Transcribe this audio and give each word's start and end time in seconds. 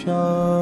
शा 0.00 0.59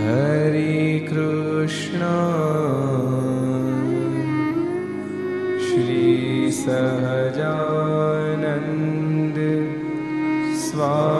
हरे 0.00 0.74
कृष्ण 1.10 2.02
श्रीसहजानन्द 8.02 9.38
स्वा 10.64 11.19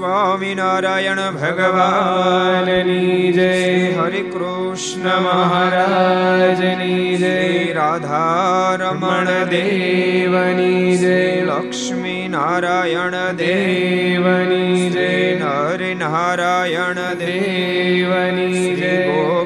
સ્વામિનારાયણ 0.00 1.20
ભગવાનની 1.34 3.32
જય 3.32 3.48
હરે 3.96 4.22
કૃષ્ણ 4.28 5.08
મહારાજની 5.24 7.08
જય 7.16 7.34
રાધારમણ 7.74 9.30
દેવની 9.50 10.96
જય 10.96 11.18
લક્ષ્મી 11.50 12.24
નારાયણ 12.28 13.18
દેવની 13.36 14.88
જય 14.90 15.10
નર 15.34 15.92
નારાયણ 15.98 17.02
દેવની 17.18 18.66
જય 18.76 18.99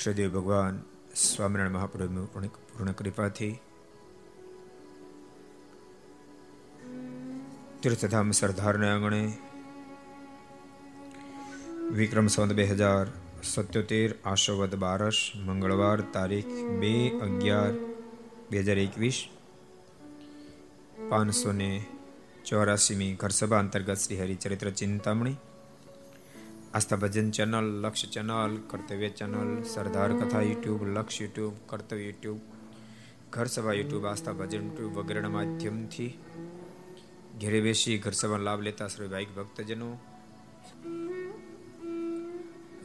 ઈષ્ટદેવ 0.00 0.30
ભગવાન 0.30 0.82
સ્વામિનારાયણ 1.14 1.72
મહાપ્રભુ 1.72 2.26
પૂર્ણ 2.26 2.46
પૂર્ણ 2.46 2.92
કૃપાથી 2.92 3.58
તીર્થધામ 7.82 8.30
સરદારને 8.30 8.90
આંગણે 8.90 9.32
વિક્રમ 11.92 12.26
સંત 12.26 12.52
બે 12.52 12.64
હજાર 12.64 13.06
સત્યોતેર 13.42 14.14
આશોવદ 14.24 14.74
બારસ, 14.74 15.32
મંગળવાર 15.36 16.00
તારીખ 16.00 16.54
બે 16.80 17.08
અગિયાર 17.18 17.72
બે 18.50 18.60
હજાર 18.60 18.78
એકવીસ 18.78 19.28
પાંચસો 21.08 21.52
ને 21.52 21.86
ચોરાસીમી 22.44 23.14
ઘરસભા 23.14 23.58
અંતર્ગત 23.58 23.94
Shri 23.94 24.20
Haricharitra 24.20 24.70
Chintamani 24.70 25.36
Aastha 26.74 26.96
Bhajan 26.96 27.30
channel 27.30 27.64
Laksh 27.64 28.10
channel 28.10 28.62
Kartavya 28.66 29.08
channel 29.08 29.62
Sardar 29.62 30.12
Katha 30.12 30.40
YouTube 30.40 30.88
Laksh 30.88 31.22
YouTube 31.22 31.52
કર્તવ્ય 31.66 32.02
યુટ્યુબ 32.02 32.40
ઘર 33.30 33.46
સભા 33.46 33.72
યુટ્યુબ 33.72 34.06
આસ્થા 34.06 34.32
ભજન 34.32 34.64
યુટ્યુબ 34.64 34.98
વગેરેના 34.98 35.28
માધ્યમથી 35.28 36.18
ઘેરે 37.40 37.60
બેસી 37.60 37.98
ઘર 37.98 38.10
સભા 38.10 38.36
લાભ 38.36 38.60
લેતા 38.60 38.86
ભાઈક 38.86 39.36
ભક્તજનો 39.36 39.98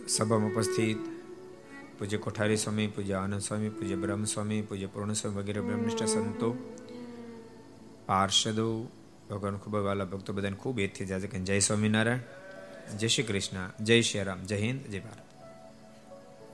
સભામાં 0.08 0.50
ઉપસ્થિત. 0.50 0.98
પૂજ્ય 2.00 2.18
કોઠારી 2.18 2.58
સ્વામી, 2.58 2.88
પૂજ્ય 2.88 3.14
આનંદ 3.14 3.42
સ્વામી, 3.42 3.70
પૂજ્ય 3.70 3.96
બ્રહ્મ 3.96 4.24
સ્વામી, 4.24 4.62
પૂજ્ય 4.62 4.86
પૂર્ણ 4.86 5.14
સ્વામી 5.14 5.38
વગેરે 5.38 5.62
બ્રહ્મનિષ્ઠ 5.62 6.04
સંતો, 6.04 6.52
પાર્ષદો, 8.06 8.88
ભગવાન 9.30 9.58
ખૂબ 9.58 9.76
વાલા 9.76 10.06
ભક્તો 10.06 10.34
બધાને 10.34 10.56
ખૂબ 10.56 10.80
એથી 10.80 11.06
જાજે 11.06 11.28
જય 11.28 11.60
સ્વામિનારાયણ. 11.60 12.20
જય 12.92 13.08
શ્રી 13.08 13.24
કૃષ્ણ, 13.24 13.84
જય 13.84 14.02
શ્રી 14.02 14.24
રામ, 14.24 14.44
જય 14.44 14.58
હિન્દ, 14.58 14.82
જય 14.82 15.00
ભારત. 15.00 15.26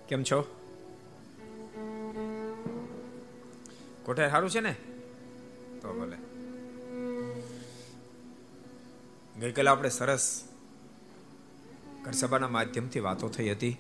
કેમ 0.08 0.24
છો? 0.24 0.42
કોઠાર 4.04 4.30
સારું 4.30 4.50
છે 4.50 4.60
ને? 4.60 4.76
તો 5.82 5.94
ભલે. 5.94 6.18
ગઈકાલે 9.40 9.70
આપણે 9.70 9.90
સરસ 9.90 10.44
ઘરસભાના 12.04 12.48
માધ્યમથી 12.48 13.00
વાતો 13.00 13.30
થઈ 13.30 13.52
હતી. 13.52 13.78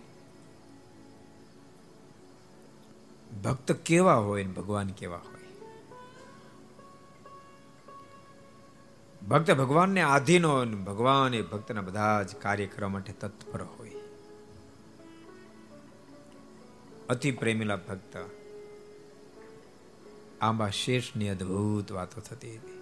ભક્ત 3.44 3.72
કેવા 3.72 4.16
હોય 4.16 4.44
ને 4.44 4.52
ભગવાન 4.52 4.88
કેવા 4.88 5.18
ભક્ત 9.28 9.52
ભગવાનને 9.52 10.02
આધીન 10.02 10.46
હોય 10.46 10.66
ભગવાન 10.66 11.34
એ 11.34 11.42
ભક્તના 11.42 11.82
બધા 11.82 12.24
જ 12.24 12.36
કાર્ય 12.36 12.66
કરવા 12.66 12.90
માટે 12.90 13.14
તત્પર 13.14 13.64
હોય. 13.64 13.92
અતિ 17.10 17.32
પ્રેમીલા 17.32 17.76
ભક્ત. 17.76 18.18
આંબા 20.42 20.70
શેષની 20.70 21.30
અદ્ભુત 21.30 21.92
વાતો 21.92 22.22
થતી 22.22 22.58
હતી. 22.58 22.82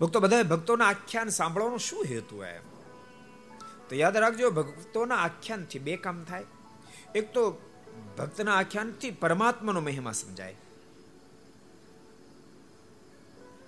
ભક્તો 0.00 0.20
બધા 0.20 0.42
ભક્તોના 0.42 0.86
આખ્યાન 0.86 1.28
સાંભળવાનો 1.28 1.76
શું 1.76 2.04
હેતુ 2.04 2.44
એમ? 2.44 2.62
તો 3.88 3.96
યાદ 3.96 4.16
રાખજો, 4.16 4.50
ભક્તોના 4.50 5.16
આખ્યાનથી 5.16 5.78
બે 5.78 5.96
કામ 5.96 6.24
થાય. 6.24 6.44
એક 7.14 7.32
તો 7.32 7.58
ભક્તના 8.18 8.56
આખ્યાનથી 8.56 9.10
પરમાત્માનો 9.10 9.80
મહિમા 9.80 10.12
સમજાય. 10.12 10.56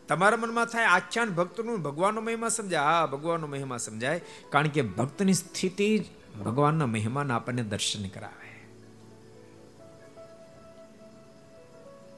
તમારા 0.08 0.36
મનમાં 0.36 0.66
થાય 0.66 0.84
આખ્યાન 0.84 1.30
ભક્તનું 1.30 1.82
ભગવાનનો 1.82 2.20
મહિમા 2.20 2.48
સમજાય? 2.48 2.80
હા, 2.80 3.06
ભગવાનનો 3.06 3.46
મહિમા 3.46 3.76
સમજાય. 3.76 4.20
કારણ 4.50 4.68
કે 4.68 4.82
ભક્તની 4.82 5.34
સ્થિતિ 5.34 5.98
જ 5.98 6.04
ભગવાનના 6.38 6.86
મહેમાન 6.86 7.32
આપણને 7.32 7.62
દર્શન 7.62 8.08
કરાવે. 8.08 8.46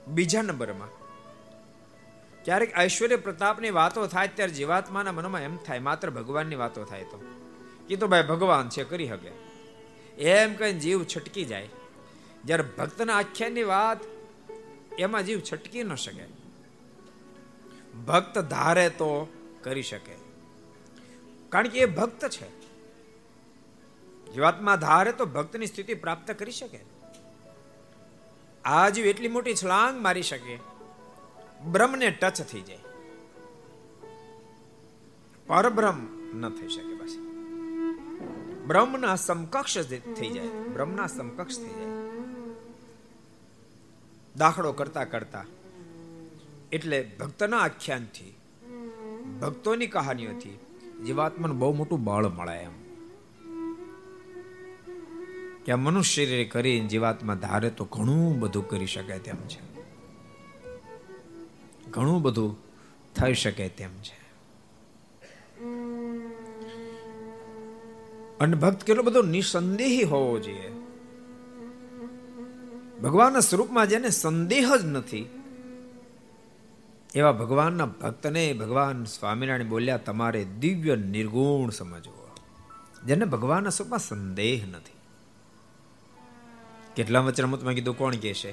બીજા 0.08 0.42
નંબરમાં, 0.42 0.88
ક્યારેક 2.44 2.78
ઐશ્વર્ય 2.78 3.16
પ્રતાપની 3.16 3.70
વાતો 3.70 4.06
થાય 4.06 4.28
ત્યારે 4.28 4.52
જીવાત્માના 4.52 5.12
મનમાં 5.12 5.40
એમ 5.40 5.56
થાય, 5.56 5.78
માત્ર 5.78 6.10
ભગવાનની 6.10 6.56
વાતો 6.56 6.84
થાય 6.84 7.04
તો. 7.04 7.18
એ 7.90 7.96
તો 7.96 8.06
ભાઈ 8.06 8.22
ભગવાન 8.22 8.68
છે, 8.68 8.84
કરી 8.84 9.08
શકે 9.08 9.30
એમ 10.18 10.54
કહીને 10.54 10.78
જીવ 10.78 11.04
છટકી 11.04 11.44
જાય. 11.44 11.68
જ્યારે 12.44 12.64
ભક્તના 12.78 13.16
આખ્યાનની 13.16 13.62
વાત, 13.64 13.98
એમાં 14.98 15.22
જીવ 15.22 15.40
છટકી 15.52 15.82
ન 15.82 15.94
શકે. 15.94 16.37
ભક્ત 18.06 18.38
ધારે 18.38 18.88
તો 18.88 19.32
કરી 19.62 19.82
શકે. 19.82 20.14
કારણ 21.48 21.68
કે 21.68 21.78
એ 21.78 21.84
ભક્ત 21.84 22.28
છે. 22.28 22.58
જીવાત્મા 24.32 24.76
ધારે 24.76 25.12
તો 25.12 25.26
ભક્તની 25.26 25.66
સ્થિતિ 25.66 25.94
પ્રાપ્ત 25.94 26.30
કરી 26.30 26.52
શકે. 26.52 26.80
આ 28.64 28.88
જીવ 28.88 29.06
એટલી 29.06 29.28
મોટી 29.28 29.54
છલાંગ 29.54 30.02
મારી 30.02 30.22
શકે. 30.22 30.58
બ્રહ્મને 31.66 32.10
ટચ 32.10 32.42
થઈ 32.42 32.60
જાય. 32.60 32.78
પરબ્રહ્મ 35.46 36.06
ન 36.40 36.48
થઈ 36.48 36.68
શકે 36.68 36.94
બસ. 36.94 37.18
બ્રહ્મના 38.66 39.16
સમકક્ષ 39.16 39.78
થઈ 40.16 40.28
જાય. 40.28 40.48
બ્રહ્મના 40.48 41.06
સમકક્ષ 41.06 41.58
થઈ 41.58 41.68
જાય. 41.68 41.86
દાખલો 44.36 44.72
કરતા 44.72 45.04
કરતા 45.04 45.44
એટલે 46.72 47.10
ભક્તના 47.20 47.58
આખ્યાનથી, 47.58 48.36
ભક્તોની 49.40 49.86
કહાનીઓથી 49.86 50.58
જીવાત્માને 51.06 51.54
બહુ 51.54 51.72
મોટું 51.72 52.04
બળ 52.04 52.28
મળે 52.28 52.56
એમ. 52.56 52.70
કે 55.64 55.72
આ 55.72 55.76
મનુષ્ય 55.76 56.26
શરીરે 56.26 56.44
કરીને 56.44 56.86
જીવાત્મા 56.86 57.34
ધારે 57.34 57.70
તો 57.70 57.84
ઘણું 57.84 58.40
બધું 58.40 58.68
કરી 58.68 58.86
શકે 58.86 59.18
તેમ 59.18 59.36
છે. 59.36 59.60
ઘણું 61.90 62.22
બધું 62.22 62.56
થઈ 63.14 63.34
શકે 63.34 63.68
તેમ 63.68 63.90
છે. 63.90 64.18
અને 68.40 68.56
ભક્ત 68.56 68.84
કેટલો 68.84 69.02
બધો 69.02 69.22
નિસંદેહી 69.22 70.02
હોવો 70.02 70.38
જોઈએ. 70.38 70.72
ભગવાનના 73.02 73.40
સ્વરૂપમાં 73.40 73.88
જેને 73.88 74.10
સંદેહ 74.10 74.76
જ 74.76 74.84
નથી 74.84 75.37
એવા 77.14 77.32
ભગવાનના 77.32 77.86
ભક્તને 77.86 78.52
ભગવાન 78.52 79.04
સ્વામિનારાયણ 79.04 79.68
બોલ્યા, 79.68 79.96
તમારે 79.96 80.44
દિવ્ય 80.44 80.96
નિર્ગુણ 80.96 81.70
સમજવો. 81.70 82.30
જેને 83.06 83.24
ભગવાનના 83.24 83.70
સ્વરૂપમાં 83.70 83.98
સંદેહ 83.98 84.66
નથી. 84.66 84.92
કેટલા 86.96 87.20
વચનામૃતમાં 87.20 87.74
કીધું? 87.74 87.98
કોણ 87.98 88.14
કે 88.14 88.34
છે? 88.34 88.52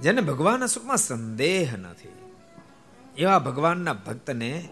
જેને 0.00 0.20
ભગવાનના 0.20 0.66
સુખમાં 0.66 0.96
સંદેહ 0.96 1.76
નથી. 1.76 2.08
એવા 3.18 3.38
ભગવાનના 3.38 3.92
ભક્તને 3.92 4.68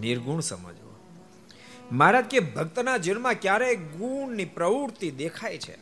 નિર્ગુણ 0.00 0.40
સમજવો. 0.40 0.96
મહારાજ 1.92 2.24
કે, 2.24 2.40
ભક્તના 2.40 2.96
જીવનમાં 2.96 3.34
ક્યારેય 3.34 3.76
ગુણની 3.76 4.44
પ્રવૃત્તિ 4.44 5.10
દેખાય 5.10 5.58
છે? 5.58 5.78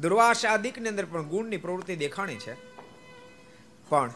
દુર્વાસાદિકની 0.00 0.88
અંદર 0.88 1.04
પણ 1.04 1.22
ગુણની 1.22 1.56
પ્રવૃત્તિ 1.56 1.96
દેખાણી 1.96 2.34
છે. 2.34 2.69
પણ 3.90 4.14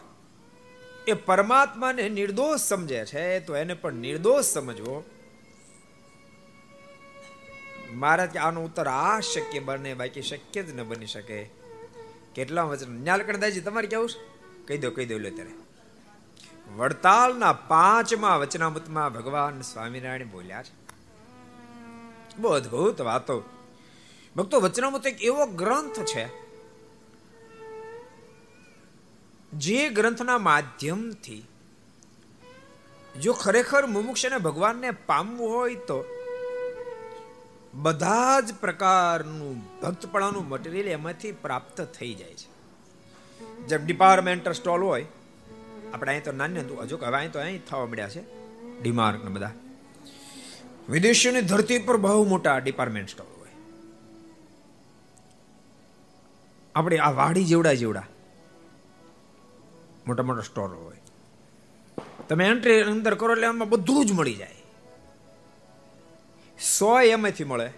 એ 1.07 1.13
પરમાત્માને 1.13 2.09
નિર્દોષ 2.09 2.59
સમજે 2.59 3.05
છે, 3.05 3.39
તો 3.39 3.55
એને 3.55 3.73
પણ 3.73 3.93
નિર્દોષ 3.93 4.45
સમજવો. 4.45 5.03
મહારાજ 7.93 8.29
કે 8.29 8.39
આનો 8.39 8.63
ઉત્તર 8.63 8.87
આ 8.87 9.19
શક્ય 9.19 9.59
બને, 9.59 9.93
બાકી 9.93 10.21
શક્ય 10.21 10.63
જ 10.63 10.75
ન 10.75 10.83
બની 10.83 11.05
શકે. 11.05 11.49
કેટલા 12.35 12.63
વચન? 12.63 13.03
ન્યાલકણ 13.03 13.37
દાજી 13.37 13.61
તમારે 13.61 13.87
કેવું 13.87 14.09
છે? 14.09 14.39
કહી 14.65 14.77
દો 14.77 14.91
કહી 14.91 15.05
દો 15.05 15.17
લે 15.17 15.29
ત્યારે. 15.29 15.51
વડતાલના 16.75 17.53
પાંચમા 17.53 18.35
વચનામૃતમાં 18.35 19.13
ભગવાન 19.13 19.61
સ્વામિનારાયણ 19.61 20.27
બોલ્યા 20.27 20.63
છે. 20.63 20.85
બહુ 22.37 22.51
અદભુત 22.51 23.01
વાતો. 23.01 23.43
ભક્તો, 24.35 24.59
વચનામૃત 24.59 25.07
એક 25.07 25.21
એવો 25.21 25.45
ગ્રંથ 25.45 25.99
છે 25.99 26.44
જે 29.57 29.89
ગ્રંથના 29.89 30.37
માધ્યમથી 30.37 31.47
જો 33.21 33.33
ખરેખર 33.33 33.85
મુમુક્ષને 33.85 34.37
ભગવાનને 34.37 34.91
પામવું 34.91 35.49
હોય 35.49 35.75
તો 35.75 36.05
બધા 37.73 38.39
જ 38.39 38.53
પ્રકારનું 38.53 39.79
ભક્તપણાનું 39.81 40.47
મટીરિયલ 40.47 40.87
એમાંથી 40.87 41.31
પ્રાપ્ત 41.31 41.81
થઈ 41.81 42.13
જાય 42.13 42.33
છે. 42.33 42.55
જેમ 43.67 43.85
ડિપાર્ટમેન્ટલ 43.85 44.51
સ્ટોલ 44.51 44.83
હોય, 44.83 45.05
આપણે 45.93 46.11
અહીં 46.11 46.23
તો 46.23 46.31
નાની 46.31 46.59
હતું 46.59 46.81
હજુ 46.81 46.97
હવે 46.97 47.17
અહીં 47.17 47.31
તો 47.31 47.39
અહીં 47.39 47.65
થવા 47.65 47.85
મળ્યા 47.85 48.09
છે 48.09 48.21
ડીમાર્ક 48.81 49.23
ને 49.23 49.29
બધા. 49.29 49.51
વિદેશીઓની 50.89 51.41
ધરતી 51.41 51.77
પર 51.77 51.97
બહુ 51.97 52.25
મોટા 52.25 52.57
ડિપાર્ટમેન્ટ 52.57 53.09
સ્ટોલ 53.09 53.39
હોય. 53.39 53.49
આપણે 56.75 56.97
આ 56.97 57.11
વાડી 57.11 57.45
જેવડા 57.45 57.73
જેવડા. 57.73 58.03
મોટા 60.07 60.23
મોટા 60.23 60.41
સ્ટોર 60.41 60.69
હોય. 60.73 60.99
તમે 62.29 62.45
એન્ટ્રી 62.47 62.81
અંદર 62.81 63.15
કરો 63.15 63.31
એટલે 63.31 63.47
આમાં 63.47 63.69
બધું 63.69 64.05
જ 64.05 64.11
મળી 64.11 64.35
જાય. 64.35 64.55
સો 66.59 66.91
એમાંથી 67.01 67.43
મળે 67.43 67.69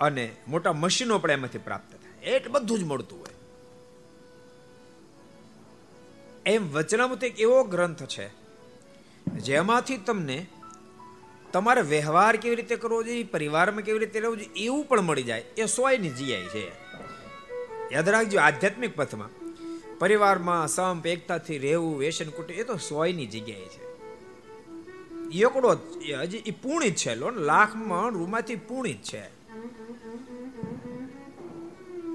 અને 0.00 0.24
મોટા 0.48 0.72
મશીનો 0.72 1.18
પણ 1.18 1.30
એમાંથી 1.30 1.58
પ્રાપ્ત 1.58 1.92
થાય. 1.92 2.30
એટલે 2.30 2.50
બધું 2.52 2.78
જ 2.78 2.84
મળતું 2.84 3.18
હોય. 3.20 3.34
એમ 6.46 6.72
વચનામૃત 6.72 7.24
એક 7.24 7.40
એવો 7.40 7.58
ગ્રંથ 7.64 8.02
છે, 8.04 8.26
જેમાંથી 9.40 9.96
તમને 9.96 10.38
તમારે 11.52 11.82
વ્યવહાર 11.82 12.36
કેવી 12.36 12.56
રીતે 12.56 12.76
કરવો 12.76 13.02
જોઈએ, 13.02 13.24
પરિવારમાં 13.24 13.84
કેવી 13.84 13.98
રીતે 13.98 14.20
રહેવું 14.20 14.38
જોઈએ, 14.38 14.64
એવું 14.64 14.84
પણ 14.84 15.00
મળી 15.00 15.22
જાય. 15.22 15.44
એ 15.58 15.66
સોયની 15.66 16.10
જીઆઈ 16.10 16.48
છે. 16.48 16.64
યાદ 17.92 18.08
રાખજો 18.08 18.38
આધ્યાત્મિક 18.40 18.96
પથમાં. 18.96 19.30
પરિવારમાં 19.98 20.68
સંપ 20.68 21.06
એકતાથી 21.06 21.58
રહેવું, 21.58 21.98
વેસન 21.98 22.28
કુટુંબ 22.30 22.58
એ 22.60 22.62
તો 22.62 22.76
સોયની 22.76 23.26
જગ્યાએ 23.26 23.68
છે. 23.74 23.82
એકડો 25.44 25.70
હજી 26.22 26.42
એ 26.46 26.50
પૂર્ણિત 26.62 26.96
છે 26.96 27.14
લોન 27.14 27.36
લાખમાં 27.40 28.10
રૂમાંથી 28.10 28.56
પૂર્ણિત 28.56 29.02
છે. 29.02 29.22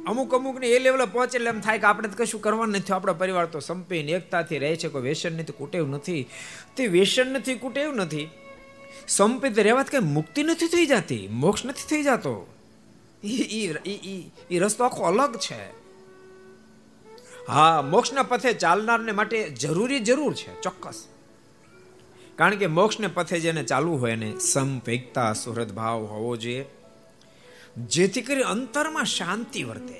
અમુક 0.08 0.34
અમુક 0.34 0.60
ને 0.60 0.68
એ 0.68 0.80
લેવલે 0.80 1.06
પહોંચે 1.06 1.38
એટલે 1.38 1.50
એમ 1.50 1.60
થાય 1.60 1.80
કે 1.80 1.86
આપણે 1.86 2.10
કશું 2.18 2.42
કરવાનું 2.42 2.76
નથી, 2.76 2.94
આપણો 2.94 3.14
પરિવાર 3.14 3.46
તો 3.46 3.60
સંપીને 3.60 4.12
એકતાથી 4.12 4.58
રહે 4.58 4.76
છે, 4.76 4.88
કોઈ 4.88 5.02
વ્યસન 5.02 5.34
નથી, 5.38 5.54
કુટેવ 5.54 5.88
નથી. 5.88 6.22
તે 6.76 6.88
વ્યસન 6.88 7.28
નથી, 7.28 7.56
કુટેવ 7.56 7.96
નથી. 7.96 8.30
સંપિત 9.08 9.60
રહેવાથી 9.60 9.98
કઈ 9.98 10.06
મુક્તિ 10.06 10.44
નથી 10.44 10.68
થઈ 10.68 10.86
જતી, 10.86 11.28
મોક્ષ 11.32 11.66
નથી 11.66 11.88
થઈ 11.90 12.04
જતો. 12.04 12.36
એ 14.52 14.60
રસ્તો 14.60 14.84
આખો 14.84 15.04
અલગ 15.04 15.38
છે. 15.38 15.79
હા, 17.50 17.82
મોક્ષના 17.82 18.24
પથે 18.24 18.54
ચાલનારને 18.54 19.12
માટે 19.12 19.50
જરૂરી 19.50 20.00
જરૂર 20.00 20.34
છે, 20.34 20.62
ચોક્કસ. 20.62 21.08
કારણ 22.36 22.56
કે 22.56 22.68
મોક્ષને 22.68 23.08
પથે 23.08 23.40
જેને 23.40 23.64
ચાલવું 23.64 24.02
હોય 24.02 24.12
એને 24.12 24.40
સંપ 24.40 24.90
સુરત 25.44 25.72
ભાવ 25.72 26.06
હોવો 26.06 26.36
જોઈએ. 26.38 26.66
જેથી 27.78 28.22
કરી 28.22 28.42
અંતરમાં 28.42 29.06
શાંતિ 29.06 29.64
વર્તે. 29.64 30.00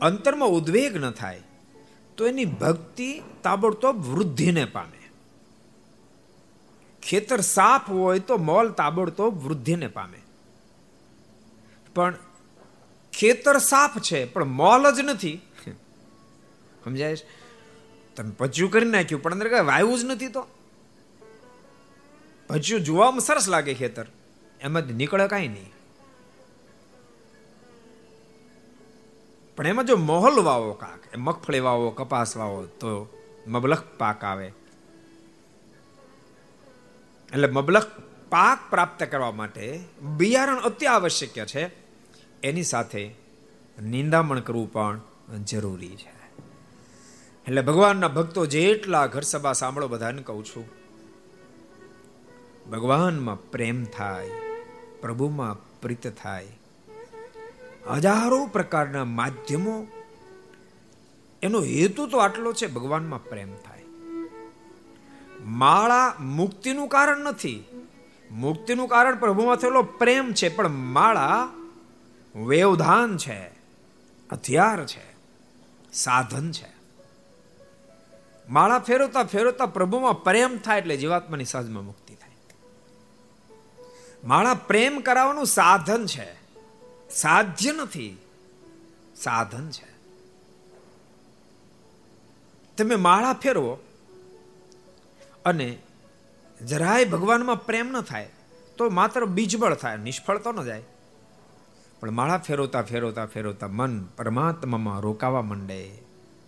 અંતરમાં 0.00 0.48
ઉદ્વેગ 0.48 0.96
ન 0.96 1.10
થાય, 1.10 1.42
તો 2.16 2.26
એની 2.26 2.44
ભક્તિ 2.44 3.22
તાબડતોબ 3.42 3.96
વૃદ્ધિને 3.96 4.64
પામે. 4.64 5.10
ખેતર 7.02 7.40
સાફ 7.40 7.90
હોય 7.90 8.18
તો 8.18 8.36
મોલ 8.36 8.70
તાબડતોબ 8.70 9.44
વૃદ્ધિને 9.44 9.86
પામે. 9.86 10.18
પણ 11.94 12.14
ખેતર 13.12 13.58
સાફ 13.58 13.98
છે, 13.98 14.24
પણ 14.24 14.44
મોલ 14.44 14.90
જ 14.90 15.00
નથી. 15.00 15.40
સમજાય 16.84 17.16
તમે 18.16 18.30
પચ્યું 18.30 18.70
કરી 18.70 18.84
નાખ્યું, 18.84 19.22
પણ 19.22 19.32
અંદર 19.32 19.48
કઈ 19.48 19.64
વાયવું 19.64 19.98
જ 19.98 20.04
નથી 20.04 20.28
તો? 20.28 20.46
પચ્યું 22.46 22.80
જોવામાં 22.80 23.20
સરસ 23.20 23.48
લાગે 23.48 23.74
ખેતર. 23.74 24.06
એમાં 24.60 24.82
નીકળે 24.82 25.28
કાંઈ 25.28 25.48
નહીં. 25.48 25.72
પણ 29.56 29.66
એમાં 29.66 29.86
જો 29.86 29.96
મોહલ 29.96 30.40
વાવો 30.40 30.72
કાક 30.72 31.16
મગફળી 31.16 31.60
વાવો, 31.60 31.90
કપાસ 31.90 32.36
વાવો, 32.36 32.62
તો 32.62 33.08
મબલખ 33.46 33.82
પાક 33.98 34.24
આવે. 34.24 34.46
એટલે 37.32 37.46
મબલખ 37.46 37.86
પાક 38.30 38.70
પ્રાપ્ત 38.70 39.04
કરવા 39.04 39.30
માટે 39.30 39.84
બિયારણ 40.16 40.56
અતિ 40.56 40.86
આવશ્યક 40.86 41.46
છે. 41.46 41.70
એની 42.42 42.62
સાથે 42.62 43.14
નિંદામણ 43.82 44.40
કરવું 44.40 44.72
પણ 44.72 45.00
જરૂરી 45.44 45.96
છે. 45.96 46.21
એટલે 47.46 47.62
ભગવાનના 47.62 48.08
ભક્તો 48.08 48.46
જેટલા 48.46 49.06
ઘર 49.06 49.20
સભા 49.20 49.52
સાંભળો, 49.52 49.88
બધાને 49.88 50.22
કહું 50.22 50.44
છું, 50.44 50.66
ભગવાનમાં 52.70 53.50
પ્રેમ 53.50 53.84
થાય, 53.84 54.30
પ્રભુમાં 55.00 55.80
પ્રીત 55.80 56.06
થાય, 56.22 56.48
હજારો 57.90 58.46
પ્રકારના 58.46 59.04
માધ્યમો, 59.04 59.86
એનો 61.42 61.60
હેતુ 61.60 62.06
તો 62.06 62.18
આટલો 62.18 62.52
છે, 62.52 62.66
ભગવાનમાં 62.66 63.24
પ્રેમ 63.24 63.54
થાય. 63.54 63.84
માળા 65.44 66.14
મુક્તિનું 66.20 66.88
કારણ 66.88 67.18
નથી. 67.18 67.64
મુક્તિનું 68.30 68.88
કારણ 68.88 69.18
પ્રભુમાં 69.18 69.56
થયેલો 69.56 69.82
પ્રેમ 69.82 70.32
છે, 70.32 70.48
પણ 70.48 70.68
માળા 70.68 71.48
વેવધાન 72.36 73.16
છે, 73.16 73.40
હથિયાર 74.32 74.86
છે, 74.86 75.06
સાધન 75.92 76.52
છે. 76.52 76.71
માળા 78.48 78.78
ફેરવતા 78.78 79.24
ફેરવતા 79.24 79.66
પ્રભુમાં 79.66 80.24
પ્રેમ 80.24 80.58
થાય 80.58 80.78
એટલે 80.78 80.96
જીવાત્માની 80.96 81.44
સહજમાં 81.44 81.84
મુક્તિ 81.84 82.14
થાય. 82.14 82.30
માળા 84.24 84.54
પ્રેમ 84.54 85.00
કરાવવાનું 85.00 85.46
સાધન 85.46 86.06
છે. 86.06 86.34
સાધ્ય 87.10 87.72
નથી. 87.72 88.16
સાધન 89.16 89.70
છે. 89.70 89.92
તમે 92.76 92.94
માળા 92.94 93.32
ફેરવો 93.32 93.78
અને 95.44 95.78
જરાય 96.66 97.04
ભગવાનમાં 97.04 97.66
પ્રેમ 97.66 97.86
ન 97.86 98.00
થાય 98.00 98.30
તો 98.76 98.90
માત્ર 98.90 99.24
બીજબળ 99.24 99.74
થાય, 99.74 99.96
નિષ્ફળ 99.96 100.38
તો 100.38 100.52
ન 100.52 100.64
જાય. 100.64 100.82
પણ 102.00 102.10
માળા 102.10 102.38
ફેરવતા 102.38 102.82
ફેરવતા 102.82 103.26
ફેરવતા 103.26 103.68
મન 103.68 104.04
પરમાત્મામાં 104.04 105.00
રોકાવા 105.00 105.42
માંડે. 105.42 105.98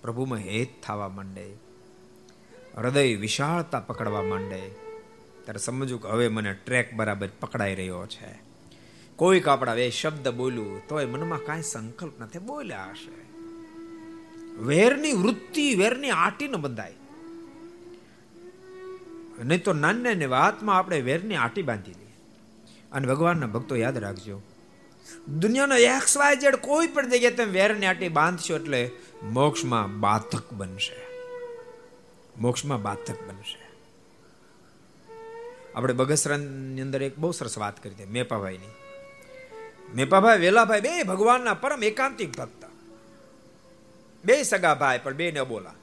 પ્રભુમાં 0.02 0.38
હેત 0.38 0.68
થવા 0.82 1.08
માંડે. 1.08 1.63
હૃદય 2.76 3.16
વિશાળતા 3.16 3.80
પકડવા 3.80 4.22
માંડે. 4.22 4.62
ત્યારે 5.44 5.58
સમજવું 5.58 6.02
કે 6.02 6.08
હવે 6.08 6.28
મને 6.28 6.54
ટ્રેક 6.54 6.94
બરાબર 6.94 7.28
પકડાઈ 7.40 7.74
રહ્યો 7.74 8.06
છે. 8.06 8.42
કોઈક 9.16 9.48
આપણા 9.48 9.74
બે 9.74 9.90
શબ્દ 9.90 10.28
બોલ્યું, 10.28 10.88
તોય 10.88 11.06
મનમાં 11.06 11.38
કાંઈ 11.38 11.62
સંકલ્પ 11.62 12.20
નથી, 12.20 12.38
બોલ્યા 12.38 12.84
હશે. 12.90 13.24
વેરની 14.62 15.12
વૃત્તિ 15.12 15.74
વેરની 15.74 16.10
આટી 16.10 16.48
ન 16.48 16.56
બંધાય. 16.56 16.94
નહીં 19.44 19.62
તો 19.62 19.72
નાની 19.72 20.02
નાની 20.02 20.26
વાતમાં 20.26 20.78
આપણે 20.78 21.00
વેરની 21.00 21.34
આટી 21.34 21.62
બાંધી 21.62 21.92
દઈએ. 21.92 22.16
અને 22.92 23.08
ભગવાનના 23.08 23.46
ભક્તો 23.46 23.76
યાદ 23.76 23.98
રાખજો, 23.98 24.42
દુનિયાનો 25.28 25.76
એક્સ 25.76 26.16
વાય 26.16 26.36
જેડ 26.36 26.56
કોઈ 26.56 26.86
પણ 26.86 27.08
જગ્યાએ 27.08 27.32
તમે 27.32 27.60
વેરની 27.60 27.86
આટી 27.86 28.08
બાંધશો 28.08 28.54
એટલે 28.54 28.90
મોક્ષમાં 29.22 30.00
બાધક 30.00 30.52
બનશે. 30.52 31.03
મોક્ષમાં 32.36 32.82
બાધક 32.82 33.18
બનશે. 33.28 33.58
આપણે 35.74 35.92
બગસરાની 35.92 36.80
અંદર 36.80 37.02
એક 37.02 37.16
બહુ 37.18 37.32
સરસ 37.32 37.58
વાત 37.58 37.80
કરી 37.80 37.94
હતી, 37.94 38.06
મેપાભાઈની. 38.06 38.74
મેપાભાઈ 39.94 40.38
વેલાભાઈ, 40.38 40.80
બે 40.80 41.04
ભગવાનના 41.04 41.54
પરમ 41.54 41.82
એકાંતિક 41.82 42.36
ભક્ત. 42.36 42.62
બે 44.24 44.44
સગા 44.44 44.74
ભાઈ 44.74 44.98
પણ 44.98 45.16
બે 45.16 45.30
ને 45.30 45.44
બોલા. 45.44 45.76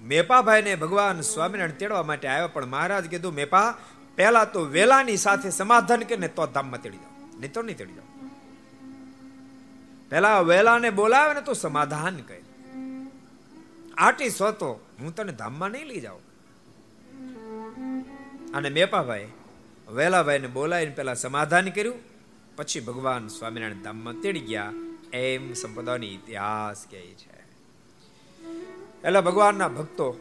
મેપાભાઈને 0.00 0.76
ભગવાન 0.76 1.20
સ્વામિનારાયણ 1.22 1.78
તેડવા 1.78 2.02
માટે 2.02 2.28
આવ્યો, 2.28 2.48
પણ 2.48 2.66
મહારાજ 2.66 3.06
કીધું, 3.06 3.34
મેપા, 3.34 3.68
પહેલા 4.16 4.46
તો 4.46 4.60
વેલાની 4.72 5.16
સાથે 5.16 5.50
સમાધાન 5.50 6.00
કરીને 6.00 6.28
તો 6.28 6.46
ધામમાં 6.46 6.82
તેડી 6.82 6.98
જાઓ 6.98 7.14
નહીં 7.40 7.52
તો 7.52 7.62
નહીં 7.62 7.78
તેડી 7.78 7.94
જાઓ 7.94 8.08
પહેલા 10.10 10.40
વેલાને 10.40 10.90
બોલાવે 10.90 11.34
ને 11.34 11.42
તો 11.42 11.54
સમાધાન 11.54 12.16
કહે 12.16 12.45
આટી 13.98 14.30
સોતો 14.30 14.80
હું 15.00 15.14
તને 15.14 15.32
ધામમાં 15.32 15.70
નહીં 15.70 15.86
લઈ 15.86 16.00
જાઉં. 16.00 16.20
અને 18.54 18.68
મેપાભાઈ, 18.68 19.28
વેલાભાઈને 19.92 20.46
બોલાવીને 20.48 20.94
પેલા 20.94 21.14
સમાધાન 21.14 21.70
કર્યું, 21.70 21.98
પછી 22.56 22.80
ભગવાન 22.80 23.28
સ્વામિનારાયણ 23.28 23.82
ધામમાં 23.82 24.14
તેડી 24.14 24.40
ગયા. 24.40 24.72
એમ 25.12 25.52
સંપદાનો 25.52 26.04
ઇતિહાસ 26.04 26.86
કહે 26.90 27.00
છે. 27.00 27.36
એટલે 29.04 29.20
ભગવાનના 29.20 29.68
ભક્તો 29.68 30.12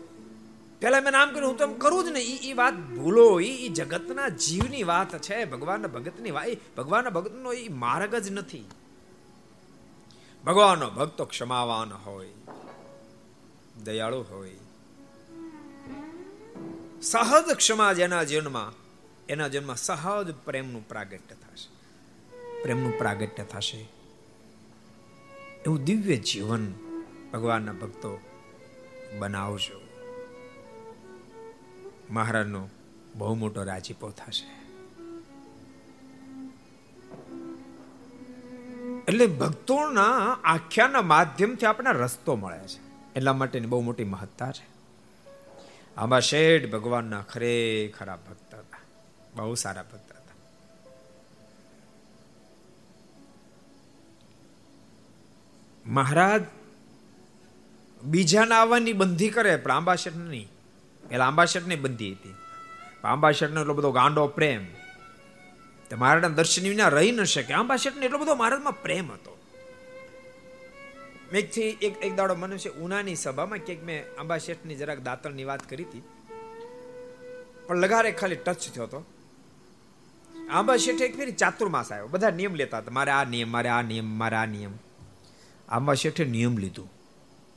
પેલા 0.80 1.02
મેં 1.02 1.12
નામ 1.12 1.32
કર્યું, 1.34 1.52
હું 1.52 1.58
તો 1.58 1.68
કરું 1.68 2.06
જ 2.06 2.08
ને 2.08 2.22
એ 2.22 2.54
વાત 2.54 2.74
ભૂલો 2.74 3.40
એ 3.40 3.68
જગતના 3.68 4.30
જીવની 4.30 4.84
વાત 4.84 5.22
છે. 5.22 5.46
ભગવાનના 5.46 5.88
ભગતની 5.88 6.32
વાત 6.32 6.78
ભગવાનના 6.78 7.10
ભગતનો 7.10 7.54
એ 7.54 7.68
માર્ગ 7.68 8.16
જ 8.16 8.32
નથી. 8.32 8.66
ભગવાનનો 10.46 10.90
ભક્તો 10.90 11.26
ક્ષમાવાન 11.26 11.94
હોય. 11.94 12.30
દયાળુ 13.84 14.22
હોય. 14.22 14.56
સહજ 17.02 17.58
ક્ષમા 17.58 17.94
જેના 17.94 18.24
જીવનમાં, 18.24 18.74
એના 19.30 19.48
જીવનમાં 19.48 19.76
સહજ 19.76 20.36
પ્રેમનું 20.36 20.88
પ્રાગટ્ય 20.88 21.36
થશે. 21.36 21.76
પ્રેમનું 22.64 22.98
પ્રાગટ્ય 22.98 23.44
થશે. 23.44 23.90
એવું 25.66 25.84
દિવ્ય 25.84 26.16
જીવન 26.16 26.74
ભગવાનના 27.34 27.72
ભક્તો 27.72 28.20
બનાવજો. 29.20 29.82
મહારાજનો 32.10 32.70
બહુ 33.16 33.36
મોટો 33.36 33.64
રાજીપો 33.64 34.10
થશે. 34.10 34.66
એટલે 39.08 39.28
ભક્તોના 39.28 40.38
આખ્યાના 40.44 41.02
માધ્યમથી 41.02 41.66
આપણને 41.66 42.00
રસ્તો 42.00 42.36
મળે 42.36 42.68
છે. 42.68 42.85
એટલા 43.16 43.34
માટેની 43.34 43.68
બહુ 43.68 43.82
મોટી 43.82 44.04
મહત્તા 44.04 44.52
છે. 44.52 44.76
આંબા 45.98 46.20
શેઠ 46.20 46.72
ભગવાનના 46.72 47.22
ખરેખરા 47.22 48.16
ભક્ત 48.16 48.56
હતા. 48.56 48.78
બહુ 49.36 49.56
સારા 49.56 49.84
ભક્ત 49.84 50.12
હતા. 50.12 50.16
મહારાજ 55.86 56.42
બીજાના 58.04 58.56
આવવાની 58.56 58.94
બંધી 58.94 59.30
કરે, 59.30 59.56
પણ 59.56 59.72
આંબા 59.72 59.96
શેઠ 59.96 60.16
નહીં. 60.16 60.48
પેલા 61.10 61.28
આંબા 61.28 61.46
શેઠની 61.46 61.76
બંધી 61.76 62.12
હતી. 62.12 62.36
આંબા 63.04 63.32
શેઠ 63.32 63.50
એટલો 63.50 63.74
બધો 63.74 63.92
ગાંડો 63.92 64.28
પ્રેમ. 64.28 64.66
તે 65.90 65.96
મહારાજના 65.96 66.28
દર્શન 66.28 66.64
વિના 66.64 66.88
રહી 66.88 67.12
ન 67.12 67.24
શકે. 67.24 67.54
આંબા 67.54 67.76
શેઠને 67.76 68.06
એટલો 68.06 68.18
બધો 68.18 68.36
મહારાજમાં 68.36 68.82
પ્રેમ 68.82 69.12
હતો. 69.12 69.35
મેઘથી 71.34 71.62
એક 71.62 71.98
એક 71.98 72.16
દાડો 72.16 72.36
મનુષ્ય 72.36 72.70
ઉનાની 72.70 73.16
સભામાં 73.16 73.58
ક્યાંક 73.58 73.84
મેં 73.84 74.20
આંબા 74.20 74.38
શેઠની 74.38 74.76
જરાક 74.76 75.00
દાંતણની 75.00 75.44
વાત 75.44 75.70
કરી 75.70 75.84
હતી. 75.84 76.04
પણ 77.68 77.76
લગારે 77.76 78.12
ખાલી 78.12 78.36
ટચ 78.36 78.60
થયો 78.60 78.84
હતો. 78.84 79.06
આંબા 80.52 80.78
શેઠ 80.78 81.02
એક 81.02 81.18
ફેરી 81.18 81.32
ચાતુર્માસ 81.32 81.92
આવ્યો 81.92 82.08
બધા 82.08 82.30
નિયમ 82.30 82.56
લેતા 82.56 82.78
હતા. 82.78 82.92
મારે 82.92 83.12
આ 83.12 83.24
નિયમ, 83.24 83.52
મારે 83.52 83.70
આ 83.70 83.82
નિયમ, 83.82 84.06
મારે 84.06 84.36
આ 84.36 84.46
નિયમ. 84.46 84.72
આંબા 85.70 85.94
શેઠે 85.94 86.26
નિયમ 86.26 86.58
લીધું. 86.58 86.86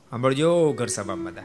સાંભળજો 0.09 0.73
ઘર 0.73 0.87
સભામાં 0.87 1.25
બધા. 1.25 1.43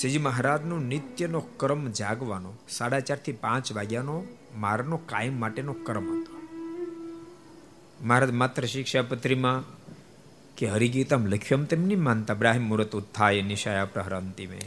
શ્રીજી 0.00 0.18
મહારાજનો 0.18 0.78
નિત્યનો 0.78 1.40
ક્રમ 1.40 1.90
જાગવાનો. 1.90 2.54
સાડા 2.68 3.00
ચારથી 3.00 3.32
પાંચ 3.32 3.72
વાગ્યાનો 3.72 4.24
મારનો 4.56 4.96
કાયમ 4.96 5.40
માટેનો 5.40 5.72
ક્રમ 5.72 6.20
હતો. 6.20 6.38
મહારાજ 8.04 8.30
માત્ર 8.30 8.64
શિક્ષાપત્રીમાં 8.64 9.77
કે 10.58 10.66
હરિગીતમ 10.66 11.26
લખ્યું 11.26 11.64
તેમ 11.64 11.86
નહીં 11.86 12.02
માનતા 12.02 12.34
બ્રાહ્મ 12.34 12.62
મુહૂર્ત 12.62 12.96
ઉત્થાય 12.96 13.42
નિશાયા 13.42 13.84
પ્રહરંતિમે 13.84 14.60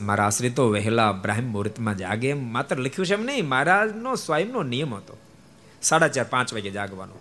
મારા 0.00 0.26
આશ્રિતો 0.26 0.68
વહેલા 0.68 1.12
બ્રાહ્મ 1.12 1.44
મુહૂર્તમાં 1.44 1.96
જાગે 1.96 2.30
એમ 2.30 2.52
માત્ર 2.52 2.76
લખ્યું 2.76 3.06
છે 3.06 3.14
એમ 3.14 3.24
નહીં, 3.24 3.48
મહારાજનો 3.48 4.14
સ્વયંનો 4.14 4.62
નિયમ 4.62 4.94
હતો. 4.94 5.16
સાડા 5.82 6.08
ચાર, 6.08 6.26
પાંચ 6.30 6.54
વાગે 6.54 6.70
જાગવાનો. 6.70 7.20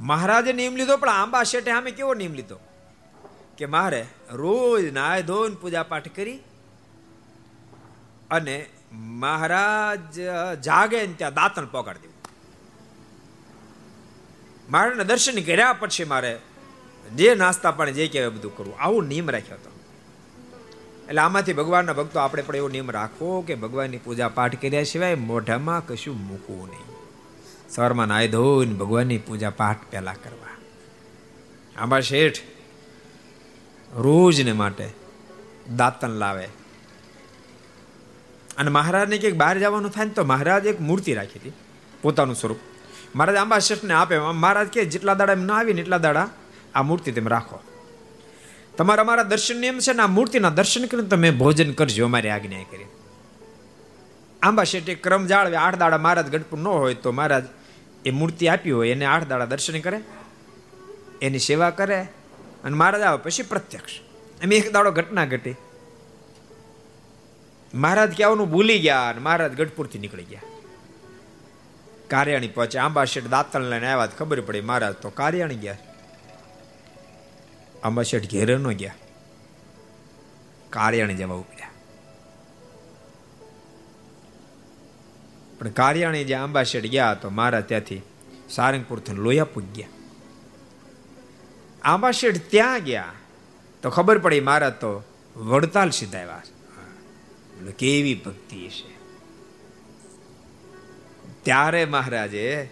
મહારાજે 0.00 0.52
નિયમ 0.52 0.76
લીધો, 0.76 0.96
પણ 0.96 1.08
આંબા 1.08 1.42
શેઠે 1.42 1.70
આમે 1.70 1.90
કેવો 1.90 2.14
નિયમ 2.14 2.34
લીધો? 2.34 2.60
કે 3.58 3.66
મારે 3.66 4.06
રોજ 4.32 4.92
નાય 4.92 5.22
ધોઈને 5.22 5.56
પૂજા 5.56 5.82
પાઠ 5.82 6.08
કરી 6.16 6.38
અને 8.30 8.66
મહારાજ 8.92 10.20
જાગે 10.60 11.06
ને 11.06 11.12
ત્યાં 11.12 11.34
દાંતણ 11.34 11.66
પોગાડી 11.66 12.13
મારે 14.70 15.04
દર્શન 15.04 15.42
કર્યા 15.42 15.72
પછી 15.72 16.04
મારે 16.04 16.38
જે 17.16 17.34
નાસ્તા 17.34 17.70
પાણી 17.70 17.92
જે 17.92 18.08
કહેવાય 18.08 18.28
બધું 18.28 18.56
કરવું. 18.56 18.78
આવું 18.80 19.04
નિયમ 19.04 19.30
રાખ્યો 19.30 19.54
હતો. 19.54 19.70
એટલે 21.08 21.20
આમાંથી 21.20 21.52
ભગવાનના 21.52 21.92
ભક્તો 21.92 22.18
આપણે 22.18 22.42
પણ 22.42 22.56
એવો 22.56 22.68
નિયમ 22.68 22.90
રાખવો 22.90 23.40
કે 23.40 23.54
ભગવાનની 23.54 23.96
પૂજા 23.96 24.28
પાઠ 24.28 24.62
કર્યા 24.62 24.82
સિવાય 24.82 25.14
મોઢામાં 25.14 25.86
કશું 25.86 26.26
મૂકવું 26.26 26.68
નહીં. 26.68 26.80
સવારમાં 27.68 28.06
નાય 28.06 28.28
ધોઈને 28.28 28.74
ભગવાનની 28.74 29.18
પૂજા 29.18 29.50
પાઠ 29.50 29.76
પહેલા 29.90 30.12
કરવા. 30.12 30.56
આંબા 31.82 32.00
શેઠ 32.00 32.36
રોજને 33.96 34.52
માટે 34.52 34.88
દાંતન 35.76 36.08
લાવે. 36.08 36.48
અને 38.56 38.70
મહારાજને 38.70 39.18
કંઈક 39.18 39.34
બહાર 39.34 39.58
જવાનું 39.58 39.90
થાય 39.90 40.04
ને 40.04 40.12
તો 40.12 40.24
મહારાજ 40.24 40.66
એક 40.66 40.80
મૂર્તિ 40.80 41.14
રાખી 41.14 41.38
હતી 41.38 41.52
પોતાનું 42.02 42.36
સ્વરૂપ. 42.36 42.58
મહારાજ 43.14 43.36
આંબા 43.36 43.58
શેઠને 43.58 43.94
આપે 43.94 44.18
મહારાજ 44.18 44.68
કે 44.68 44.84
જેટલા 44.84 45.14
દાડા 45.14 45.32
એમ 45.32 45.44
ના 45.44 45.54
આવીને 45.54 45.80
એટલા 45.80 45.98
દાડા 45.98 46.28
આ 46.74 46.82
મૂર્તિ 46.82 47.12
તમે 47.12 47.30
રાખો. 47.30 47.60
તમારા 48.76 49.00
અમારા 49.02 49.22
દર્શન 49.22 49.60
નિયમ 49.60 49.78
છે 49.78 49.92
ને, 49.92 50.02
આ 50.02 50.06
મૂર્તિના 50.06 50.50
દર્શન 50.50 50.86
કરીને 50.86 51.08
તમે 51.08 51.30
ભોજન 51.30 51.72
કરજો 51.72 52.04
અમારી 52.04 52.28
આજ્ઞા 52.28 52.62
કરી. 52.62 52.84
આંબા 54.42 54.64
શેઠે 54.64 54.94
ક્રમ 54.94 55.26
જાળવે, 55.26 55.56
આઠ 55.56 55.76
દાડા 55.76 55.98
મહારાજ 55.98 56.30
ગઢપુર 56.30 56.58
ન 56.58 56.66
હોય 56.66 56.94
તો 56.94 57.12
મહારાજ 57.12 57.44
એ 58.04 58.10
મૂર્તિ 58.10 58.48
આપી 58.48 58.70
હોય, 58.70 58.90
એને 58.90 59.04
આઠ 59.04 59.26
દાડા 59.26 59.44
દર્શન 59.44 59.80
કરે, 59.80 60.00
એની 61.22 61.38
સેવા 61.38 61.70
કરે, 61.70 62.02
અને 62.64 62.76
મહારાજ 62.76 63.02
આવે 63.02 63.18
પછી 63.22 63.42
પ્રત્યક્ષ. 63.42 63.92
એમ 64.42 64.52
એક 64.52 64.72
દાડો 64.72 64.90
ઘટના 64.90 65.24
ઘટી. 65.24 65.54
મહારાજ 67.74 68.16
કહેવાનું 68.16 68.50
ભૂલી 68.50 68.78
ગયા 68.78 69.08
અને 69.08 69.20
મહારાજ 69.20 69.52
ગઢપુરથી 69.52 69.98
નીકળી 69.98 70.22
ગયા. 70.22 70.40
કાર્યાણી 72.08 72.48
પહોંચે. 72.48 72.78
આંબા 72.78 73.04
શેઠ 73.04 73.26
દાંતણ 73.26 73.60
લઈને 73.60 73.86
આવ્યા 73.86 74.06
ખબર 74.06 74.40
પડી 74.40 74.60
મહારાજ, 74.60 74.94
તો 74.94 75.10
કાર્યાણી 75.10 75.54
ગયા. 75.54 75.76
આંબા 77.84 78.02
શેઠ 78.02 78.30
ઘેરે 78.30 78.56
ન 78.56 78.72
ગયા. 78.72 78.94
કાર્યાણી 80.70 81.14
જવા 81.14 81.34
ઉપડ્યા. 81.34 81.68
પણ 85.58 85.68
કાર્યાણી 85.68 86.24
જે 86.24 86.34
આંબા 86.34 86.62
શેઠ 86.62 86.84
ગયા 86.84 87.14
તો 87.14 87.30
મહારાજ 87.30 87.64
ત્યાંથી 87.64 88.02
સારંગપુરથી 88.50 89.12
લોયા 89.12 89.44
પૂગ્યા 89.44 89.88
આંબા 91.82 92.10
શેઠ 92.10 92.40
ત્યાં 92.50 92.78
ગયા 92.78 93.04
તો 93.82 93.90
ખબર 93.90 94.18
પડી 94.18 94.40
મહારાજ 94.40 94.72
તો 94.72 95.02
વડતાલ 95.36 95.90
સીધા 95.90 96.18
આવ્યા. 96.18 96.42
કેવી 97.78 98.14
ભક્તિ 98.14 98.68
છે 98.68 98.93
ત્યારે 101.44 101.84
મહારાજે 101.84 102.70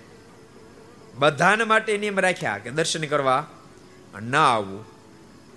બધાને 1.15 1.65
માટે 1.65 1.99
નિયમ 1.99 2.21
રાખ્યા 2.21 2.59
કે 2.59 2.71
દર્શન 2.71 3.05
કરવા 3.05 3.47
ના 4.23 4.53
આવવું. 4.55 4.85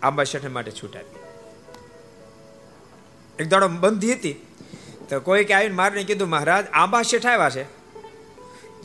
આંબા 0.02 0.24
શેઠ 0.24 0.46
માટે 0.46 0.72
છૂટ 0.72 0.96
આપી 0.96 1.20
એક 3.40 3.48
દાડો 3.50 3.68
બંધી 3.68 4.14
હતી. 4.14 4.34
તો 5.10 5.20
કોઈ 5.20 5.44
કે 5.44 5.54
આવીને 5.54 5.76
મારને 5.76 6.04
કીધું, 6.04 6.30
મહારાજ, 6.30 6.66
આંબા 6.74 7.02
શેઠ 7.02 7.26
આવ્યા 7.26 7.50
છે. 7.50 7.64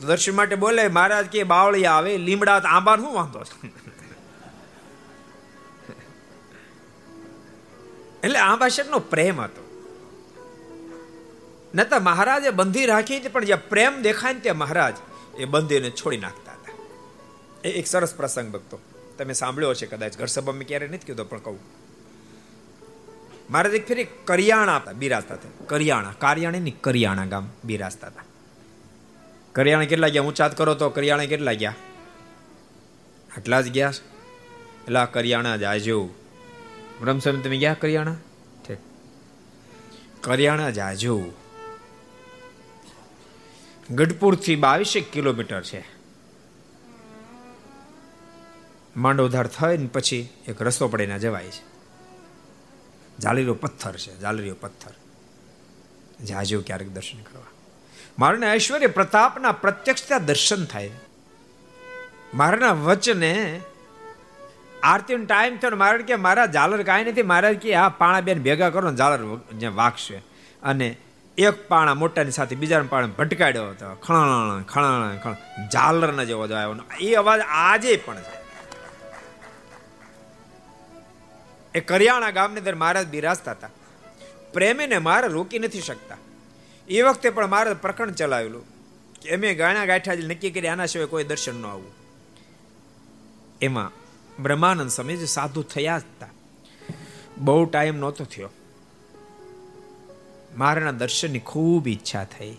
દર્શન 0.05 0.35
માટે 0.35 0.55
બોલે, 0.55 0.87
મહારાજ, 0.87 1.25
કે 1.25 1.43
બાવળી 1.43 1.85
આવે, 1.85 2.17
લીમડા 2.17 2.57
આંબા 2.57 2.95
શું 2.95 3.13
વાંધો 3.15 3.43
છે? 3.43 3.67
એટલે 8.23 8.39
આંબા 8.39 8.67
શેઠનો 8.67 8.99
પ્રેમ 8.99 9.41
હતો. 9.41 9.60
નતા 11.75 11.99
મહારાજે 11.99 12.49
બંધી 12.49 12.85
રાખી 12.85 13.17
હતી, 13.17 13.27
પણ 13.27 13.45
જ્યાં 13.45 13.69
પ્રેમ 13.69 14.01
દેખાય 14.01 14.33
ને 14.33 14.39
ત્યાં 14.39 14.57
મહારાજ 14.57 14.93
એ 15.37 15.45
બંધીને 15.45 15.89
છોડી 15.89 16.17
નાખતા 16.17 16.51
હતા. 16.51 16.73
એ 17.63 17.71
એક 17.71 17.87
સરસ 17.87 18.15
પ્રસંગ 18.15 18.51
ભક્તો, 18.51 18.79
તમે 19.17 19.33
સાંભળ્યો 19.33 19.73
છે 19.73 19.85
કદાચ, 19.85 20.17
ઘર 20.17 20.25
સભામાં 20.25 20.63
ક્યારે 20.63 20.87
નથી 20.87 20.97
કીધો, 20.97 21.23
પણ 21.23 21.39
કહું. 21.39 21.59
મહારાજ 23.49 23.73
એક 23.73 23.87
ફેરી 23.87 24.07
કરિયાણા 24.25 24.75
હતા, 24.75 24.91
બિરાજતા 24.91 25.33
હતા. 25.33 25.65
કરિયાણા, 25.65 26.13
કારિયાણી 26.19 26.59
ની 26.59 26.71
કરિયાણા 26.71 27.25
ગામ 27.25 27.47
બિરાજતા 27.63 28.07
હતા. 28.07 28.23
કરિયાણા 29.53 29.85
કેટલા 29.85 30.07
ગયા? 30.07 30.21
ઊંચાત 30.21 30.57
કરો 30.57 30.75
તો 30.75 30.89
કરિયાણા 30.89 31.25
કેટલા 31.25 31.53
ગયા? 31.53 31.75
આટલા 33.37 33.61
જ 33.61 33.71
ગયા? 33.71 33.89
એટલે 34.83 35.05
કરિયાણા 35.11 35.55
જ 35.55 35.63
આજો 35.63 36.09
રમસમ 37.03 37.41
તમે 37.41 37.57
ગયા 37.57 37.73
કરિયાણા? 37.73 38.15
ઠીક. 38.67 38.77
કરિયાણા 40.21 40.69
જ 40.69 40.79
આજો 40.79 41.31
ગઢપુરથી 43.91 44.55
બાવીસેક 44.55 45.11
કિલોમીટર 45.11 45.61
છે. 45.61 45.83
માંડોધાર 48.97 49.47
થઈને 49.47 49.87
પછી 49.87 50.29
એક 50.47 50.61
રસ્તો 50.61 50.87
પડીને 50.87 51.19
જવાય 51.19 51.47
છે. 51.47 51.71
જાલીરો 53.19 53.53
પથ્થર 53.53 53.91
છે 53.91 54.19
જાલીરો 54.19 54.55
પથ્થર. 54.59 54.91
જાજો 56.25 56.61
ક્યારેક 56.61 56.93
દર્શન 56.93 57.21
કરવા. 57.21 57.43
મારાને 58.19 58.53
ઐશ્વર્ય 58.53 58.87
પ્રતાપના 58.87 59.51
પ્રત્યક્ષતા 59.51 60.17
દર્શન 60.17 60.65
થાય. 60.65 60.91
મારાના 62.33 62.71
વચને 62.71 63.61
આરતીનો 64.83 65.25
ટાઈમ 65.25 65.57
થયો 65.57 65.75
મારા 65.75 65.97
કે 65.97 66.15
મારા 66.15 66.45
ઝાલર 66.45 66.83
કાંઈ 66.83 67.03
નથી, 67.03 67.23
મારા 67.23 67.53
કે 67.53 67.75
આ 67.75 67.89
પાણા 67.89 68.21
બેન 68.21 68.43
ભેગા 68.43 68.69
કરો 68.69 68.89
ને 68.89 68.97
ઝાલર 68.97 69.69
વાગશે. 69.69 70.21
અને 70.63 70.97
એક 71.41 71.67
પાણા 71.67 71.93
મોટાની 71.93 72.31
સાથે 72.31 72.55
બીજા 72.55 72.83
પાણા 72.89 73.07
ભટકાડ્યો 73.07 73.69
હતો. 73.69 73.95
ખણ 73.95 74.61
ખણ 74.61 75.17
ખણ 75.17 75.35
ઝાલરના 75.73 76.23
જેવો 76.23 76.41
આવ્યો. 76.41 76.75
એ 76.99 77.13
અવાજ 77.13 77.41
આજે 77.47 77.95
પણ 77.95 78.17
છે. 78.17 78.41
એ 81.75 81.79
કરિયાણા 81.79 82.31
ગામની 82.31 82.57
અંદર 82.57 82.75
મહારાજ 82.75 83.07
બિરાજતા 83.07 83.51
હતા. 83.51 83.69
પ્રેમીને 84.53 84.97
મારે 84.97 85.27
રોકી 85.27 85.59
નથી 85.59 85.81
શકતા. 85.81 86.17
એ 86.87 87.01
વખતે 87.01 87.29
પણ 87.29 87.47
મારે 87.47 87.73
પ્રકરણ 87.73 88.11
ચલાવેલું. 88.11 88.65
કે 89.21 89.29
એમે 89.29 89.53
ગાણા 89.53 89.85
ગાંઠા 89.85 90.13
નક્કી 90.13 90.51
કરી 90.51 90.67
આના 90.67 90.85
સિવાય 90.85 91.07
કોઈ 91.07 91.23
દર્શન 91.23 91.61
ન 91.61 91.65
આવવું 91.65 91.91
એમાં 93.61 93.91
બ્રહ્માનંદ 94.43 94.89
સમય 94.89 95.15
સાધુ 95.15 95.63
થયા 95.63 95.99
જ 95.99 96.01
હતા. 96.01 96.27
બહુ 97.37 97.65
ટાઈમ 97.65 97.97
નહોતો 97.97 98.25
થયો. 98.25 98.49
મારાના 100.57 100.91
દર્શનની 100.91 101.39
ખૂબ 101.39 101.87
ઈચ્છા 101.87 102.23
થઈ. 102.23 102.57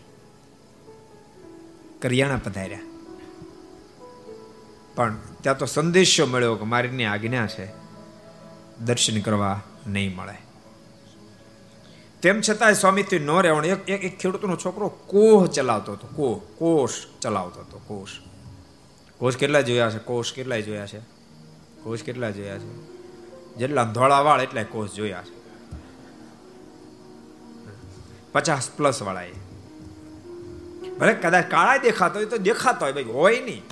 કરિયાણા 2.02 2.36
પધાર્યા. 2.36 2.80
પણ 4.94 5.16
ત્યાં 5.40 5.58
તો 5.58 5.66
સંદેશો 5.66 6.26
મળ્યો 6.26 6.54
કે 6.54 6.64
મારીની 6.64 7.04
આજ્ઞા 7.04 7.46
છે, 7.46 7.68
દર્શન 8.80 9.20
કરવા 9.20 9.60
નહીં 9.86 10.16
મળે. 10.16 10.34
તેમ 12.22 12.40
છતાંય 12.40 12.74
સ્વામીથી 12.74 13.18
ન 13.18 13.30
રહેવાનું 13.30 13.70
એક 13.70 13.88
એક 13.88 14.04
એક 14.04 14.18
ખેડૂતનો 14.18 14.56
છોકરો 14.56 14.88
કોહ 14.88 15.46
ચલાવતો 15.46 15.92
હતો 15.92 16.06
કોહ 16.06 16.38
કોષ 16.58 16.90
ચલાવતો 17.20 17.60
હતો, 17.60 17.80
કોષ. 17.86 18.10
કોષ 19.18 19.36
કેટલા 19.36 19.60
જોયા 19.60 19.90
છે, 19.90 19.98
કોષ 19.98 20.32
કેટલા 20.32 20.60
જોયા 20.60 20.86
છે, 20.86 20.98
કોષ 21.82 22.02
કેટલા 22.02 22.30
જોયા 22.30 22.58
છે. 22.58 22.74
જેટલા 23.56 23.84
ધોળા 23.84 24.20
વાળ 24.20 24.40
એટલા 24.40 24.62
કોષ 24.62 24.90
જોયા 24.90 25.22
છે. 25.22 25.41
પચાસ 28.32 28.66
પ્લસ 28.76 29.02
વાળા 29.02 29.22
એ 29.22 29.34
ભલે 30.98 31.12
કદાચ 31.22 31.46
કાળા 31.54 31.82
દેખાતો 31.84 32.16
હોય 32.18 32.30
તો 32.32 32.38
દેખાતો 32.48 32.84
હોય, 32.84 32.94
ભાઈ 32.96 33.12
હોય 33.18 33.40
નહીં. 33.48 33.64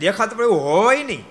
દેખાતો 0.00 0.36
પણ 0.36 0.44
એવું 0.44 0.62
હોય 0.68 1.02
નહીં. 1.10 1.24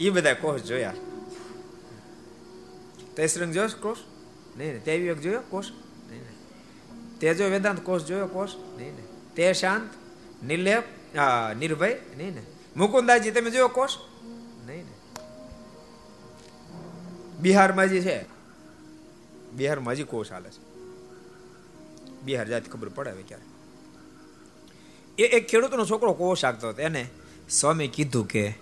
એ 0.00 0.10
બધા 0.14 0.34
કોષ 0.42 0.62
જોયા. 0.70 0.94
તેસરંગ 3.16 3.52
જોયો 3.56 3.76
કોષ? 3.82 3.98
નહીં 4.58 4.72
ને 4.74 4.80
તે 4.86 4.92
વિવેક 5.00 5.20
જોયો 5.24 5.42
કોષ? 5.50 5.66
નહીં 6.10 6.22
તેજો 7.20 7.44
વેદાંત 7.54 7.80
કોષ 7.88 8.02
જોયો 8.08 8.28
કોષ? 8.36 8.52
નહીં 8.78 8.94
ને 8.96 9.04
તે 9.36 9.52
શાંત, 9.60 9.90
નિર્લેપ 10.44 10.84
નિર્ભય? 11.60 11.96
નહીં 12.18 12.34
ને 12.34 12.42
મુકુંદાજી, 12.76 13.30
તમે 13.30 13.50
જોયો 13.50 13.68
કોષ? 13.78 13.92
બિહારમાં 17.40 17.88
જે 17.88 18.00
છે, 18.00 18.24
બિહારમાં 19.52 19.92
હજી 19.92 20.04
કોષ 20.04 20.32
હાલે 20.32 20.50
છે. 20.50 20.74
બિહાર 22.22 22.48
જાત 22.48 22.68
ખબર 22.68 22.88
પડે 22.88 23.10
ક્યારે. 23.10 23.44
એ 25.22 25.26
એક 25.26 25.46
ખેડૂતનો 25.46 25.84
છોકરો 25.84 26.12
કોષ 26.12 26.44
આગતો 26.44 26.68
હતો. 26.68 26.82
એને 26.82 27.08
સ્વામી 27.50 27.88
કીધું 27.88 28.28
કે, 28.28 28.54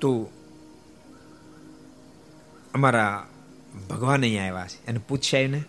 તું 0.00 0.30
અમારા 2.74 3.28
ભગવાન 3.90 4.20
અહીંયા 4.20 4.42
આવ્યા 4.42 4.66
છે. 4.66 4.86
એને 4.86 5.00
પૂછ્યા 5.08 5.40
એને, 5.40 5.64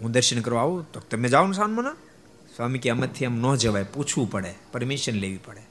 હું 0.00 0.10
દર્શન 0.10 0.40
કરવા 0.40 0.60
આવું? 0.60 0.92
તો 0.92 1.00
તમે 1.00 1.28
જાઓ 1.28 1.46
ને 1.46 1.52
સાન 1.52 1.70
મને 1.70 1.90
સ્વામી 2.56 2.78
કે 2.78 2.90
અમથી 2.90 3.24
એમ 3.24 3.36
ન 3.36 3.56
જવાય, 3.56 3.84
પૂછવું 3.84 4.30
પડે, 4.30 4.54
પરમિશન 4.72 5.12
લેવી 5.12 5.36
પડે. 5.36 5.62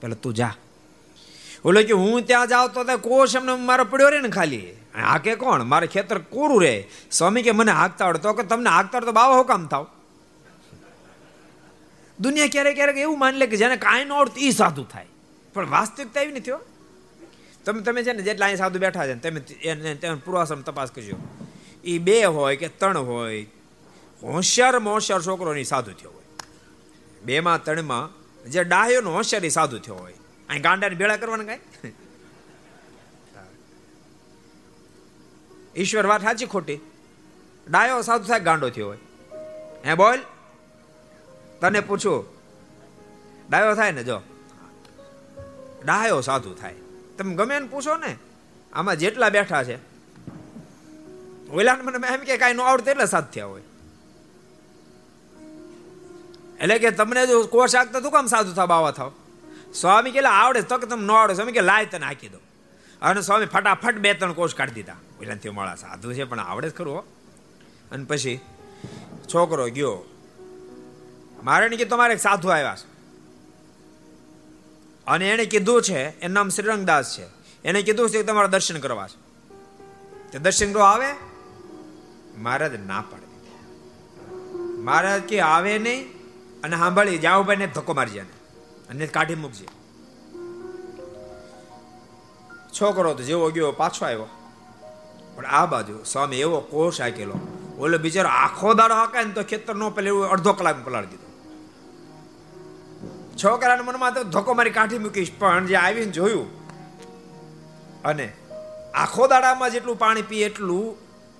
પહેલાં 0.00 0.20
તું 0.20 0.34
જા. 0.34 0.54
ઓલો 1.64 1.82
કે 1.82 1.92
હું 1.92 2.26
ત્યાં 2.26 2.48
જાઉં 2.48 2.72
તો 2.72 2.98
કોષ 2.98 3.36
એમને 3.36 3.54
મારો 3.54 3.84
પડ્યો 3.84 4.08
રે 4.08 4.20
ને 4.20 4.28
ખાલી. 4.28 4.72
હાકે 4.94 5.34
કોણ? 5.34 5.62
મારે 5.62 5.86
ખેતર 5.86 6.18
કોરું 6.18 6.62
રે. 6.62 6.88
સ્વામી 7.10 7.42
કે 7.42 7.50
મને 7.50 7.72
હાકતા 7.72 8.04
આવડતો 8.04 8.32
કે 8.32 8.42
તમને 8.42 8.70
હાકતા 8.70 8.98
આવડતો 8.98 9.12
બાવા 9.12 9.36
હો 9.36 9.42
કામ 9.42 9.66
થાવ? 9.66 9.86
દુનિયા 12.20 12.46
ક્યારેક 12.52 12.74
ક્યારેક 12.74 12.96
એવું 12.96 13.18
માની 13.18 13.38
લે 13.38 13.46
કે 13.46 13.56
જેને 13.56 13.76
કાંઈ 13.76 14.04
નો 14.04 14.14
આવડતું 14.14 14.38
એ 14.38 14.50
સાધુ 14.50 14.84
થાય. 14.84 15.06
પણ 15.54 15.70
વાસ્તવિકતા 15.70 16.20
એવી 16.20 16.32
નથી 16.32 16.50
તમે 17.64 17.80
તમે 17.80 18.02
છે 18.02 18.12
ને 18.12 18.22
જેટલા 18.22 18.46
અહીં 18.46 18.56
સાધુ 18.56 18.78
બેઠા 18.78 19.06
છે 19.06 19.14
તમે 19.14 19.40
એને 19.62 19.94
તમે 19.94 20.14
પૂર્વાશ્રમ 20.14 20.60
તપાસ 20.60 20.90
કરજો. 20.90 21.16
એ 21.84 21.98
બે 21.98 22.24
હોય 22.24 22.56
કે 22.56 22.68
ત્રણ 22.68 22.98
હોય 22.98 23.46
હોશિયારમાં 24.22 24.94
હોશિયાર 24.94 25.22
છોકરોની 25.22 25.64
સાધુ 25.64 25.92
થયો 25.92 26.10
હોય. 26.10 26.22
બેમાં, 27.22 27.64
ત્રણમાં, 27.64 28.10
જે 28.50 28.64
ડાહ્યોનો 28.64 29.14
હોશિયાર 29.14 29.48
સાધુ 29.48 29.78
થયો 29.78 29.94
હોય. 29.94 30.14
અહીં 30.52 30.62
ગાંડાને 30.62 30.94
ભેળા 30.94 31.16
કરવાના 31.16 31.44
કાંઈ? 31.44 31.92
ઈશ્વર 35.76 36.06
વાત 36.06 36.22
સાચી 36.22 36.46
ખોટી. 36.46 36.78
ડાયો 37.70 38.02
સાધુ 38.02 38.24
થાય 38.24 38.40
ગાંડો 38.40 38.70
થયો 38.70 38.86
હોય. 38.86 38.98
હે 39.84 39.94
બોલ. 39.94 40.18
તને 41.60 41.80
પૂછું. 41.80 42.24
ડાયો 43.50 43.74
થાય 43.74 43.92
ને 43.92 44.04
જો. 44.04 44.20
ડાયો 45.84 46.20
સાધુ 46.20 46.54
થાય. 46.54 46.74
તમે 47.18 47.34
ગમે 47.34 47.54
એને 47.56 47.66
પૂછો 47.66 47.96
ને, 47.96 48.16
આમાં 48.72 48.96
જેટલા 48.96 49.28
બેઠા 49.28 49.64
છે. 49.64 49.76
ઓલા 51.50 51.74
મને 51.74 52.06
એમ 52.06 52.20
કે 52.20 52.36
કાંઈ 52.36 52.54
ન 52.54 52.60
આવડતું 52.60 52.90
એટલે 52.90 53.06
સાથ 53.06 53.24
થયા 53.24 53.46
હોય. 53.46 53.62
એટલે 56.60 56.78
કે 56.78 56.90
તમને 56.90 57.26
જો 57.26 57.46
કોષ 57.46 57.76
આગતા 57.76 58.00
તું 58.00 58.12
કામ 58.12 58.26
સાધુ 58.26 58.52
થાવ 58.52 58.66
બાવા 58.66 58.90
થાવ? 58.90 59.12
સ્વામી 59.74 60.10
કે 60.10 60.20
આવડે 60.20 60.62
તો 60.62 60.78
કે 60.78 60.86
તમે 60.86 61.04
ન 61.04 61.10
આવડે. 61.10 61.34
સ્વામી 61.34 61.52
કે, 61.52 61.60
લાય 61.60 61.86
તને 61.86 62.06
હાકી 62.06 62.28
દો. 62.28 62.38
અને 63.02 63.20
સ્વામી 63.20 63.46
ફટાફટ 63.46 63.94
બે 63.94 64.14
ત્રણ 64.14 64.32
કોષ 64.32 64.54
કાઢી 64.54 64.72
દીધા. 64.72 64.92
ઓલા 64.92 65.52
માળા 65.52 65.74
સાધુ 65.74 66.12
છે, 66.12 66.24
પણ 66.24 66.40
આવડે 66.40 66.68
જ 66.68 66.72
ખરું 66.72 66.98
અને 67.90 68.04
પછી 68.04 68.40
છોકરો 69.34 69.68
ગયો. 69.68 70.04
મારે 71.44 71.68
કે 71.68 71.84
તમારે 71.84 72.14
એક 72.14 72.20
સાધુ 72.20 72.48
આવ્યા 72.48 72.76
છે. 72.76 72.92
અને 75.06 75.30
એને 75.30 75.44
કીધું 75.44 75.82
છે, 75.82 76.20
એનું 76.20 76.32
નામ 76.32 76.48
શ્રીરંગદાસ 76.48 77.18
છે. 77.18 77.26
એને 77.64 77.82
કીધું 77.82 78.10
છે 78.10 78.16
કે 78.16 78.22
તમારા 78.22 78.46
દર્શન 78.46 78.78
કરવા 78.78 79.08
છે. 79.08 79.48
તે 80.30 80.38
દર્શન 80.38 80.72
કરવા 80.72 80.88
આવે? 80.88 81.06
મહારાજ 82.38 82.86
ના 82.86 83.04
પાડે 83.10 83.26
મહારાજ 84.82 85.22
કે, 85.22 85.40
આવે 85.40 85.78
નહીં. 85.78 86.22
અને 86.62 86.76
સાંભળી 86.76 87.18
જાઓ 87.18 87.42
ભાઈ 87.42 87.56
ને 87.56 87.66
ધક્કો 87.66 87.94
મારજે 87.94 88.41
અને 88.90 89.06
કાઢી 89.06 89.34
મૂકજે. 89.34 89.66
છોકરો 92.72 93.14
તો 93.14 93.22
જેવો 93.22 93.50
ગયો 93.50 93.72
પાછો 93.72 94.04
આવ્યો. 94.06 94.28
પણ 95.36 95.46
આ 95.46 95.66
બાજુ 95.66 96.04
સ્વામી 96.04 96.40
એવો 96.40 96.60
કોષ 96.60 97.00
આકેલો 97.00 97.36
ઓલો 97.78 97.98
બિચારો 97.98 98.28
આખો 98.28 98.74
દાડો 98.74 98.94
હાકાય 98.94 99.24
ને 99.24 99.32
તો 99.32 99.42
ખેતર 99.42 99.74
નો 99.74 99.90
પેલે 99.90 100.10
અડધો 100.10 100.52
કલાક 100.52 100.84
પલાળી 100.84 101.06
દીધો. 101.06 101.28
છોકરાના 103.38 103.82
મનમાં 103.82 104.14
તો 104.14 104.24
ધોકો 104.24 104.54
મારી 104.54 104.70
કાઢી 104.70 104.98
મૂકીશ, 104.98 105.32
પણ 105.38 105.66
જે 105.66 105.76
આવીને 105.76 106.12
જોયું 106.12 106.48
અને 108.04 108.26
આખો 108.94 109.26
દાડામાં 109.26 109.70
જેટલું 109.70 109.98
પાણી 109.98 110.22
પીએ 110.22 110.46
એટલું 110.46 110.86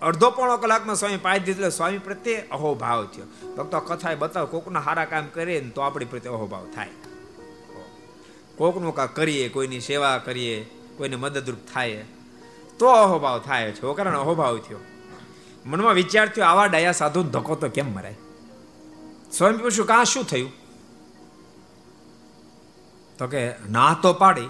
અડધો 0.03 0.31
પોણો 0.31 0.57
કલાકમાં 0.57 0.97
સ્વામી 0.97 1.17
પાઈ 1.17 1.39
દીધું, 1.39 1.65
એટલે 1.65 1.77
સ્વામી 1.77 1.99
પ્રત્યે 1.99 2.41
અહોભાવ 2.49 3.07
થયો. 3.07 3.27
ભક્તો 3.57 3.81
કથાએ 3.81 4.15
બતાવ, 4.15 4.47
કોકના 4.47 4.83
સારા 4.83 5.05
કામ 5.05 5.27
કરે 5.27 5.61
ને 5.61 5.71
તો 5.71 5.81
આપણી 5.81 6.05
પ્રત્યે 6.05 6.33
અહોભાવ 6.33 6.67
થાય. 6.75 6.89
કોકનું 8.57 8.95
કાંક 8.95 9.17
કરીએ, 9.17 9.49
કોઈની 9.49 9.81
સેવા 9.81 10.19
કરીએ, 10.19 10.71
કોઈને 10.97 11.17
મદદરૂપ 11.17 11.59
થાય. 11.75 12.05
તો 12.79 12.87
અહોભાવ 12.87 13.41
થાય 13.41 13.73
છોકરાનો 13.73 14.21
અહોભાવ 14.21 14.59
થયો. 14.59 14.79
મનમાં 15.67 15.95
વિચાર 15.95 16.29
થયો, 16.29 16.45
આવા 16.45 16.67
ડાયા 16.67 16.93
સાધુ 16.93 17.23
ધક્કો 17.23 17.55
તો 17.55 17.69
કેમ 17.69 17.95
મરાય? 17.95 18.15
સ્વામી 19.33 19.57
પૂછ્યું 19.57 19.87
કાં 19.87 20.05
શું 20.05 20.25
થયું? 20.25 20.53
તો 23.19 23.27
કે, 23.27 23.49
ના 23.71 23.97
તો 24.03 24.13
પાડી, 24.13 24.49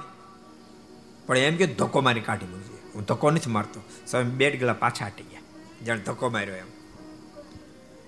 પણ 1.26 1.36
એમ 1.36 1.56
કે 1.56 1.66
ધક્કો 1.66 2.00
મારી 2.00 2.20
કાઢી 2.20 2.46
મૂકજે 2.46 2.90
હું 2.94 3.04
ધક્કો 3.04 3.30
નથી 3.30 3.50
મારતો. 3.50 3.80
સ્વામી 4.06 4.30
બેટ 4.30 4.60
ગલા 4.60 4.72
પાછા 4.72 5.06
હટી 5.06 5.24
ગયા. 5.24 5.40
જાણે 5.86 6.00
ધક્કો 6.00 6.28
માર્યો 6.28 6.54
એમ. 6.54 6.66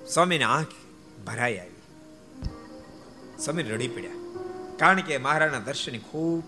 સ્વામીને 0.07 0.45
આંખ 0.45 0.67
ભરાઈ 1.27 1.59
આવી. 1.59 1.75
સ્વામી 3.39 3.63
રડી 3.63 3.89
પડ્યા. 3.89 4.24
કારણ 4.85 5.01
કે 5.01 5.19
મહારાજના 5.19 5.59
દર્શનની 5.59 5.99
ખૂબ 5.99 6.45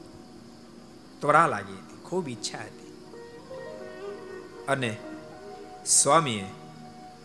ત્વરા 1.21 1.47
લાગી 1.47 1.73
હતી, 1.73 2.03
ખૂબ 2.05 2.29
ઈચ્છા 2.29 2.59
હતી. 2.59 2.93
અને 4.69 4.97
સ્વામીએ 5.87 6.45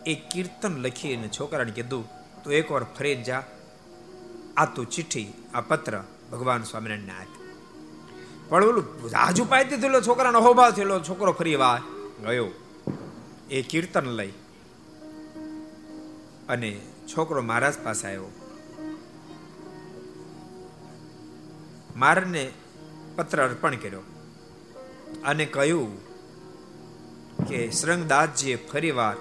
એ 0.06 0.14
કીર્તન 0.14 0.76
લખીને 0.76 1.28
છોકરાને 1.28 1.70
કીધું, 1.70 2.04
તું 2.44 2.52
એકવાર 2.52 2.84
ફરી 2.84 3.22
જા 3.22 3.44
આ 4.56 4.64
તું 4.64 4.90
ચિઠ્ઠી, 4.90 5.32
આ 5.54 5.60
પત્ર 5.60 6.02
ભગવાન 6.32 6.62
સ્વામિનારાયણને 6.62 7.12
આપ. 7.12 7.26
પણ 8.48 8.64
ઓલું 8.64 9.10
રાજુ 9.10 9.44
પાઈ 9.44 9.64
થયેલો 9.64 10.00
છોકરાનો 10.00 10.40
હોભાવ 10.40 10.70
થયેલો, 10.70 11.00
છોકરો 11.00 11.32
ફરી 11.32 11.56
વા 11.56 11.82
ગયો. 12.22 12.48
એ 13.50 13.62
કીર્તન 13.62 14.06
લઈ 14.06 14.32
અને 16.48 16.80
છોકરો 17.16 17.42
મહારાજ 17.42 17.74
પાસે 17.82 18.06
આવ્યો. 18.06 18.41
મારને 21.96 22.50
પત્ર 23.16 23.42
અર્પણ 23.42 23.74
કર્યો 23.74 24.00
અને 25.24 25.44
કહ્યું 25.44 26.12
કે 27.48 27.70
શ્રંગદાસજીએ 27.70 28.56
ફરીવાર 28.72 29.16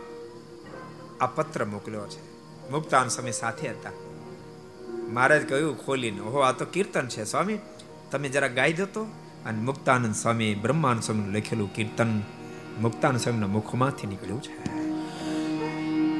આ 1.22 1.26
પત્ર 1.26 1.66
મોકલ્યો 1.66 2.08
છે. 2.08 2.32
મુક્તાન 2.72 3.08
સમય 3.08 3.32
સાથે 3.32 3.70
હતા. 3.70 3.90
મહારાજ 5.10 5.50
કહ્યું, 5.50 5.86
ખોલીને. 5.86 6.20
ઓહો, 6.20 6.40
આ 6.40 6.52
તો 6.52 6.66
કીર્તન 6.66 7.08
છે 7.08 7.24
સ્વામી. 7.24 7.60
તમે 8.12 8.30
જરા 8.30 8.48
ગાઈ 8.48 8.74
દો. 8.74 8.86
તો 8.86 9.04
અને 9.46 9.62
મુક્તાનંદ 9.62 10.16
સ્વામી 10.16 10.56
બ્રહ્માનંદ 10.56 11.04
સ્વામીનું 11.04 11.32
લખેલું 11.32 11.74
કીર્તન 11.74 12.22
મુક્તાનંદ 12.82 13.20
સ્વામીના 13.20 13.48
મુખમાંથી 13.48 14.08
નીકળ્યું 14.08 14.42
છે. 14.42 14.64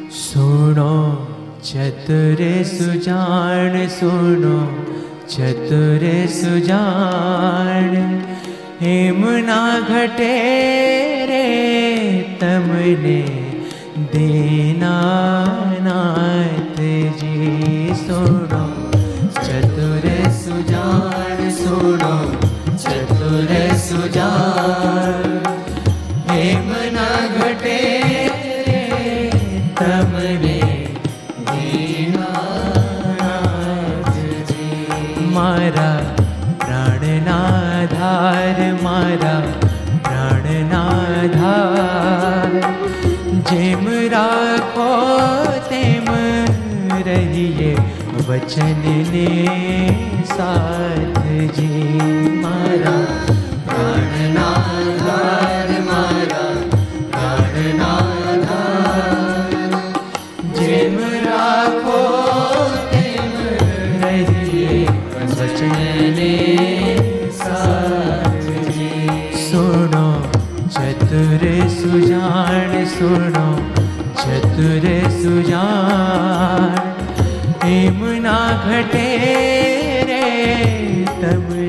સુણો, 0.10 1.16
ચતુરે 1.64 2.64
સુજાણ, 2.64 3.88
સુણો 3.88 4.88
ચતુરે 5.32 6.28
સુજાણ 6.30 7.94
હેમના 8.80 9.76
ઘટે 9.82 10.32
રે 11.30 11.46
તમને 12.42 13.20
દેનાનાથજી 14.12 14.76
સુણો 18.02 18.64
ચતુર 19.40 20.06
સુજાણ 20.42 21.40
સુણો 21.54 22.14
ચતુર 22.78 23.52
સુજાણ 23.80 25.32
હેમના 26.30 27.22
ઘટે 27.30 27.61
વચનને 48.32 49.30
સાથજી 50.28 51.96
મારા 52.44 53.00
પ્રાણના 53.66 54.84
ધાર 55.00 55.72
મારા 55.88 56.54
પ્રાણના 57.16 57.96
ધાર 58.46 59.56
જેમ 60.60 60.96
રાખો 61.26 61.98
તેમ 62.94 63.34
રહીએ, 64.04 64.78
વચનને 65.34 66.32
સાથજી 67.42 69.10
સુણો, 69.48 70.06
ચતુર 70.78 71.44
સુજાણ, 71.80 72.80
સુણો, 72.96 73.50
ચતુર 74.24 74.88
સુજાણ. 75.20 76.81
એમના 78.32 78.52
ઘટે 78.64 79.08
રે 80.08 80.24
તમને 81.22 81.61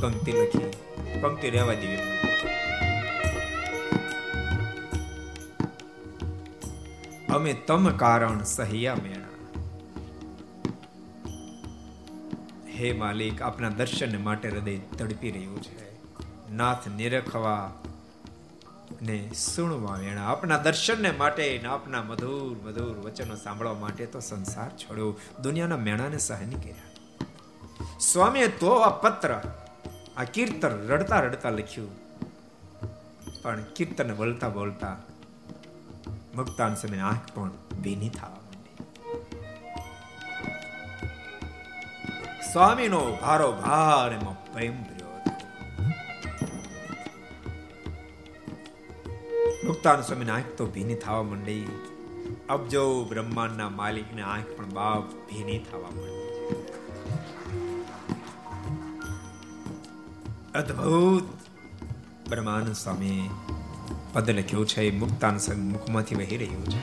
પંક્તિ 0.00 0.32
લખી 0.32 0.72
પંક્તિ 1.20 1.50
રહેવા 1.50 1.74
દેવી 1.74 1.98
અમે 7.30 7.52
તમ 7.52 7.88
કારણ 7.90 8.42
સહ્યા 8.42 8.94
મેણા. 8.94 9.32
હે 12.76 12.92
માલિક, 12.92 13.42
આપના 13.42 13.68
દર્શન 13.68 14.24
માટે 14.24 14.48
હૃદય 14.48 14.76
તડપી 14.98 15.30
રહ્યું 15.30 15.62
છે. 15.62 15.86
નાથ 16.52 16.88
નિરખવા 16.96 17.72
ને 19.02 19.30
સુણવા 19.34 19.94
વેણા. 19.94 20.26
આપના 20.28 20.58
દર્શનને 20.58 21.10
માટે 21.10 21.60
ને 21.62 21.68
આપના 21.68 22.02
મધુર 22.02 22.68
મધુર 22.68 22.98
વચનો 22.98 23.36
સાંભળવા 23.36 23.74
માટે 23.74 24.06
તો 24.06 24.20
સંસાર 24.20 24.70
છોડ્યો. 24.70 25.18
દુનિયાના 25.42 25.76
મેણાને 25.76 26.18
સહન 26.18 26.50
કર્યા. 26.50 26.74
સ્વામીએ 28.00 28.48
તો 28.48 28.70
આ 28.70 28.90
પત્ર, 28.90 29.40
આ 30.16 30.24
કીર્તન 30.24 30.68
રડતા 30.68 31.20
રડતા 31.20 31.50
લખ્યું. 31.50 32.06
પણ 33.42 33.62
કીર્તન 33.62 34.14
બોલતા 34.14 34.48
બોલતા 34.48 34.96
મુક્તાન 36.34 36.74
સમય 36.74 36.98
આંખ 36.98 37.20
પણ 37.34 37.50
ભીની 37.82 38.08
થવા 38.08 38.36
સ્વામીનો 42.52 43.18
ભારો 43.20 43.52
ભાર 43.52 44.12
એમાં 44.12 44.52
પ્રેમ 44.52 44.82
મુક્તાન 49.64 50.00
સ્વામીની 50.00 50.30
આંખ 50.30 50.44
તો 50.56 50.66
ભીની 50.66 50.94
થવા 50.94 51.22
માંડી. 51.22 51.68
અબજો 52.48 53.04
બ્રહ્માંડના 53.04 53.68
માલિકની 53.68 54.22
આંખ 54.22 54.44
પણ 54.56 54.66
બાપ 54.66 55.02
ભીની 55.06 55.58
થવા 55.58 55.80
માંડી. 55.80 56.16
અદ્ભુત! 60.54 61.22
બ્રહ્માનંદ 62.28 62.72
સ્વામી 62.72 63.30
પદ 64.12 64.30
લખ્યું 64.30 64.66
છે? 64.66 64.98
મુક્તાન 64.98 65.38
મુખમાંથી 65.56 66.14
વહી 66.14 66.36
રહ્યું 66.36 66.64
છે. 66.64 66.78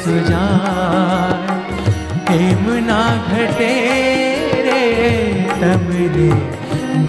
સુજાણ 0.07 1.41
એમ 2.33 2.65
ના 2.85 3.13
ઘટે 3.25 3.71
રે 4.65 4.83
તમને 5.53 6.27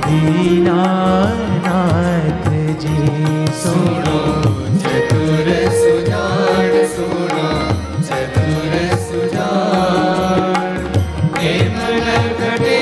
દીનાનાથજી 0.04 0.72
સુણો 3.60 4.18
ચતુર 4.82 5.48
સુજાણ 5.76 6.74
સુણો 6.94 7.50
ચતુર 8.08 8.74
સુજાણ 9.04 10.74
એમ 11.48 11.76
ન 11.76 12.02
ઘટે 12.40 12.80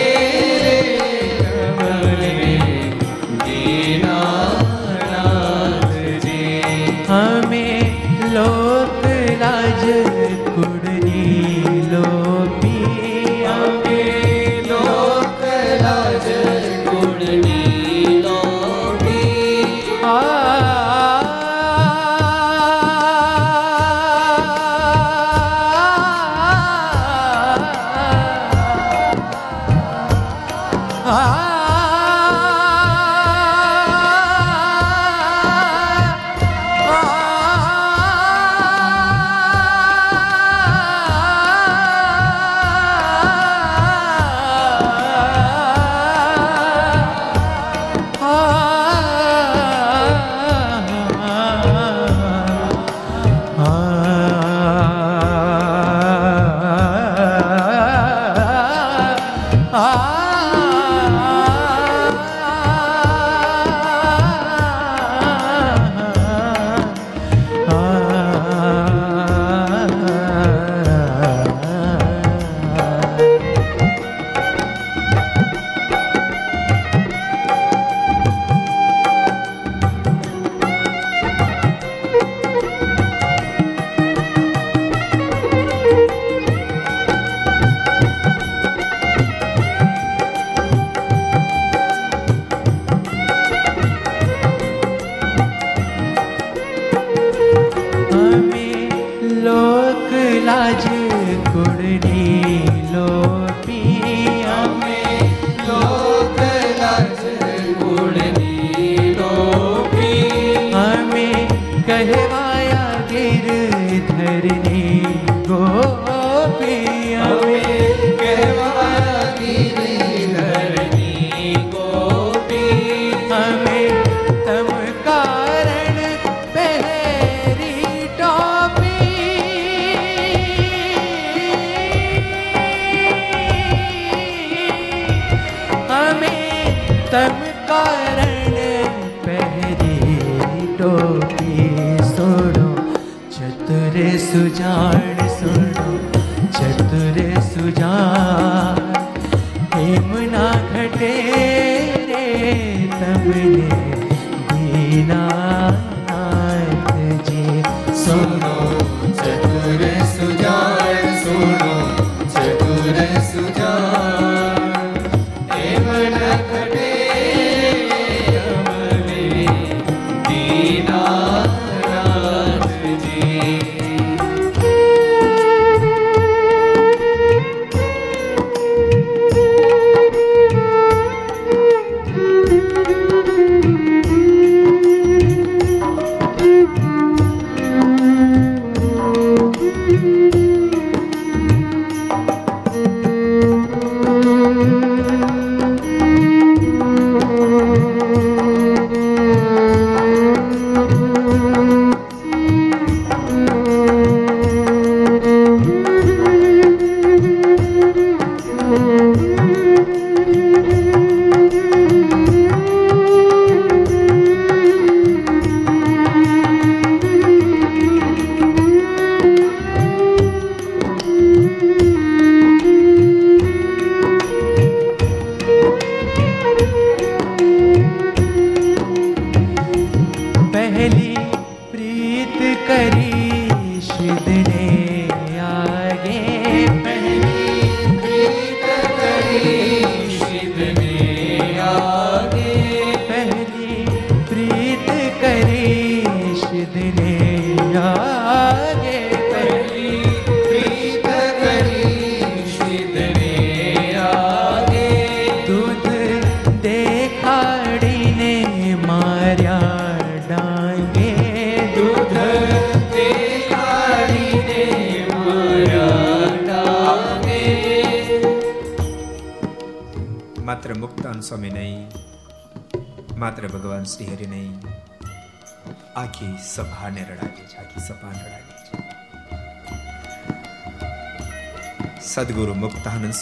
રે 0.64 0.79
કમલે 7.09 8.65
દીનાનાથજી 9.37 10.03
હમે 10.57 10.76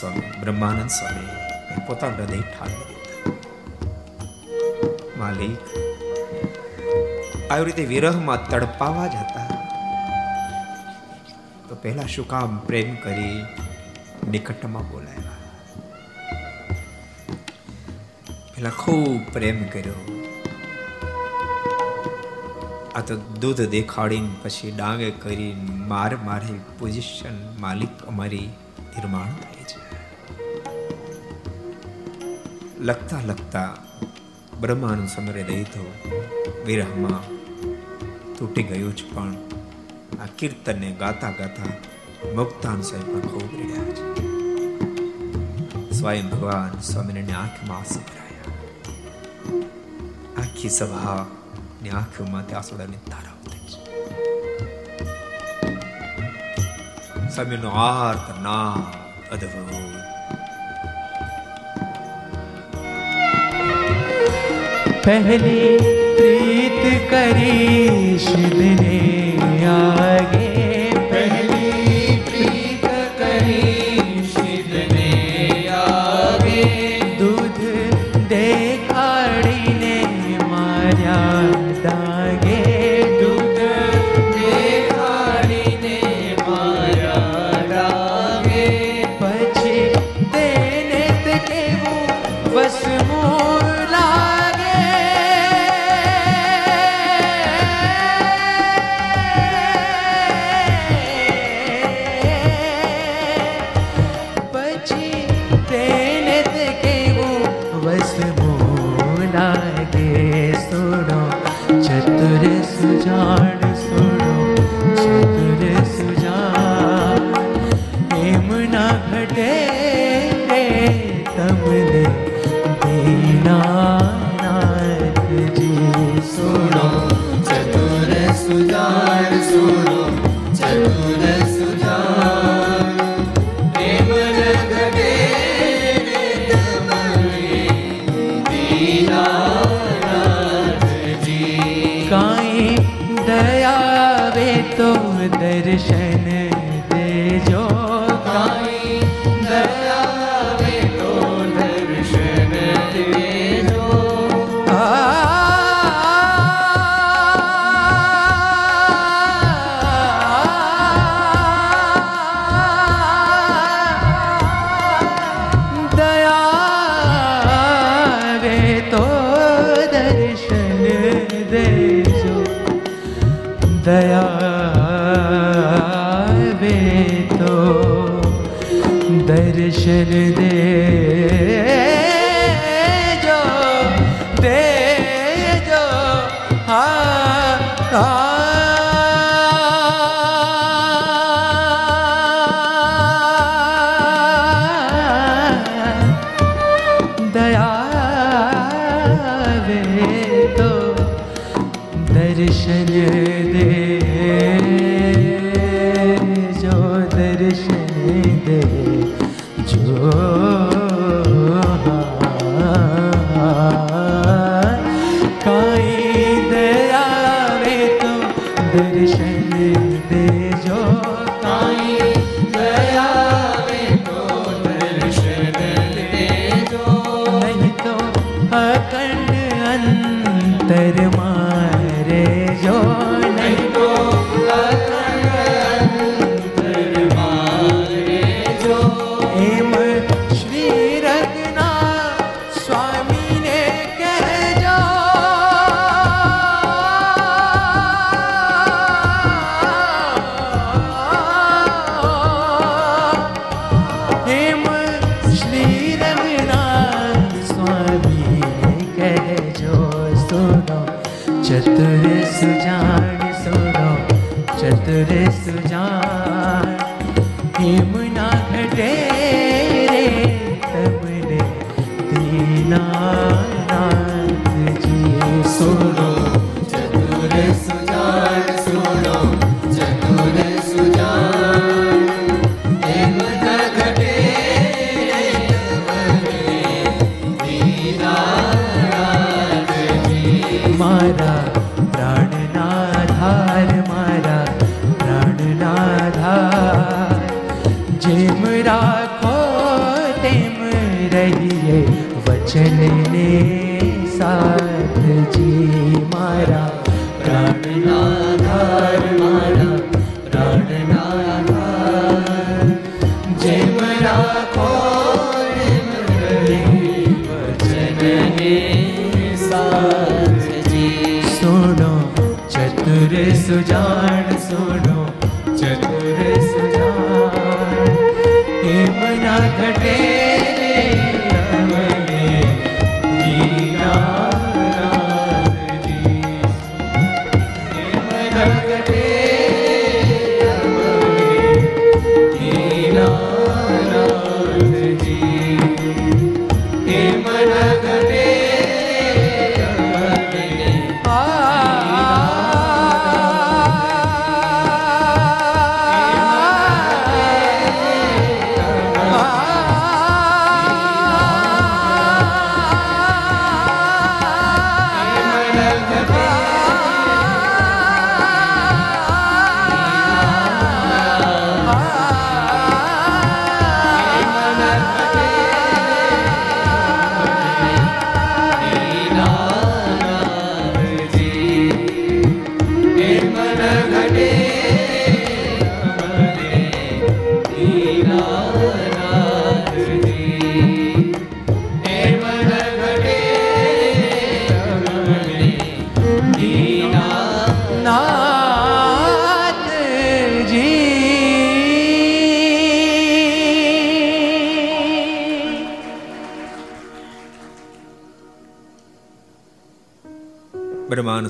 સ્વામી, 0.01 0.41
બ્રહ્માનંદ 0.41 0.91
સ્વામી 0.91 1.27
પોતાનું 1.87 2.19
હૃદય 2.19 2.41
ઠાલવી 2.41 2.95
દીધું 2.95 3.35
માલિક. 5.19 5.59
આવી 7.53 7.65
રીતે 7.65 7.85
વિરહમાં 7.85 8.49
તડપાવા 8.49 9.07
જ 9.07 9.11
તો 11.69 11.75
પહેલા 11.75 12.03
શું 12.03 12.29
કામ 12.29 12.59
પ્રેમ 12.59 12.95
કરી 12.95 13.45
નિકટમાં 14.31 14.91
બોલાવ્યા? 14.91 15.31
પેલા 18.55 18.71
ખૂબ 18.71 19.33
પ્રેમ 19.33 19.65
કર્યો. 19.65 19.95
આ 22.95 23.01
તો 23.01 23.17
દૂધ 23.17 23.61
દેખાડીને 23.69 24.35
પછી 24.43 24.71
ડાંગે 24.71 25.11
કરી 25.11 25.53
માર 25.89 26.17
મારી 26.17 26.61
પોઝિશન 26.79 27.61
માલિક 27.61 28.07
અમારી 28.07 28.53
નિર્માણ 28.97 29.54
લખતા 32.85 33.21
લખતા 33.25 33.77
બ્રહ્માનું 34.61 35.09
સમરે 35.09 35.43
દઈતો 35.43 35.85
વિરહમાં 36.67 37.25
તૂટી 38.39 38.63
ગયું 38.63 38.97
છે 38.97 39.15
પણ 39.15 39.35
આ 40.23 40.27
કીર્તનને 40.39 40.91
ગાતા 40.91 41.31
ગાતા 41.31 41.73
મુક્તાન 42.35 42.83
સાહેબ 42.83 43.07
પણ 43.13 43.21
ખૂબ 43.21 43.61
રહ્યા 43.61 43.85
છે. 43.85 44.05
સ્વયં 45.93 46.31
ભગવાન 46.31 46.81
સ્વામિનારાયણની 46.81 47.33
આંખમાં 47.33 47.79
આંસુ 47.79 48.01
ભરાયા. 48.01 48.53
આખી 50.43 50.69
સભા 50.69 51.27
ની 51.83 51.91
આંખમાંથી 51.91 52.55
આંસુડાની 52.55 52.97
ધારા 53.11 53.37
ઉતરી 53.47 53.69
સ્વામીનો 57.35 57.71
આર્ત 57.71 58.43
ના 58.43 58.73
અદ્ભુત 59.33 60.14
પહેલી 65.05 65.77
પ્રીત 66.17 66.85
કરીશ 67.11 68.29
દિને 68.51 69.01
આગે 69.69 70.44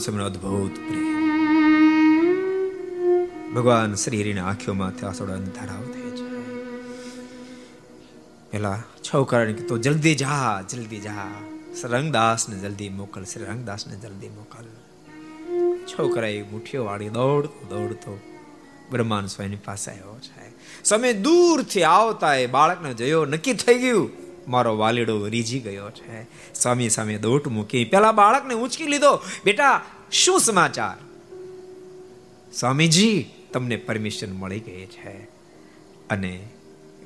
સમનો 0.04 0.24
અદ્ભુત 0.24 0.74
પ્રેમ. 0.74 1.14
ભગવાન 3.54 3.94
શ્રી 3.94 4.20
હરિના 4.20 4.46
આંખોમાંથી 4.46 5.06
આસોડા 5.06 5.36
ધારાઓ 5.36 5.84
થઈ 5.84 6.10
જાય. 6.10 6.54
પેલા 8.50 8.82
છોકરાને 9.02 9.52
કીધું, 9.52 9.80
જલ્દી 9.80 10.14
જા 10.14 10.62
જલ્દી 10.62 11.00
જા. 11.00 11.26
રંગદાસને 11.84 12.58
જલ્દી 12.58 12.88
મોકલ 12.88 13.24
શ્રી 13.24 13.44
રંગદાસને 13.44 13.96
જલ્દી 13.96 14.28
મોકલ. 14.28 14.64
છોકરાએ 15.86 16.42
મુઠ્ઠીઓ 16.42 16.84
વાળી 16.84 17.08
દોડતો 17.08 17.66
દોડતો 17.68 18.20
બ્રહ્માંડ 18.90 19.26
સ્વામીની 19.26 19.56
પાસે 19.56 19.90
આવ્યો 19.90 20.18
છે 20.18 20.52
સમય 20.84 21.12
દૂરથી 21.12 21.82
આવતા 21.82 22.34
એ 22.34 22.46
બાળકને 22.46 22.94
જોયો 22.94 23.24
નક્કી 23.24 23.52
થઈ 23.52 23.78
ગયું. 23.78 24.23
મારો 24.48 24.76
વાલીડો 24.76 25.28
રીજી 25.28 25.60
ગયો 25.60 25.90
છે. 25.90 26.26
સ્વામી 26.54 26.88
સામે 26.88 27.18
દોટ 27.18 27.48
મૂકી 27.48 27.84
પેલા 27.84 28.12
બાળકને 28.12 28.54
ઉંચકી 28.54 28.86
લીધો. 28.86 29.20
બેટા, 29.44 29.84
શું 30.12 30.40
સમાચાર? 30.40 30.96
સ્વામીજી, 32.52 33.30
તમને 33.52 33.76
પરમિશન 33.76 34.32
મળી 34.32 34.60
ગઈ 34.60 34.86
છે. 34.86 35.34
અને 36.10 36.48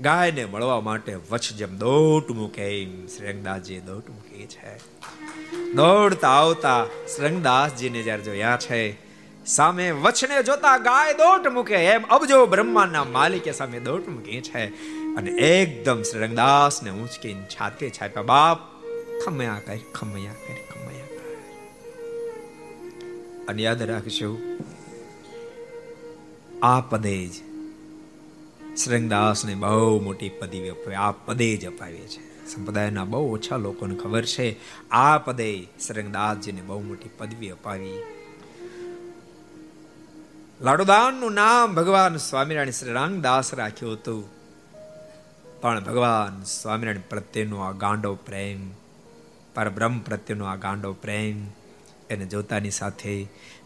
ગાયને 0.00 0.44
મળવા 0.44 0.80
માટે 0.80 1.14
વચ્છ 1.30 1.52
જેમ 1.52 1.78
દોટ 1.78 2.30
મૂકે 2.30 2.82
એમ 2.82 3.06
શ્રંગદાસજીએ 3.06 3.80
દોટ 3.80 4.10
મૂકી 4.10 4.46
છે. 4.46 4.76
દોડતા 5.72 6.28
આવતા 6.28 6.86
શ્રંગદાસજીને 7.16 8.02
જ્યારે 8.02 8.22
જોયા 8.22 8.58
છે, 8.60 9.08
સામે 9.46 9.90
વચ્છને 9.90 10.42
જોતા 10.42 10.78
ગાય 10.78 11.12
દોટ 11.12 11.46
મૂકે 11.46 11.74
એમ 11.74 12.02
અબજો 12.02 12.46
બ્રહ્માંડના 12.46 13.04
માલિકે 13.04 13.52
સામે 13.52 13.80
દોટ 13.80 14.08
મૂકી 14.08 14.40
છે. 14.40 14.72
અને 15.18 15.30
એકદમ 15.30 16.02
શ્રંગદાસને 16.02 16.90
ઊંચકીને 16.90 17.44
છાતે 17.44 17.90
છાપ્યા, 17.90 18.22
બાપ, 18.22 18.58
ખમયા 19.24 19.60
કર 19.66 19.78
ખમયા 19.94 20.32
કર 20.32 20.58
ખમયા 20.72 21.06
કર. 21.06 21.26
અને 23.48 23.62
યાદ 23.62 23.82
રાખજો, 23.82 24.38
આ 26.62 26.80
પદે 26.80 27.26
જ 27.26 27.32
શ્રંગદાસને 28.76 29.54
બહુ 29.54 30.00
મોટી 30.00 30.28
પદવી 30.28 30.68
અપાવી, 30.68 30.94
આ 30.94 31.10
પદે 31.10 31.56
જ 31.56 31.66
અપાવી 31.66 32.08
છે. 32.14 32.46
સંપ્રદાયના 32.46 33.04
બહુ 33.04 33.34
ઓછા 33.34 33.56
લોકોને 33.56 33.94
ખબર 33.96 34.24
છે, 34.24 34.48
આ 34.90 35.18
પદે 35.18 35.50
શ્રંગદાસજીને 35.86 36.60
બહુ 36.60 36.80
મોટી 36.80 37.10
પદવી 37.18 37.50
અપાવી. 37.50 38.00
લાડુદાનનું 40.60 41.32
નામ 41.32 41.74
ભગવાન 41.74 42.16
સ્વામિનારાયણ 42.16 42.70
શ્રી 42.70 42.92
રંગદાસ 42.92 43.54
રાખ્યું 43.54 43.92
હતું. 43.92 44.37
પણ 45.62 45.82
ભગવાન 45.82 46.34
સ્વામિનારાયણ 46.48 47.08
પ્રત્યેનો 47.08 47.56
આ 47.58 47.72
ગાંડો 47.74 48.10
પ્રેમ 48.22 48.60
પરબ્રહ્મ 49.54 49.94
પ્રત્યેનો 50.00 50.44
આ 50.46 50.56
ગાંડો 50.56 50.90
પ્રેમ 50.94 51.38
એને 52.10 52.26
જોતાની 52.26 52.70
સાથે 52.70 53.14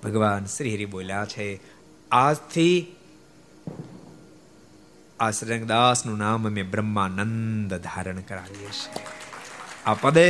ભગવાન 0.02 0.46
શ્રી 0.46 0.72
હરિ 0.74 0.86
બોલ્યા 0.86 1.26
છે 1.26 1.48
આજથી 2.10 2.76
આ 5.20 5.30
સરંગદાસનું 5.30 6.16
નામ 6.18 6.46
અમે 6.46 6.64
બ્રહ્માનંદ 6.66 7.76
ધારણ 7.80 8.22
કરાવીએ 8.22 8.72
છીએ 8.72 9.04
આ 9.86 9.96
પદે 10.00 10.28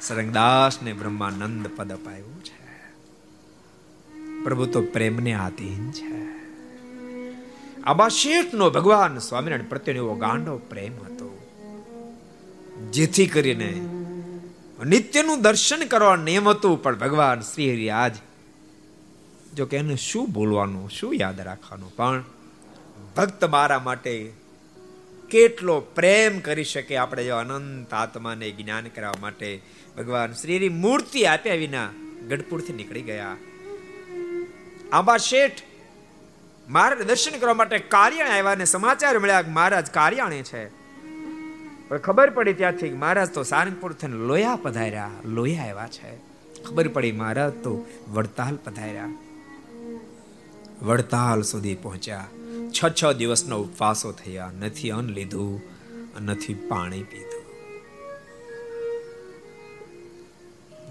સરંગદાસને 0.00 0.92
બ્રહ્માનંદ 0.92 1.68
પદ 1.76 1.90
અપાયું 1.92 2.40
છે 2.42 2.56
પ્રભુ 4.44 4.66
તો 4.66 4.82
પ્રેમને 4.92 5.34
આધીન 5.38 5.84
છે 5.90 6.33
આબા 7.84 8.08
શેઠનો 8.08 8.70
ભગવાન 8.70 9.18
સ્વામિનારાયણ 9.18 9.68
પ્રત્યેનો 9.68 10.00
એવો 10.00 10.14
ગાંડો 10.14 10.56
પ્રેમ 10.56 10.94
હતો. 10.96 11.30
જેથી 12.90 13.26
કરીને 13.26 13.70
નિત્યનું 14.86 15.42
દર્શન 15.42 15.84
કરવા 15.84 16.16
નિયમ 16.16 16.48
હતું, 16.48 16.82
પણ 16.82 16.98
ભગવાન 16.98 17.40
શ્રી 17.40 17.72
હરિ 17.72 17.88
આજ 17.88 18.14
જો 19.54 19.66
કે 19.66 19.76
એને 19.76 19.96
શું 19.96 20.26
બોલવાનું, 20.32 20.90
શું 20.90 21.14
યાદ 21.14 21.40
રાખવાનું? 21.40 21.96
પણ 21.96 22.24
ભક્ત 23.16 23.44
મારા 23.44 23.78
માટે 23.78 24.32
કેટલો 25.30 25.80
પ્રેમ 25.80 26.40
કરી 26.40 26.64
શકે 26.64 26.96
આપણે 26.96 27.24
જો 27.24 27.36
અનંત 27.36 27.94
આત્માને 27.94 28.50
જ્ઞાન 28.50 28.84
કરવા 28.84 29.14
માટે 29.20 29.60
ભગવાન 29.98 30.32
શ્રીની 30.32 30.68
મૂર્તિ 30.68 31.24
આપ્યા 31.24 31.54
વિના 31.54 31.88
ગઢપુરથી 32.28 32.72
નીકળી 32.72 33.02
ગયા. 33.02 33.36
આંબા 34.92 35.16
શેઠ 35.16 35.62
મારે 36.68 37.04
દર્શન 37.04 37.38
કરવા 37.38 37.54
માટે 37.54 37.78
કાર્યાણે 37.78 38.30
આવ્યા 38.30 38.54
ને 38.54 38.64
સમાચાર 38.64 39.18
મળ્યા 39.18 39.44
મહારાજ 39.48 39.90
કાર્યાણે 39.90 40.42
છે. 40.42 40.68
પણ 41.88 41.98
ખબર 41.98 42.30
પડી 42.30 42.52
ત્યાંથી 42.52 42.90
મહારાજ 42.90 43.30
તો 43.30 43.42
સારંગપુર 43.42 43.92
થઈને 43.92 44.16
લોયા 44.16 44.56
પધાર્યા, 44.56 45.10
લોયા 45.24 45.62
આવ્યા 45.62 45.88
છે. 45.88 46.16
ખબર 46.62 46.88
પડી 46.88 47.12
મહારાજ 47.12 47.52
તો 47.52 47.86
વડતાલ 48.12 48.56
પધાર્યા. 48.56 49.08
વડતાલ 50.82 51.42
સુધી 51.42 51.74
પહોંચ્યા. 51.74 52.26
છ 52.70 52.84
છ 53.02 53.12
દિવસનો 53.12 53.58
ઉપવાસો 53.58 54.12
થયા. 54.12 54.50
નથી 54.60 54.90
અન્ન 54.90 55.08
લીધું, 55.08 55.62
નથી 56.24 56.54
પાણી 56.54 57.02
પીધું. 57.02 57.44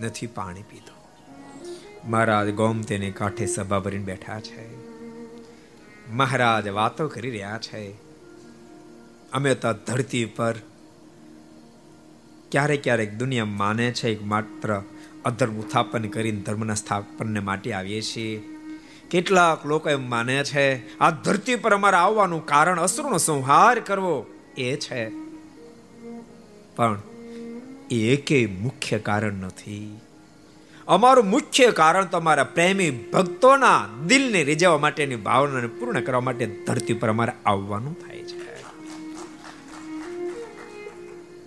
નથી 0.02 0.28
પાણી 0.28 0.62
પીધું. 0.62 0.94
મહારાજ 2.12 2.54
ગોમતેને 2.54 3.12
કાંઠે 3.12 3.46
સભા 3.46 3.80
ભરીને 3.80 4.04
બેઠા 4.04 4.40
છે. 4.40 4.73
મહારાજ 6.14 6.68
વાતો 6.68 7.08
કરી 7.08 7.30
રહ્યા 7.30 7.58
છે. 7.58 7.92
અમે 9.32 9.56
તો 9.56 9.74
ધરતી 9.74 10.26
પર 10.26 10.56
ક્યારેક 12.52 12.84
ક્યારેક 12.84 13.14
દુનિયા 13.14 13.46
માને 13.46 13.92
છે, 13.92 14.10
એક 14.10 14.26
માત્ર 14.26 14.82
અધર્મ 15.26 15.56
ઉત્થાપન 15.56 16.08
કરીને 16.08 16.42
ધર્મના 16.42 16.74
સ્થાપનને 16.74 17.40
માટે 17.40 17.74
આવીએ 17.74 18.02
છીએ. 18.02 18.44
કેટલાક 19.10 19.66
લોકો 19.66 19.90
એમ 19.90 20.10
માને 20.10 20.44
છે, 20.44 20.98
આ 20.98 21.10
ધરતી 21.10 21.56
પર 21.56 21.74
અમારે 21.74 21.98
આવવાનું 21.98 22.46
કારણ 22.46 22.80
અસુરનો 22.80 23.18
સંહાર 23.18 23.80
કરવો 23.80 24.26
એ 24.58 24.76
છે. 24.76 25.10
પણ 26.76 27.02
એ 27.92 28.14
એકે 28.14 28.46
મુખ્ય 28.46 29.00
કારણ 29.00 29.34
નથી. 29.34 30.00
અમારું 30.88 31.26
મુખ્ય 31.26 31.72
કારણ 31.72 32.06
તમારા 32.06 32.44
પ્રેમી 32.44 32.92
ભક્તોના 32.92 33.86
દિલને 34.08 34.44
રીઝવવા 34.44 34.78
માટેની 34.78 35.16
ભાવનાને 35.16 35.68
પૂર્ણ 35.68 36.02
કરવા 36.02 36.22
માટે 36.22 36.46
ધરતી 36.46 36.94
પર 36.94 37.10
અમારે 37.10 37.32
આવવાનું 37.46 38.08
થાય 38.08 38.18
છે. 38.18 38.64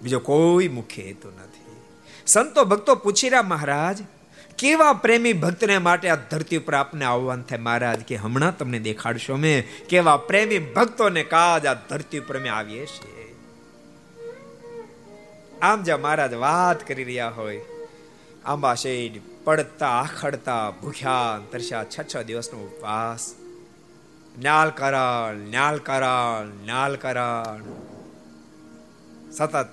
બીજો 0.03 0.18
કોઈ 0.18 0.68
મુખ્ય 0.68 1.03
હેતુ 1.03 1.28
નથી. 1.28 1.76
સંતો 2.26 2.64
ભક્તો 2.64 2.95
પૂછી 2.95 3.28
રહ્યા, 3.28 3.43
મહારાજ, 3.43 3.99
કેવા 4.59 4.93
પ્રેમી 4.93 5.32
ભક્તને 5.32 5.78
માટે 5.78 6.09
આ 6.09 6.14
ધરતી 6.14 6.57
ઉપર 6.57 6.74
આપને 6.74 7.05
આવવાનું 7.05 7.45
થાય? 7.45 7.59
મહારાજ 7.59 8.01
કે, 8.01 8.16
હમણાં 8.16 8.57
તમને 8.57 8.78
દેખાડશો 8.78 9.32
અમે 9.32 9.64
કેવા 9.89 10.16
પ્રેમી 10.16 10.59
ભક્તોને 10.59 11.24
કાજ 11.24 11.66
આ 11.66 11.74
ધરતી 11.74 12.18
ઉપર 12.18 12.39
અમે 12.39 12.49
આવીએ 12.49 12.87
છીએ. 12.87 13.37
આમ 15.62 15.82
જ્યાં 15.82 16.01
મહારાજ 16.01 16.34
વાત 16.34 16.89
કરી 16.89 17.05
રહ્યા 17.05 17.28
હોય 17.28 17.61
આંબા 18.47 18.74
શેડ 18.74 19.20
પડતા, 19.44 19.88
આખડતા, 19.88 20.70
ભૂખ્યા, 20.70 21.40
તરસ્યા, 21.53 21.84
છ 21.84 22.01
છ 22.14 22.16
દિવસનો 22.16 22.59
ઉપવાસ. 22.61 23.34
ન્યાલ 24.38 24.70
કરણ 24.70 25.36
ન્યાલ 25.36 25.78
કરણ 25.78 26.53
ન્યાલ 26.64 26.97
કરણ 26.97 27.64
સતત 29.32 29.68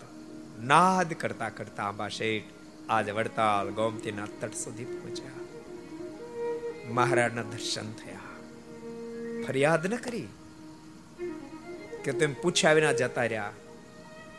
નાદ 0.63 1.13
કરતા 1.13 1.49
કરતા 1.49 1.83
આંબા 1.83 2.07
શેઠ 2.07 2.43
આજ 2.89 3.09
વડતાલ 3.09 3.69
ગોમતીના 3.69 4.25
તટ 4.41 4.53
સુધી 4.53 4.85
પહોંચ્યા. 4.85 5.29
મહારાજના 6.91 7.41
દર્શન 7.41 7.91
થયા. 7.91 8.19
ફરિયાદ 9.47 9.93
ન 9.93 9.97
કરી 9.97 10.27
કે 12.03 12.11
તેમ 12.11 12.33
પૂછ્યા 12.33 12.73
વિના 12.73 12.91
જતા 12.91 13.21
રહ્યા. 13.21 13.51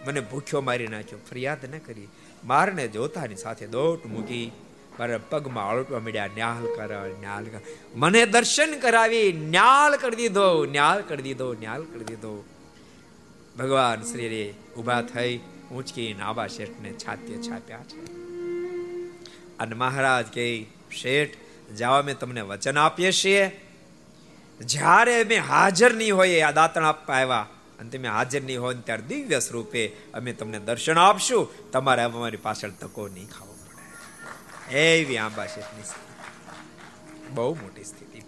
મને 0.07 0.21
ભૂખ્યો 0.21 0.61
મારી 0.61 0.87
નાખ્યો. 0.87 1.19
ફરિયાદ 1.31 1.75
ન 1.75 1.79
કરી. 1.79 2.09
મારને 2.45 2.89
જોતાની 2.89 3.37
સાથે 3.37 3.67
દોટ 3.67 4.07
મૂકી 4.07 4.53
મારા 4.99 5.19
પગમાં 5.19 5.69
અળટવા 5.69 5.99
મળ્યા 5.99 6.27
ન્યાલ 6.27 6.75
કર 6.77 7.11
ન્યાલ 7.21 7.45
કર. 7.45 7.59
મને 7.95 8.27
દર્શન 8.27 8.79
કરાવી, 8.79 9.33
ન્યાલ 9.33 9.97
કરી 9.97 10.17
દીધો, 10.17 10.65
ન્યાલ 10.65 11.03
કરી 11.03 11.23
દીધો, 11.23 11.55
ન્યાલ 11.55 11.83
કરી 11.83 12.05
દીધો. 12.05 12.45
ભગવાન 13.59 14.03
શ્રી 14.03 14.29
રે 14.29 14.55
ઊભા 14.77 15.03
થઈ 15.03 15.41
ઊંચકી 15.73 16.15
નાબા 16.15 16.47
શેઠને 16.47 16.93
છાત્ય 16.93 17.37
છાપ્યા 17.37 17.79
છે. 17.79 18.05
અને 19.59 19.75
મહારાજ 19.75 20.27
કે 20.27 20.67
શેઠ 20.91 21.29
જાવા 21.73 22.03
મેં 22.03 22.19
તમને 22.19 22.41
વચન 22.41 22.79
આપીએ 22.79 23.13
છીએ. 23.13 23.61
જ્યારે 24.61 25.25
મેં 25.25 25.43
હાજર 25.43 25.95
નહીં 25.95 26.17
હોય 26.17 26.41
આ 26.41 26.51
દાંતણ 26.51 26.85
આપવા 26.85 27.15
આવ્યા 27.15 27.47
અને 27.79 27.91
તમે 27.91 28.09
હાજર 28.09 28.43
નહીં 28.43 28.61
હોય 28.61 28.75
ત્યારે 28.75 29.03
દિવ્ય 29.03 29.41
સ્વરૂપે 29.41 29.87
અમે 29.87 30.33
તમને 30.33 30.59
દર્શન 30.59 30.99
આપશું. 30.99 31.71
તમારે 31.71 32.03
અમારી 32.03 32.37
પાછળ 32.37 32.71
તકો 32.71 33.09
નહીં 33.09 33.29
ખાવો 33.29 33.53
પડે. 33.53 34.79
એવી 34.79 35.17
આંબા 35.17 35.47
શેઠની 35.47 35.83
બહુ 37.35 37.55
મોટી 37.55 37.85
સ્થિતિ. 37.85 38.23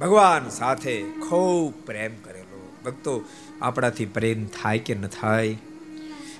ભગવાન 0.00 0.48
સાથે 0.48 1.02
ખૂબ 1.02 1.86
પ્રેમ 1.86 2.14
કરેલો. 2.24 2.76
ભક્તો, 2.84 3.24
આપણાથી 3.62 4.06
પ્રેમ 4.06 4.46
થાય 4.46 4.78
કે 4.78 4.94
ન 4.94 5.06
થાય? 5.06 5.58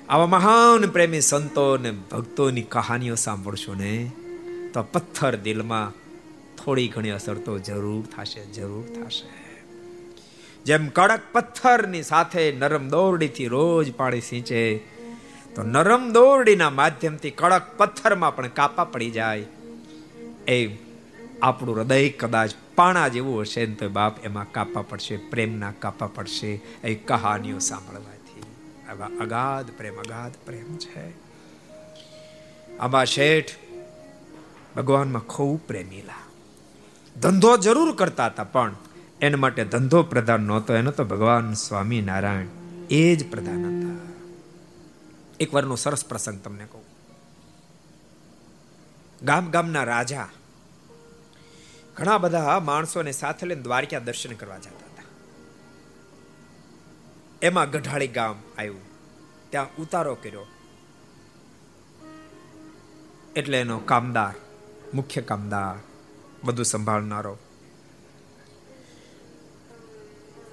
આવા 0.08 0.26
મહાન 0.26 0.90
પ્રેમી 0.90 1.20
સંતો 1.20 1.76
ને 1.76 1.90
ભક્તોની 1.90 2.62
કહાનીઓ 2.62 3.14
સાંભળશો 3.14 3.74
ને, 3.74 4.10
તો 4.74 4.82
પથ્થર 4.82 5.36
દિલમાં 5.36 5.92
થોડી 6.56 6.88
ઘણી 6.88 7.10
અસર 7.10 7.34
તો 7.34 7.58
જરૂર 7.58 8.04
થશે 8.16 8.46
જરૂર 8.46 9.04
થશે. 9.04 9.43
જેમ 10.64 10.88
કડક 10.88 11.20
પથ્થરની 11.32 12.02
સાથે 12.02 12.52
નરમ 12.52 12.88
દોરડીથી 12.88 13.46
રોજ 13.46 13.94
પાણી 13.94 14.20
સિંચે, 14.20 14.78
તો 15.54 15.62
નરમ 15.62 16.12
દોરડીના 16.12 16.70
માધ્યમથી 16.70 17.30
કડક 17.30 17.76
પથ્થરમાં 17.76 18.36
પણ 18.36 18.48
કાપા 18.48 18.84
પડી 18.84 19.10
જાય. 19.10 19.46
એ 20.48 20.78
આપણું 21.42 21.76
હૃદય 21.76 22.08
કદાચ 22.08 22.50
પાણા 22.74 23.08
જેવું 23.08 23.40
હશે 23.40 23.66
ને 23.66 23.74
તો 23.74 23.88
બાપ 23.88 24.24
એમાં 24.24 24.52
કાપા 24.52 24.82
પડશે, 24.82 25.16
પ્રેમના 25.16 25.72
કાપા 25.78 26.06
પડશે. 26.06 26.60
એ 26.84 26.94
કહાનીઓ 26.94 27.58
સાંભળવાથી. 27.58 28.42
આવા 28.88 29.06
અગાધ 29.06 29.70
પ્રેમ 29.76 29.94
અગાધ 29.94 30.32
પ્રેમ 30.46 30.76
છે. 30.76 31.24
આમાં 32.78 33.06
શેઠ 33.06 33.50
ભગવાનમાં 34.76 35.22
ખૂબ 35.22 35.60
પ્રેમીલા 35.66 36.22
ધંધો 37.20 37.56
જરૂર 37.56 37.94
કરતા 37.96 38.26
હતા 38.26 38.44
પણ 38.44 38.74
એના 39.24 39.36
માટે 39.36 39.64
ધંધો 39.64 40.02
પ્રધાન 40.02 40.40
નહોતો, 40.40 40.74
એનો 40.74 40.90
તો 40.90 41.04
ભગવાન 41.04 41.52
સ્વામી 41.52 42.00
નારાયણ 42.00 42.46
એ 42.90 43.16
જ 43.16 43.30
પ્રધાન 43.30 43.64
હતા. 43.64 44.12
એક 45.40 45.54
વારનો 45.54 45.76
સરસ 45.76 46.04
પ્રસંગ 46.04 46.40
તમને 46.40 46.64
કહું. 46.64 46.84
ગામ 49.22 49.50
ગામના 49.50 49.84
રાજા 49.84 50.28
ઘણા 51.96 52.18
બધા 52.18 52.60
માણસોને 52.60 53.12
સાથે 53.12 53.46
લઈને 53.46 53.62
દ્વારકા 53.62 53.98
દર્શન 53.98 54.32
કરવા 54.32 54.58
જતા 54.58 54.86
હતા. 54.86 55.04
એમાં 57.42 57.70
ગઢાળી 57.70 58.08
ગામ 58.08 58.34
આવ્યું. 58.58 58.80
ત્યાં 59.50 59.76
ઉતારો 59.76 60.14
કર્યો. 60.14 60.46
એટલે 63.36 63.60
એનો 63.60 63.78
કામદાર, 63.78 64.34
મુખ્ય 64.94 65.20
કામદાર, 65.20 65.80
બધું 66.44 66.64
સંભાળનારો 66.64 67.38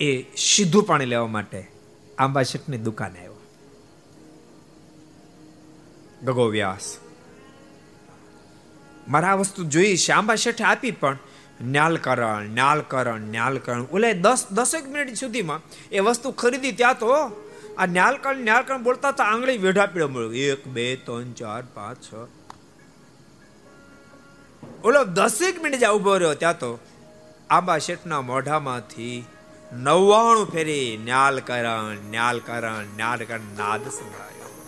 એ 0.02 0.10
સીધું 0.38 0.84
પાણી 0.84 1.06
લેવા 1.06 1.34
માટે 1.36 1.60
આંબા 2.18 2.44
શેઠની 2.44 2.82
દુકાને 2.88 3.20
આવ્યો. 3.20 3.40
ગગો 6.24 6.46
વ્યાસ, 6.48 6.86
મારા 9.08 9.34
આ 9.34 9.36
વસ્તુ 9.36 9.64
જોઈ 9.66 9.96
છે. 9.98 10.12
આંબા 10.12 10.36
શેઠે 10.36 10.64
આપી 10.64 10.92
પણ 10.92 11.18
ન્યાલકરણ 11.72 12.50
ન્યાલકરણ 12.50 13.24
ન્યાલકરણ. 13.30 13.86
ઓલે 13.92 14.10
દસ, 14.14 14.42
દસેક 14.52 14.86
મિનિટ 14.88 15.18
સુધીમાં 15.18 15.62
એ 15.92 16.00
વસ્તુ 16.00 16.32
ખરીદી 16.32 16.72
ત્યાં 16.72 17.00
તો 17.00 17.10
આ 17.78 17.86
ન્યાલકરણ 17.88 18.40
ન્યાલકરણ 18.40 18.84
બોલતા 18.84 19.12
તો 19.12 19.24
આંગળી 19.24 19.58
વેઢા 19.58 19.86
પીળો 19.86 20.08
મળ્યો. 20.08 20.32
એક, 20.46 20.64
બે, 20.68 20.86
ત્રણ, 21.06 21.34
ચાર, 21.34 21.64
પાંચ, 21.74 21.98
છ. 22.06 22.10
ઓલો 24.84 25.02
દસેક 25.18 25.56
મિનિટ 25.64 25.80
જ્યાં 25.80 25.96
ઊભો 25.96 26.14
રહ્યો 26.18 26.36
ત્યાં 26.36 26.60
તો 26.60 26.72
આંબા 27.50 27.78
શેઠના 27.78 28.22
મોઢામાંથી 28.22 29.16
નવ્વાણું 29.74 30.52
ફેરી 30.52 31.00
ન્યાલકરણ 31.04 31.98
ન્યાલ 32.10 32.40
કરણ 32.40 32.86
નાદ 32.98 33.90
સંભળાયો. 33.90 34.66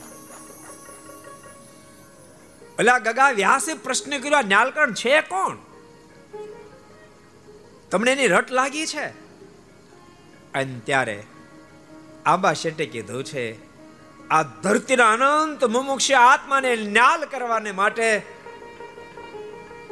ઓલા 2.80 3.00
ગગા, 3.00 3.30
વ્યાસે 3.30 3.74
પ્રશ્ન 3.74 4.18
કર્યો 4.18 4.48
ન્યાલકરણ 4.48 4.94
છે 4.94 5.22
કોણ? 5.22 5.58
તમને 7.92 8.12
એની 8.12 8.28
રટ 8.28 8.52
લાગી 8.52 8.86
છે? 8.86 9.08
અને 10.54 10.80
ત્યારે 10.86 11.24
આંબા 12.26 12.54
શેઠે 12.54 12.86
કીધું 12.86 13.24
છે, 13.24 13.74
આ 14.30 14.44
ધરતીના 14.44 15.12
અનંત 15.12 15.64
મુમુક્ષ 15.64 16.12
આત્માને 16.12 16.76
ન્યાલ 16.76 17.26
કરવાને 17.26 17.72
માટે 17.72 18.20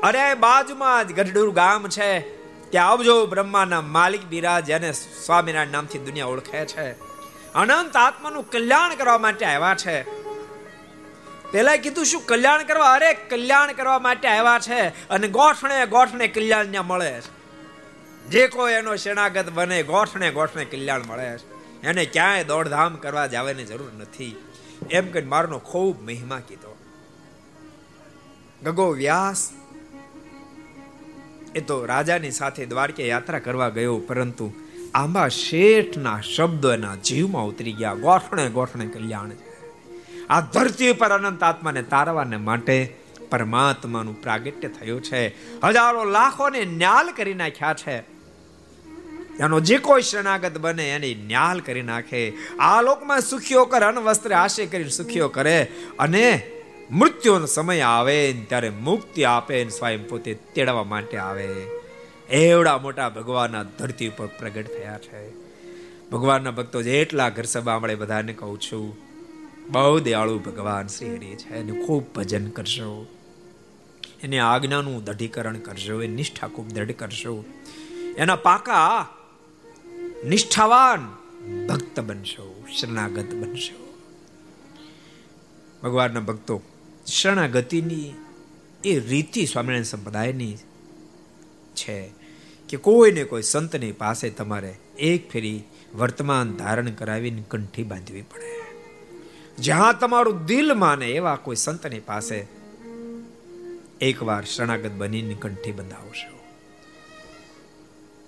અરે 0.03 0.33
બાજુમાં 0.33 1.07
જ 1.07 1.11
ગઢડુર 1.11 1.51
ગામ 1.51 1.87
છે 1.87 2.40
ત્યાં 2.71 2.89
આવજો 2.89 3.25
બ્રહ્માના 3.25 3.81
માલિક 3.81 4.25
બિરાજ 4.25 4.65
જેને 4.65 4.91
સ્વામિનારાયણ 4.91 5.67
નામથી 5.67 5.99
દુનિયા 5.99 6.25
ઓળખે 6.25 6.65
છે. 6.65 6.91
અનંત 7.53 7.95
આત્માનું 7.95 8.49
કલ્યાણ 8.49 8.95
કરવા 8.95 9.17
માટે 9.17 9.45
આવ્યા 9.45 9.75
છે. 9.75 10.03
પેલા 11.51 11.75
કીધું, 11.75 12.05
શું 12.05 12.25
કલ્યાણ 12.25 12.63
કરવા? 12.63 12.91
અરે, 12.91 13.13
કલ્યાણ 13.13 13.71
કરવા 13.71 13.99
માટે 13.99 14.27
આવ્યા 14.27 14.59
છે 14.59 15.07
અને 15.09 15.27
ગોઠણે 15.27 15.85
ગોઠણે 15.85 16.27
કલ્યાણ 16.27 16.67
ત્યાં 16.67 16.87
મળે 16.87 17.21
છે. 17.21 17.41
જે 18.27 18.47
કોઈ 18.47 18.73
એનો 18.73 18.95
શરણાગત 18.95 19.49
બને, 19.49 19.83
ગોઠણે 19.83 20.31
ગોઠણે 20.31 20.65
કલ્યાણ 20.65 21.03
મળે 21.03 21.37
છે. 21.37 21.61
એને 21.83 22.05
ક્યાંય 22.05 22.43
દોડધામ 22.43 22.95
કરવા 22.95 23.27
જવાની 23.27 23.63
જરૂર 23.63 23.93
નથી. 23.93 24.43
એમ 24.91 25.11
કે 25.11 25.21
મારનો 25.21 25.59
ખૂબ 25.59 26.05
મહિમા 26.05 26.39
કીધો. 26.39 26.77
ગગો 28.63 28.91
વ્યાસ 28.91 29.49
એ 31.55 31.61
તો 31.61 31.85
રાજાની 31.85 32.31
સાથે 32.31 32.65
દ્વારકે 32.65 33.07
યાત્રા 33.07 33.39
કરવા 33.39 33.69
ગયો, 33.69 33.97
પરંતુ 33.97 34.53
આંબા 34.93 35.27
શેઠના 35.27 36.21
શબ્દના 36.21 36.95
જીવમાં 36.95 37.45
ઉતરી 37.45 37.71
ગયા. 37.71 37.93
ગોઠણે 37.93 38.49
ગોઠણે 38.49 38.85
કલ્યાણ 38.85 39.31
આ 40.29 40.41
ધરતી 40.41 40.93
પર 40.93 41.11
અનંત 41.11 41.43
આત્માને 41.43 41.81
તારવાને 41.81 42.37
માટે 42.37 42.77
પરમાત્માનું 43.29 44.21
પ્રાગટ્ય 44.21 44.67
થયું 44.67 45.03
છે. 45.03 45.27
હજારો 45.63 46.03
લાખોને 46.03 46.65
ન્યાલ 46.65 47.11
કરી 47.11 47.33
નાખ્યા 47.33 47.73
છે. 47.73 47.97
એનો 49.39 49.59
જે 49.59 49.77
કોઈ 49.77 50.01
શરણાગત 50.01 50.57
બને 50.57 50.89
એની 50.91 51.15
ન્યાલ 51.15 51.59
કરી 51.59 51.81
નાખે. 51.81 52.33
આ 52.59 52.81
લોકમાં 52.81 53.21
સુખીઓ 53.21 53.65
કરે 53.65 53.85
અન 53.85 53.99
વસ્ત્ર 53.99 54.33
આશે 54.33 54.65
કરીને 54.65 54.89
સુખીઓ 54.89 55.27
કરે 55.27 55.67
અને 55.99 56.25
મૃત્યુનો 56.91 57.45
સમય 57.45 57.81
આવે 57.81 58.33
ત્યારે 58.33 58.69
મુક્તિ 58.69 59.23
આપે 59.23 59.69
સ્વયં 59.69 60.09
પોતે 60.09 60.33
તેડવા 60.33 60.83
માટે 60.83 61.17
આવે. 61.17 61.49
એવડા 62.29 62.77
મોટા 62.77 63.09
ભગવાનના 63.09 63.63
ધરતી 63.63 64.07
ઉપર 64.07 64.27
પ્રગટ 64.27 64.67
થયા 64.67 64.97
છે. 64.97 65.29
ભગવાનના 66.09 66.51
ભક્તો 66.51 66.81
જેટલા 66.81 67.29
ઘર 67.29 67.43
સભા 67.43 67.79
મળે 67.79 67.95
બધાને 67.95 68.33
કહું 68.33 68.59
છું, 68.59 68.97
બહુ 69.69 69.99
દયાળુ 69.99 70.39
ભગવાન 70.39 70.87
શ્રી 70.87 71.15
હરિ 71.15 71.35
છે 71.35 71.55
એને 71.55 71.85
ખૂબ 71.85 72.13
ભજન 72.15 72.49
કરશો 72.49 73.07
એની 74.23 74.37
આજ્ઞાનું 74.37 75.03
દઢીકરણ 75.03 75.57
કરશો 75.57 76.01
એ 76.01 76.07
નિષ્ઠા 76.07 76.47
ખૂબ 76.47 76.67
દ્રઢ 76.67 76.91
કરશો 76.91 77.45
એના 78.17 78.35
પાકા 78.35 79.07
નિષ્ઠાવાન 80.25 81.07
ભક્ત 81.67 81.99
બનશો, 81.99 82.65
શરણાગત 82.79 83.33
બનશો. 83.35 83.79
ભગવાનના 85.83 86.19
ભક્તો 86.19 86.61
શરણાગતિની 87.11 88.13
એ 88.85 88.99
રીતિ 88.99 89.45
સ્વામિનારાયણ 89.45 89.83
સંપ્રદાયની 89.83 90.57
છે 91.75 92.11
કે 92.69 92.77
કોઈને 92.77 93.23
કોઈ 93.23 93.41
સંતની 93.41 93.91
પાસે 93.91 94.29
તમારે 94.29 94.75
એક 94.99 95.31
ફેરી 95.31 95.63
વર્તમાન 95.95 96.57
ધારણ 96.57 96.89
કરાવીને 96.89 97.43
કંઠી 97.49 97.83
બાંધવી 97.83 98.21
પડે. 98.21 98.61
જ્યાં 99.59 99.99
તમારું 99.99 100.45
દિલ 100.45 100.73
માને 100.73 101.09
એવા 101.09 101.35
કોઈ 101.35 101.55
સંતની 101.55 101.99
પાસે 101.99 102.47
એકવાર 104.01 104.45
શરણાગત 104.45 104.91
બનીને 104.91 105.33
કંઠી 105.33 105.71
બંધાવશો. 105.71 106.39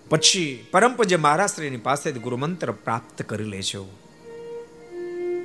પછી 0.10 0.68
પરમ 0.72 0.96
પૂજ્ય 0.96 1.18
મહારાશ્રીની 1.18 1.78
પાસે 1.78 2.12
ગુરુમંત્ર 2.12 2.72
પ્રાપ્ત 2.72 3.22
કરી 3.22 3.44
લેજો. 3.44 3.86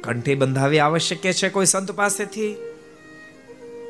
કંઠી 0.01 0.34
બંધાવી 0.34 0.78
આવશ્યક 0.78 1.32
છે 1.32 1.49
કોઈ 1.49 1.66
સંત 1.66 1.91
પાસેથી? 1.91 2.67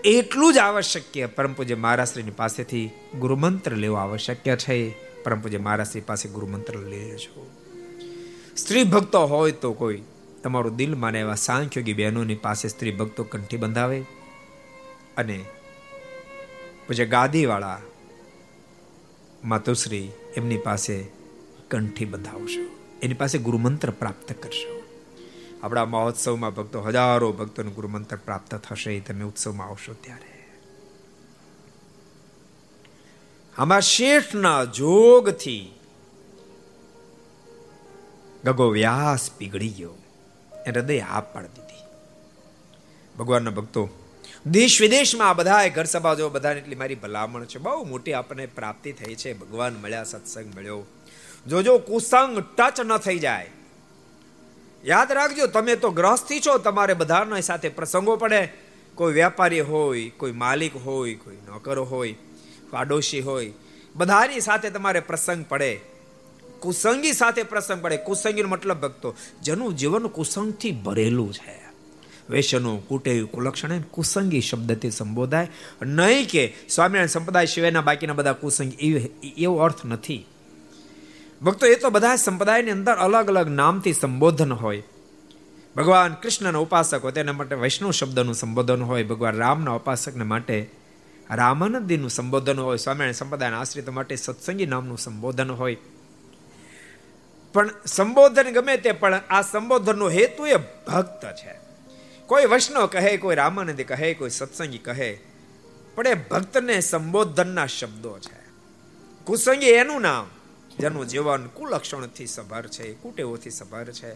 એટલું 0.05 0.55
જ 0.55 0.59
આવશ્યક 0.59 1.35
પરમ 1.35 1.53
પૂજ્ય 1.53 1.75
મહારાશ્રીની 1.75 2.31
પાસેથી 2.31 2.91
ગુરુમંત્ર 3.19 3.73
લેવો 3.73 3.97
આવશ્યક 3.97 4.57
છે. 4.57 5.09
પરમ 5.25 5.41
પૂજ્ય 5.41 5.59
મહારાષ્ટ્રી 5.59 6.01
પાસે 6.01 6.29
ગુરુમંત્ર 6.29 6.79
લેજો. 6.79 7.51
સ્ત્રી 8.57 8.85
ભક્તો 8.85 9.27
હોય 9.27 9.51
તો 9.51 9.73
કોઈ 9.73 10.03
તમારું 10.43 10.77
દિલ 10.77 10.95
માને 10.95 11.21
એવા 11.21 11.35
સાંખ્યોગી 11.35 11.93
બહેનોની 11.93 12.35
પાસે 12.35 12.69
સ્ત્રી 12.69 12.91
ભક્તો 12.91 13.25
કંઠી 13.25 13.57
બંધાવે 13.57 14.05
અને 15.17 15.45
પછી 16.89 17.07
ગાદીવાળા 17.07 17.81
માતુશ્રી 19.45 20.09
એમની 20.37 20.57
પાસે 20.57 21.07
કંઠી 21.71 22.05
બંધાવશો. 22.05 22.77
એની 23.03 23.15
પાસે 23.15 23.39
ગુરુમંત્ર 23.39 23.91
પ્રાપ્ત 23.91 24.33
કરશો. 24.33 24.78
આપણા 25.63 25.85
મહોત્સવમાં 25.85 26.55
ભક્તો 26.55 26.83
હજારો 26.83 27.33
ભક્તોને 27.33 27.71
ગુરુમંત્ર 27.71 28.17
પ્રાપ્ત 28.17 28.55
થશે 28.55 29.01
તમે 29.01 29.25
ઉત્સવમાં 29.25 29.67
આવશો 29.67 29.93
ત્યારે. 29.93 30.47
આમાં 33.59 33.81
શેઠના 33.81 34.65
જોગથી 34.65 35.75
ગગો 38.45 38.69
વ્યાસ 38.71 39.31
પીગળી 39.31 39.69
ગયો. 39.69 39.95
એ 40.67 40.71
હૃદય 40.71 40.99
હા 40.99 41.21
પાડી 41.21 41.49
દીધી. 41.49 41.85
ભગવાનના 43.19 43.51
ભક્તો, 43.51 43.89
દેશ 44.47 44.81
વિદેશમાં 44.81 45.37
બધા 45.37 45.69
ઘર 45.69 45.85
સભા 45.85 46.15
જો 46.15 46.29
બધાને 46.29 46.61
એટલી 46.61 46.75
મારી 46.75 46.95
ભલામણ 46.95 47.45
છે. 47.45 47.59
બહુ 47.59 47.85
મોટી 47.85 48.13
આપણને 48.13 48.47
પ્રાપ્તિ 48.47 48.93
થઈ 48.93 49.15
છે. 49.15 49.33
ભગવાન 49.33 49.75
મળ્યા, 49.75 50.05
સત્સંગ 50.05 50.57
મળ્યો. 50.57 50.85
જોજો 51.47 51.79
કુસંગ 51.79 52.39
ટચ 52.41 52.81
ન 52.81 52.97
થઈ 52.97 53.19
જાય 53.19 53.51
યાદ 54.85 55.13
રાખજો, 55.13 55.47
તમે 55.47 55.77
તો 55.77 55.91
ગ્રહસ્થી 55.91 56.41
છો, 56.41 56.59
તમારે 56.59 56.95
બધાના 56.95 57.41
સાથે 57.41 57.69
પ્રસંગો 57.69 58.17
પડે. 58.17 58.49
કોઈ 58.95 59.13
વેપારી 59.13 59.61
હોય, 59.61 60.09
કોઈ 60.09 60.33
માલિક 60.33 60.77
હોય, 60.77 61.15
કોઈ 61.15 61.37
નોકર 61.37 61.79
હોય, 61.79 62.15
પાડોશી 62.71 63.21
હોય, 63.21 63.53
બધાની 63.97 64.41
સાથે 64.41 64.71
તમારે 64.71 65.01
પ્રસંગ 65.01 65.45
પડે. 65.49 65.81
કુસંગી 66.61 67.13
સાથે 67.13 67.43
પ્રસંગ 67.43 67.83
પડે. 67.83 67.97
કુસંગીનો 67.97 68.49
મતલબ 68.49 68.77
ભક્તો, 68.77 69.15
જેનું 69.43 69.77
જીવન 69.77 70.07
કુસંગથી 70.07 70.71
ભરેલું 70.71 71.35
છે. 71.35 71.69
વેસનો 72.31 72.77
કુટેવ 72.77 73.27
કુલક્ષણ 73.27 73.81
કુસંગી 73.81 74.41
શબ્દથી 74.41 74.91
સંબોધાય. 74.91 75.49
નહીં 75.83 76.29
કે 76.29 76.55
સ્વામિનારાયણ 76.69 77.07
સંપ્રદાય 77.07 77.47
સિવાયના 77.47 77.81
બાકીના 77.81 78.13
બધા 78.13 78.33
કુસંગી 78.33 79.09
એવો 79.39 79.57
અર્થ 79.57 79.85
નથી. 79.85 80.27
ભક્તો, 81.43 81.67
એ 81.67 81.75
તો 81.75 81.91
બધા 81.91 82.17
સંપ્રદાયની 82.17 82.71
અંદર 82.71 82.93
અલગ 82.93 83.29
અલગ 83.29 83.49
નામથી 83.49 83.93
સંબોધન 83.93 84.53
હોય. 84.53 84.83
ભગવાન 85.77 86.15
કૃષ્ણના 86.15 86.59
ઉપાસક, 86.59 87.07
તેના 87.07 87.33
માટે 87.33 87.55
વૈષ્ણવ 87.55 87.91
શબ્દનું 87.91 88.35
સંબોધન 88.35 88.83
હોય, 88.83 89.03
ભગવાન 89.03 89.37
રામના 89.37 89.71
ઉપાસકને 89.71 90.25
માટે 90.25 90.71
રામાનંદીનું 91.31 92.11
સંબોધન 92.11 92.61
હોય, 92.61 92.77
સ્વામિનારાયણ 92.77 93.13
સંપ્રદાયના 93.13 93.61
આશ્રિત 93.61 93.89
માટે 93.89 94.17
સત્સંગી 94.17 94.67
નામનું 94.67 94.99
સંબોધન 94.99 95.51
હોય. 95.51 95.77
પણ 97.53 97.71
સંબોધન 97.87 98.53
ગમે 98.53 98.77
તે, 98.77 98.93
પણ 98.93 99.15
આ 99.15 99.43
સંબોધનનો 99.43 100.09
હેતુ 100.09 100.47
એ 100.47 100.57
ભક્ત 100.57 101.25
છે. 101.25 101.59
કોઈ 102.27 102.45
વૈષ્ણવ 102.45 102.87
કહે, 102.87 103.17
કોઈ 103.17 103.37
રામાનંદ 103.37 103.81
કહે, 103.81 104.15
કોઈ 104.15 104.31
સત્સંગી 104.31 104.79
કહે, 104.79 105.21
પણ 105.95 106.07
એ 106.07 106.15
ભક્તને 106.15 106.81
સંબોધનના 106.81 107.67
શબ્દો 107.67 108.19
છે. 108.19 108.39
કુસંગી 109.25 109.67
એનું 109.67 110.01
નામ 110.01 110.27
જેનું 110.79 111.09
જીવન 111.09 111.47
કુલક્ષણથી 111.47 112.27
સભર 112.27 112.67
છે, 112.67 112.93
કુટેવોથી 112.93 113.51
સભર 113.51 113.85
છે. 113.85 114.15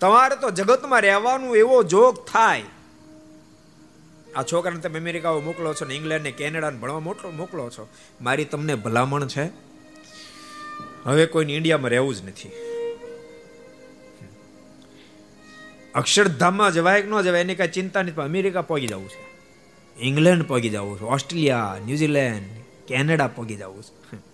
તમારે 0.00 0.36
તો 0.36 0.50
જગતમાં 0.50 1.00
રહેવાનું 1.00 1.56
એવો 1.56 1.82
જોગ 1.82 2.24
થાય. 2.24 2.62
આ 4.36 4.42
છોકરાને 4.42 4.80
તમે 4.80 4.98
અમેરિકાઓ 4.98 5.40
મોકલો 5.40 5.74
છો 5.74 5.84
ને 5.84 5.94
ઇંગ્લેન્ડ 5.94 6.24
ને 6.24 6.32
કેનેડા 6.32 6.70
ભણવા 6.70 7.00
મોટો 7.00 7.30
મોકલો 7.30 7.70
છો. 7.70 7.88
મારી 8.20 8.44
તમને 8.44 8.74
ભલામણ 8.74 9.26
છે. 9.26 9.44
હવે 11.04 11.26
કોઈને 11.26 11.56
ઇન્ડિયામાં 11.56 11.90
રહેવું 11.90 12.14
જ 12.14 12.24
નથી. 12.24 12.50
અક્ષરધામમાં 15.94 16.72
જવાય 16.72 17.02
કે 17.02 17.08
ન 17.08 17.20
જવાય, 17.20 17.40
એની 17.40 17.54
કાંઈ 17.54 17.68
ચિંતા 17.68 18.02
નથી 18.02 18.20
અમેરિકા 18.20 18.62
પહોંચી 18.62 18.86
જવું 18.86 19.08
છે. 19.08 19.32
ઇંગ્લેન્ડ 20.00 20.42
પગી 20.42 20.70
જવું 20.70 20.98
છે, 20.98 21.04
ઓસ્ટ્રેલિયા, 21.04 21.76
ન્યુઝીલેન્ડ, 21.84 22.46
કેનેડા 22.86 23.26
પહોંચી 23.26 23.56
જવું 23.56 23.82
છે. 23.82 24.31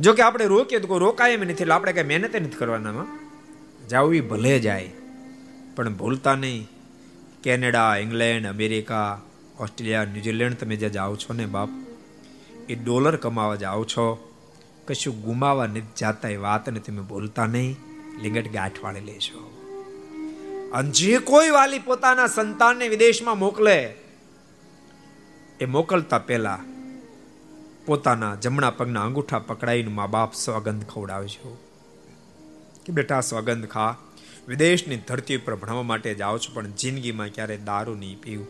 જો 0.00 0.12
કે 0.12 0.22
આપણે 0.22 0.44
રોકીએ 0.44 0.78
તો 0.78 0.86
કોઈ 0.86 0.98
રોકાય 0.98 1.32
એમ 1.32 1.42
નથી, 1.42 1.52
એટલે 1.52 1.74
આપણે 1.74 1.92
કઈ 1.92 2.02
મહેનત 2.02 2.36
નથી 2.36 2.48
કરવાનામાં. 2.48 3.08
જાવી 3.88 4.20
ભલે 4.20 4.58
જાય, 4.58 4.90
પણ 5.76 5.94
ભૂલતા 5.94 6.34
નહીં. 6.34 6.68
Canada, 7.42 7.96
England, 7.96 8.46
America, 8.46 9.22
Australia, 9.60 10.04
New Zealand 10.04 10.56
તમે 10.56 10.76
જ્યાં 10.76 10.92
જાઓ 10.92 11.16
છો 11.16 11.32
ને 11.32 11.46
બાપ, 11.46 11.68
એ 12.68 12.74
ડોલર 12.74 13.16
કમાવા 13.16 13.56
જાઓ 13.56 13.84
છો, 13.84 14.06
કશું 14.86 15.22
ગુમાવા 15.22 15.66
નથી 15.66 15.82
જાતા 15.98 16.28
એ 16.28 16.36
વાતને 16.36 16.80
તમે 16.80 17.02
ભૂલતા 17.02 17.46
નહીં, 17.46 17.76
લિંગટ 18.22 18.52
ગાંઠ 18.52 18.78
વાળી 18.82 19.00
લેશો 19.00 19.50
અને 20.72 20.90
જે 20.90 21.18
કોઈ 21.18 21.50
વાલી 21.50 21.78
પોતાના 21.78 22.26
સંતાનને 22.26 22.88
વિદેશમાં 22.88 23.38
મોકલે, 23.38 23.94
એ 25.60 25.64
મોકલતા 25.64 26.18
પહેલા 26.18 26.60
પોતાના 27.86 28.34
જમણા 28.34 28.70
પગના 28.70 29.02
અંગૂઠા 29.02 29.38
પકડાઈને 29.38 29.90
મા 29.90 30.06
બાપ 30.06 30.32
સ્વાગંધ 30.34 30.84
ખવડાવજો 30.84 31.56
કે 32.86 32.92
બેટા, 32.92 33.20
સ્વાગંધ 33.20 33.68
ખા. 33.68 33.96
વિદેશની 34.48 34.96
ધરતી 34.96 35.36
ઉપર 35.36 35.54
ભણવા 35.54 35.82
માટે 35.82 36.14
જાઓ 36.14 36.38
છો, 36.38 36.54
પણ 36.54 36.66
જિંદગીમાં 36.66 37.28
ક્યારે 37.28 37.56
દારૂ 37.56 37.94
નહીં 37.94 38.20
પીવું, 38.20 38.46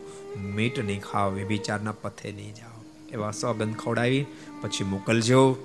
મીટ 0.55 0.79
નહીં 0.79 1.01
ખાવ 1.01 1.33
વિચારના 1.33 1.91
પથે 1.91 2.31
નહીં 2.31 2.53
જાઓ. 2.53 2.83
એવા 3.11 3.31
સ્વાગંધ 3.31 3.75
ખવડાવી, 3.75 4.25
પછી 4.61 4.83
મોકલજો. 4.83 5.55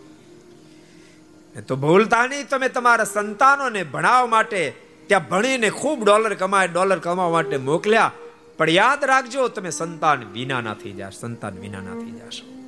તો 1.69 1.77
ભૂલતા 1.77 2.27
નહીં 2.27 2.49
તમે 2.49 2.69
તમારા 2.69 3.05
સંતાનોને 3.05 3.83
ભણાવવા 3.83 4.27
માટે. 4.27 4.75
ત્યાં 5.07 5.29
ભણીને 5.29 5.71
ખૂબ 5.71 6.05
ડોલર 6.05 6.35
કમાય, 6.35 6.69
ડોલર 6.69 6.99
કમાવા 6.99 7.31
માટે 7.31 7.57
મોકલ્યા. 7.57 8.13
પણ 8.57 8.71
યાદ 8.71 9.05
રાખજો, 9.05 9.49
તમે 9.49 9.71
સંતાન 9.71 10.33
વિના 10.33 10.61
ના 10.61 10.75
થઈ 10.75 10.93
જાશ, 10.93 11.15
સંતાન 11.15 11.59
વિના 11.59 11.81
ના 11.81 12.01
થઈ 12.01 12.11
જશો. 12.11 12.60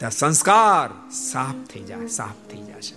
ત્યાં 0.00 0.10
સંસ્કાર 0.10 0.88
સાફ 1.12 1.58
થઈ 1.72 1.84
જાય, 1.84 2.06
સાફ 2.08 2.38
થઈ 2.50 2.62
જશે 2.62 2.96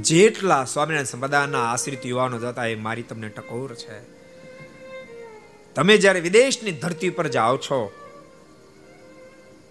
જેટલા 0.00 0.64
સ્વામિનારાયણ 0.64 1.04
સંપ્રદાયના 1.04 1.64
આશ્રિત 1.72 2.06
યુવાનો 2.06 2.38
જતા 2.38 2.64
એ 2.66 2.74
મારી 2.76 3.02
તમને 3.02 3.28
ટકોર 3.28 3.74
છે. 3.74 3.98
તમે 5.74 5.94
જ્યારે 5.96 6.20
વિદેશની 6.20 6.72
ધરતી 6.72 7.10
પર 7.10 7.28
જાઓ 7.28 7.56
છો, 7.56 7.78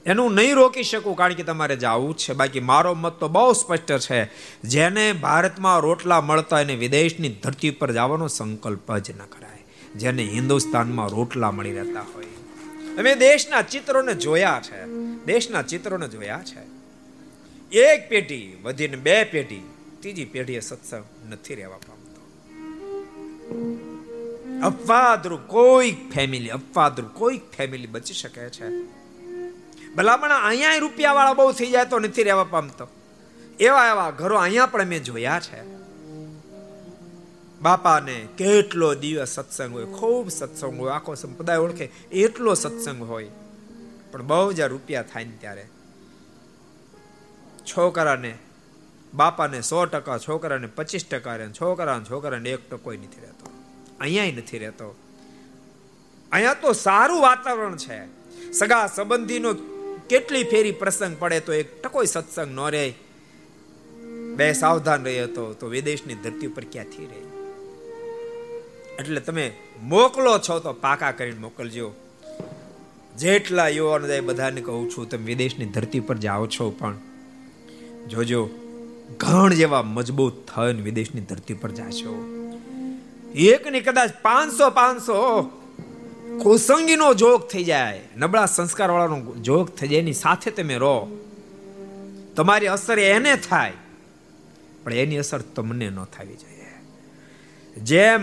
એનું 0.05 0.33
નહીં 0.33 0.55
રોકી 0.55 0.83
શકું 0.83 1.15
કારણ 1.15 1.33
કે 1.33 1.43
તમારે 1.43 1.75
જવું 1.75 2.17
છે. 2.17 2.33
બાકી 2.33 2.59
મારો 2.59 2.93
મત 2.93 3.19
તો 3.19 3.27
બહુ 3.27 3.53
સ્પષ્ટ 3.53 3.91
છે. 4.07 4.19
જેને 4.63 5.05
ભારતમાં 5.13 5.79
રોટલા 5.79 6.21
મળતા 6.21 6.61
એને 6.61 6.75
વિદેશની 6.75 7.31
ધરતી 7.43 7.71
પર 7.71 7.91
જવાનો 7.91 8.27
સંકલ્પ 8.27 8.97
જ 8.97 9.11
ન 9.11 9.21
કરાય. 9.29 9.61
જેને 9.95 10.23
હિન્દુસ્તાનમાં 10.23 11.09
રોટલા 11.09 11.51
મળી 11.51 11.73
રહેતા 11.73 12.05
હોય. 12.13 12.34
અમે 12.97 13.15
દેશના 13.15 13.61
ચિત્રોને 13.61 14.13
જોયા 14.13 14.61
છે. 14.63 14.85
દેશના 15.25 15.61
ચિત્રોને 15.61 16.07
જોયા 16.07 16.43
છે. 16.45 16.75
એક 17.77 18.09
પેઢી 18.09 18.57
વધીને 18.63 18.97
બે 18.97 19.23
પેઢી, 19.23 19.69
ત્રીજી 19.99 20.25
પેઢીએ 20.25 20.59
સત્સંગ 20.59 21.03
નથી 21.29 21.55
રહેવા 21.55 21.77
પામતો. 21.77 22.21
અપવાદરૂપ 24.63 25.39
કોઈક 25.39 26.11
ફેમિલી 26.11 26.49
અપવાદરૂપ 26.49 27.11
કોઈક 27.11 27.41
ફેમિલી 27.57 27.87
બચી 27.87 28.13
શકે 28.13 28.49
છે. 28.49 28.69
ભલામણ 29.95 30.29
અહીંયા 30.29 30.75
રૂપિયા 30.75 31.13
વાળા 31.13 31.33
બહુ 31.33 31.51
થઈ 31.51 31.69
જાય 31.69 31.85
તો 31.85 31.99
નથી 31.99 32.23
રહેવા 32.23 32.43
પામતો. 32.43 32.87
એવા 33.59 33.87
એવા 33.87 34.11
ઘરો 34.11 34.37
અહીંયા 34.37 34.65
પણ 34.65 34.85
મેં 34.85 35.03
જોયા 35.03 35.39
છે. 35.39 35.74
બાપાને 37.65 38.27
કેટલો 38.37 38.93
દિવસ 38.93 39.29
સત્સંગ 39.29 39.73
હોય, 39.73 39.85
ખૂબ 39.85 40.29
સત્સંગ 40.29 40.79
હોય, 40.79 40.91
આખો 40.91 41.15
સંપ્રદાય 41.15 41.57
ઓળખે, 41.57 41.85
એટલો 42.11 42.53
સત્સંગ 42.53 43.03
હોય. 43.03 43.29
પણ 44.11 44.21
બહુ 44.21 44.53
જ 44.53 44.61
રૂપિયા 44.61 45.01
થાય 45.01 45.23
ને 45.23 45.37
ત્યારે. 45.41 45.65
છોકરાને, 47.65 48.37
બાપાને 49.13 49.61
સો 49.61 49.85
ટકા, 49.85 50.17
છોકરાને 50.17 50.67
પચીસ 50.67 51.05
ટકા 51.05 51.35
રહે, 51.35 51.49
છોકરાને 51.61 52.05
છોકરાને 52.05 52.49
એક 52.49 52.69
ટકો 52.69 52.93
નથી 52.93 53.21
રહેતો. 53.21 53.45
અહીંયા 53.99 54.25
નથી 54.37 54.59
રહેતો. 54.59 54.95
અહીંયા 56.31 56.53
તો 56.53 56.73
સારું 56.73 57.21
વાતાવરણ 57.21 57.77
છે. 57.77 57.99
સગા 58.51 58.87
સંબંધીનો 58.87 59.53
કેટલી 60.09 60.43
ફેરી 60.43 60.71
પ્રસંગ 60.71 61.17
પડે 61.19 61.39
તો 61.39 61.53
એક 61.53 61.81
ટકોય 61.81 62.05
સત્સંગ 62.05 62.51
ન 62.55 62.59
રહે. 62.69 62.93
બે 64.35 64.53
સાવધાન 64.53 65.03
રહે 65.03 65.25
તો 65.25 65.53
તો 65.53 65.67
વિદેશની 65.67 66.15
ધરતી 66.15 66.47
ઉપર 66.47 66.63
ક્યાંથી 66.71 67.05
રહે? 67.05 67.34
એટલે 68.99 69.21
તમે 69.21 69.45
મોકલો 69.83 70.33
છો 70.39 70.59
તો 70.59 70.73
પાકા 70.73 71.11
કરીને 71.11 71.39
મોકલજો. 71.39 71.87
જેટલા 73.17 73.67
યુવાનો 73.67 74.07
જાય 74.07 74.21
બધાને 74.21 74.61
કહું 74.61 74.85
છું, 74.91 75.09
તમે 75.09 75.25
વિદેશની 75.25 75.65
ધરતી 75.65 75.99
પર 75.99 76.17
જાઓ 76.17 76.47
છો 76.47 76.69
પણ 76.69 76.95
જોજો, 78.07 78.41
ઘણ 79.17 79.53
જેવા 79.53 79.83
મજબૂત 79.87 80.35
થઈને 80.47 80.81
વિદેશની 80.81 81.21
ધરતી 81.21 81.53
પર 81.53 81.71
જાશો 81.71 82.13
એકની 83.45 83.81
કદાચ 83.81 84.11
પાંચસો 84.21 84.69
પાંચસો 84.69 85.17
કુસંગીનો 86.43 87.13
જોગ 87.13 87.47
થઈ 87.47 87.63
જાય, 87.63 88.01
નબળા 88.17 88.45
સંસ્કાર 88.45 88.89
વાળાનો 88.91 89.35
જોગ 89.41 89.65
થઈ 89.69 89.87
જાય, 89.87 89.99
એની 89.99 90.13
સાથે 90.13 90.49
તમે 90.51 90.75
રહો. 90.75 90.95
તમારી 92.35 92.67
અસર 92.67 92.99
એને 92.99 93.35
થાય, 93.35 93.77
પણ 94.83 94.93
એની 95.03 95.17
અસર 95.17 95.41
તમને 95.55 95.87
ન 95.89 95.99
થવી 96.03 96.37
જોઈએ. 96.41 96.71
જેમ 97.83 98.21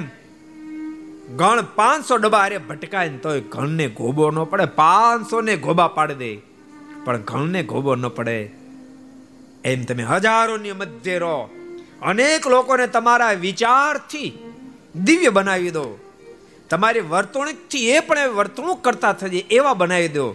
ગણ 1.37 1.63
પાંચસો 1.63 2.17
ડબ્બા 2.17 2.39
અરે 2.39 2.59
ભટકાય 2.59 3.09
ને 3.09 3.19
તોય 3.19 3.41
ઘણને 3.41 3.89
ગોબો 3.89 4.31
ન 4.31 4.45
પડે 4.45 4.65
પાંચસો 4.65 5.41
ને 5.41 5.57
ગોબા 5.57 5.89
પાડી 5.89 6.15
દે. 6.15 6.37
પણ 7.05 7.19
ઘણને 7.19 7.63
ગોબો 7.63 7.95
ન 7.95 8.09
પડે. 8.09 8.51
એમ 9.65 9.85
તમે 9.85 10.03
હજારોની 10.03 10.73
મધ્ય 10.73 11.19
રહો. 11.19 11.51
અનેક 12.03 12.47
લોકોને 12.47 12.87
તમારા 12.87 13.33
વિચારથી 13.33 14.39
દિવ્ય 14.97 15.29
બનાવી 15.29 15.71
દો. 15.71 15.99
તમારી 16.71 17.01
વર્તણૂકથી 17.01 17.91
એ 17.91 18.01
પણ 18.01 18.29
વર્તણૂક 18.29 18.85
કરતા 18.85 19.13
થજે 19.13 19.39
એવા 19.39 19.75
બનાવી 19.75 20.09
દો. 20.09 20.35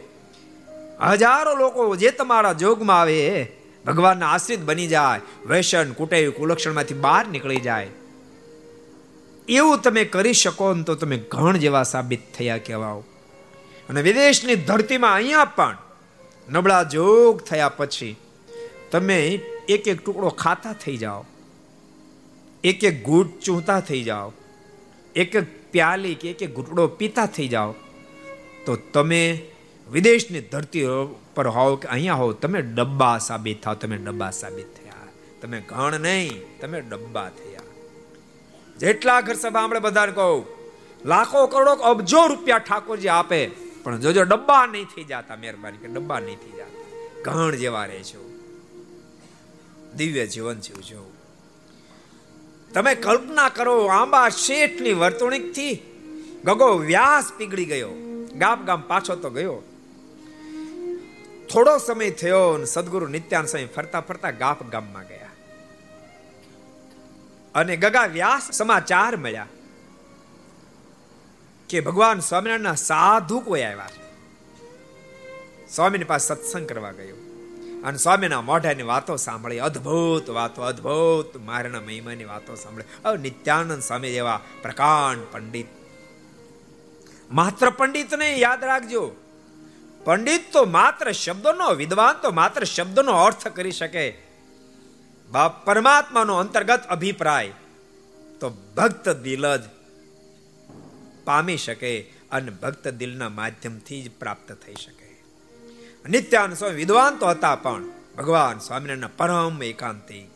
હજારો 1.09 1.55
લોકો 1.55 1.95
જે 1.95 2.11
તમારા 2.11 2.53
જોગમાં 2.53 3.01
આવે, 3.01 3.51
ભગવાનના 3.85 4.29
આશ્રિત 4.29 4.61
બની 4.61 4.87
જાય 4.87 5.21
વૈશન 5.45 5.91
કુટેવ, 5.91 6.31
કુલક્ષણમાંથી 6.31 6.93
બહાર 6.93 7.27
નીકળી 7.27 7.59
જાય. 7.59 7.87
એવું 9.47 9.81
તમે 9.81 10.05
કરી 10.05 10.33
શકો 10.33 10.73
ને 10.73 10.83
તો 10.83 10.95
તમે 10.95 11.17
ઘણ 11.17 11.57
જેવા 11.57 11.83
સાબિત 11.83 12.19
થયા 12.37 12.57
કહેવાઓ. 12.57 13.03
અને 13.89 14.01
વિદેશની 14.01 14.55
ધરતીમાં 14.55 15.13
અહીંયા 15.13 15.45
પણ 15.45 15.77
નબળા 16.49 16.83
જોગ 16.83 17.41
થયા 17.41 17.69
પછી 17.69 18.15
તમે 18.91 19.25
એક 19.69 19.87
એક 19.87 20.05
ટુકડો 20.05 20.29
ખાતા 20.29 20.73
થઈ 20.73 20.97
જાઓ. 20.97 21.25
એક 22.63 22.83
એક 22.83 23.05
ઘૂંટ 23.05 23.39
ચૂંતા 23.39 23.79
થઈ 23.79 24.03
જાઓ. 24.03 24.33
એક 25.15 25.35
એક 25.35 25.71
પ્યાલી 25.71 26.15
કે 26.15 26.29
એક 26.29 26.41
એક 26.41 26.55
ઘૂંટડો 26.55 26.87
પીતા 26.87 27.25
થઈ 27.25 27.47
જાઓ. 27.47 27.75
તો 28.65 28.75
તમે 28.75 29.41
વિદેશની 29.91 30.41
ધરતી 30.41 30.85
પર 31.35 31.47
હોવ 31.47 31.75
કે 31.75 31.87
અહીંયા 31.87 32.13
હોવ, 32.13 32.31
તમે 32.33 32.61
ડબ્બા 32.61 33.17
સાબિત 33.17 33.63
થાવ, 33.63 33.73
તમે 33.73 33.97
ડબ્બા 33.97 34.31
સાબિત 34.31 34.65
થયા. 34.65 34.93
તમે 35.41 35.59
ઘણ 35.59 35.99
નહીં, 35.99 36.59
તમે 36.61 36.81
ડબ્બા 36.81 37.29
થયા. 37.29 37.56
જેટલા 38.79 39.21
ઘર 39.21 39.33
સભા 39.33 39.61
આપણે 39.61 39.79
બધાને 39.79 40.11
કહું. 40.11 40.45
લાખો 41.05 41.47
કરોડો 41.47 41.71
અબજો 41.71 42.27
રૂપિયા 42.27 42.57
ઠાકોરજી 42.57 43.07
આપે. 43.07 43.47
પણ 43.83 43.99
જોજો 43.99 44.23
ડબ્બા 44.23 44.65
નહીં 44.65 44.85
થઈ 44.85 45.03
જતા, 45.03 45.35
મહેરબાની 45.35 45.77
કે 45.77 45.87
ડબ્બા 45.87 46.19
નહીં 46.19 46.37
થઈ 46.37 46.51
જતા. 46.51 47.21
ઘણ 47.21 47.55
જેવા 47.55 47.85
રહે 47.85 48.03
છો. 48.03 48.31
દિવ્ય 49.95 50.25
જીવન 50.25 50.59
જીવજો 50.59 51.11
તમે 52.73 52.95
કલ્પના 52.95 53.49
કરો, 53.49 53.85
આંબા 53.85 54.29
શેઠની 54.29 54.93
વર્તણૂકથી 54.93 55.79
ગગો 56.45 56.77
વ્યાસ 56.77 57.31
પીગળી 57.37 57.65
ગયો. 57.65 57.89
ગામ 58.35 58.65
ગામ 58.65 58.81
પાછો 58.81 59.15
તો 59.15 59.29
ગયો. 59.29 59.63
થોડો 61.53 61.77
સમય 61.77 62.09
થયો 62.09 62.49
અને 62.49 62.65
સદગુરુ 62.65 63.07
નિત્યાન 63.07 63.45
સ્વામી 63.45 63.65
ફરતા 63.65 64.01
ફરતા 64.01 64.31
ગાપ 64.31 64.63
ગામમાં 64.63 65.07
ગયા 65.07 65.16
અને 67.57 67.77
ગગા 67.77 68.05
વ્યાસ 68.05 68.51
સમાચાર 68.51 69.17
મળ્યા 69.17 69.47
કે 71.69 71.79
ભગવાન 71.79 72.19
સ્વામિનારાયણના 72.19 72.75
સાધુ 72.75 73.39
કોઈ 73.39 73.61
આવ્યા 73.61 73.87
છે. 73.87 74.07
સ્વામીની 75.75 76.03
પાસે 76.03 76.27
સત્સંગ 76.27 76.69
કરવા 76.69 76.91
ગયો. 76.91 77.15
અને 77.83 77.97
સ્વામીના 77.97 78.41
મોઢાની 78.41 78.83
વાતો 78.83 79.15
સાંભળી, 79.15 79.59
અદ્ભુત 79.59 80.29
વાતો, 80.29 80.61
અદ્ભુત 80.61 81.37
મારના 81.37 81.81
મહિમાની 81.81 82.23
વાતો 82.23 82.55
સાંભળી. 82.55 82.83
હવે 83.05 83.17
નિત્યાનંદ 83.17 83.81
સ્વામી 83.81 84.11
જેવા 84.11 84.41
પ્રકાંડ 84.61 85.23
પંડિત. 85.31 85.65
માત્ર 87.31 87.69
પંડિત 87.69 88.13
ને 88.13 88.35
યાદ 88.35 88.63
રાખજો. 88.63 89.11
પંડિત 90.03 90.53
તો 90.53 90.65
માત્ર 90.65 91.11
શબ્દોનો, 91.11 91.73
વિદ્વાન 91.73 92.21
તો 92.21 92.31
માત્ર 92.31 92.63
શબ્દનો 92.63 93.11
અર્થ 93.11 93.47
કરી 93.47 93.71
શકે. 93.71 94.26
બાપ 95.31 95.65
પરમાત્માનો 95.65 96.35
અંતર્ગત 96.35 96.81
અભિપ્રાય. 96.89 97.53
તો 98.39 98.49
ભક્ત 98.49 99.09
દિલ 99.09 99.57
જ 99.57 99.61
પામી 101.25 101.57
શકે 101.57 102.01
અને 102.31 102.51
ભક્ત 102.51 102.87
દિલના 102.87 103.29
માધ્યમથી 103.29 104.01
જ 104.01 104.11
પ્રાપ્ત 104.19 104.51
થઈ 104.51 104.73
શકે. 104.73 105.23
નિત્યાન 106.09 106.53
સ્વામી 106.53 106.75
વિદ્વાન 106.75 107.17
તો 107.17 107.27
હતા 107.27 107.55
પણ 107.55 107.83
ભગવાન 108.17 108.59
સ્વામિનારાયણના 108.59 109.07
પરમ 109.07 109.63
એકાંતિક 109.63 110.29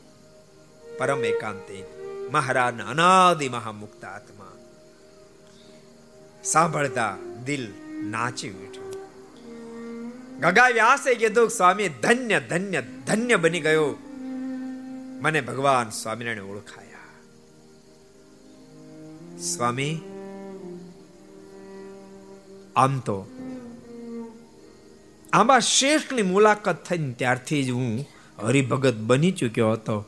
પરમ 1.00 1.26
એકાંતિક 1.26 1.86
મહારાજના 2.32 2.86
અનાદિ 2.86 3.50
મહામુક્ત 3.50 4.06
આત્મા. 4.06 4.52
સાંભળતા 6.44 7.16
દિલ 7.46 7.74
નાચી 8.04 8.50
ઉઠ્યું. 8.50 8.92
ગગા 10.40 10.68
વ્યાસે 10.68 11.16
કીધું 11.16 11.50
સ્વામી 11.50 11.90
ધન્ય 11.90 12.40
ધન્ય 12.40 12.82
ધન્ય 12.82 13.36
બની 13.36 13.60
ગયો. 13.60 13.96
મને 15.22 15.42
ભગવાન 15.42 15.90
સ્વામિનારાયણ 15.90 16.44
ઓળખાયા. 16.44 16.98
સ્વામી, 19.38 20.00
આમ 22.76 23.00
તો 23.00 23.26
આંબા 25.34 25.60
શેઠની 25.60 26.22
મુલાકાત 26.22 26.86
થઈને 26.86 27.14
ત્યારથી 27.14 27.64
જ 27.64 27.70
હું 27.70 28.08
હરિભગત 28.40 28.94
બની 28.94 29.32
ચૂક્યો 29.32 29.72
હતો. 29.72 30.06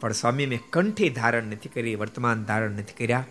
પણ 0.00 0.12
સ્વામી, 0.12 0.46
મેં 0.46 0.60
કંઠી 0.70 1.10
ધારણ 1.10 1.42
નથી 1.42 1.68
કરી, 1.68 1.94
વર્તમાન 1.94 2.44
ધારણ 2.44 2.70
નથી 2.70 3.04
કર્યા. 3.04 3.26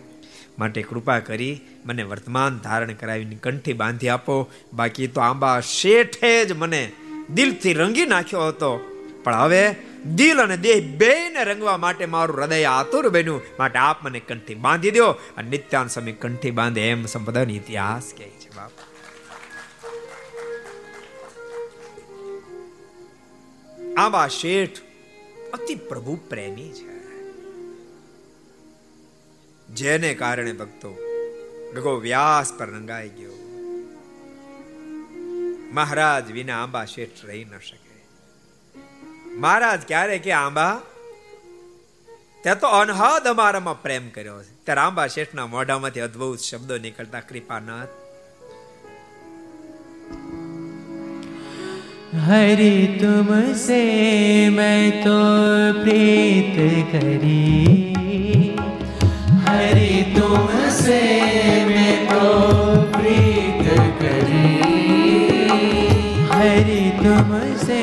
માટે 0.58 0.82
કૃપા 0.82 1.18
કરી 1.18 1.60
મને 1.86 2.02
વર્તમાન 2.02 2.58
ધારણ 2.58 2.92
કરાવીને 2.92 3.34
કંઠી 3.34 3.72
બાંધી 3.72 4.08
આપો. 4.08 4.50
બાકી 4.72 5.06
તો 5.06 5.20
આંબા 5.20 5.60
શેઠે 5.60 6.44
જ 6.44 6.52
મને 6.52 6.92
દિલથી 7.34 7.72
રંગી 7.72 8.06
નાખ્યો 8.06 8.48
હતો. 8.48 8.88
પણ 9.24 9.34
હવે 9.34 9.91
દિલ 10.04 10.42
અને 10.42 10.56
દેહ 10.56 10.96
બેને 10.96 11.44
રંગવા 11.44 11.76
માટે 11.76 12.06
મારું 12.06 12.36
હૃદય 12.36 12.64
આતુર 12.64 13.08
બન્યું. 13.08 13.42
માટે 13.58 13.78
આપ 13.78 14.04
મને 14.04 14.20
કંઠી 14.20 14.54
બાંધી 14.54 14.90
દો 14.90 15.10
અને 15.10 15.50
નિત્યાન 15.50 15.88
સમય 15.88 16.12
કંઠી 16.12 16.50
બાંધે 16.50 16.88
એમ 16.88 17.06
સંપદાનો 17.06 17.50
ઇતિહાસ 17.50 18.12
કહે 18.16 18.28
છે 18.28 18.56
બાપ. 18.56 18.70
આંબા 23.96 24.28
શેઠ 24.28 24.78
અતિ 25.52 25.74
પ્રભુ 25.74 26.16
પ્રેમી 26.16 26.68
છે. 26.68 26.92
જેને 29.74 30.14
કારણે 30.14 30.52
ભક્તો 30.52 30.98
ગગો 31.74 32.00
વ્યાસ 32.00 32.52
પર 32.58 32.66
રંગાઈ 32.66 33.08
ગયો. 33.08 33.32
મહારાજ 35.72 36.32
વિના 36.32 36.62
આંબા 36.62 36.84
શેઠ 36.84 37.24
રહી 37.24 37.44
ન 37.44 37.58
શકે. 37.58 37.81
મહારાજ 39.36 39.80
ક્યારે 39.80 40.18
કે, 40.18 40.32
આંબા, 40.32 40.80
તે 42.44 42.54
તો 42.54 42.66
અનહદ 42.66 43.28
અમારામાં 43.28 43.82
પ્રેમ 43.82 44.08
કર્યો 44.08 44.42
છે. 44.42 44.64
ત્યારે 44.64 44.80
આંબા 44.80 45.06
શેઠના 45.06 45.46
મોઢામાંથી 45.46 46.00
અદ્ભુત 46.00 46.38
શબ્દો 46.38 46.78
નીકળતા 46.78 47.20
કૃપાનાથ. 47.20 47.88
હરે 52.28 52.98
તુમસે 53.00 53.82
મેં 54.48 55.04
તો 55.04 55.18
પ્રીત 55.82 56.92
કરી. 56.92 57.78
હરે 59.46 60.14
તુમસે 60.18 61.00
મેં 61.64 62.08
તો 62.08 62.50
પ્રીત 62.92 63.70
કરી. 64.00 64.62
હરે 66.30 66.92
તુમસે 67.02 67.82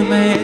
મેં 0.00 0.37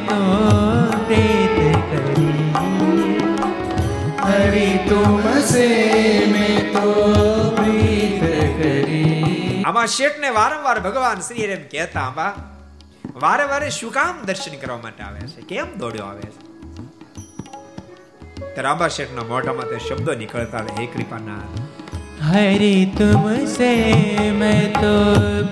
એમાં 9.84 9.96
શેઠને 9.96 10.28
વારંવાર 10.30 10.80
ભગવાન 10.80 11.20
શ્રી 11.20 11.40
એમ 11.42 11.62
કહેતા, 11.70 12.12
બા, 12.16 12.32
વારે 13.14 13.44
વારે 13.44 13.70
શું 13.70 13.90
કામ 13.92 14.22
દર્શન 14.24 14.56
કરવા 14.56 14.78
માટે 14.78 15.02
આવે 15.02 15.20
છે? 15.20 15.40
કેમ 15.40 15.66
દોડ્યો 15.76 16.04
આવે 16.04 16.22
છે? 16.22 16.40
ત્યારે 18.54 18.88
શેઠના 18.88 19.22
મોઢામાં 19.22 19.66
તે 19.66 19.78
શબ્દો 19.88 20.14
નીકળતા 20.14 20.58
હે 20.78 20.86
કૃપાનાથ 20.86 21.60
હરે 22.22 22.72
તુમસે 22.98 23.70
મેં 24.30 24.72
તો 24.72 24.94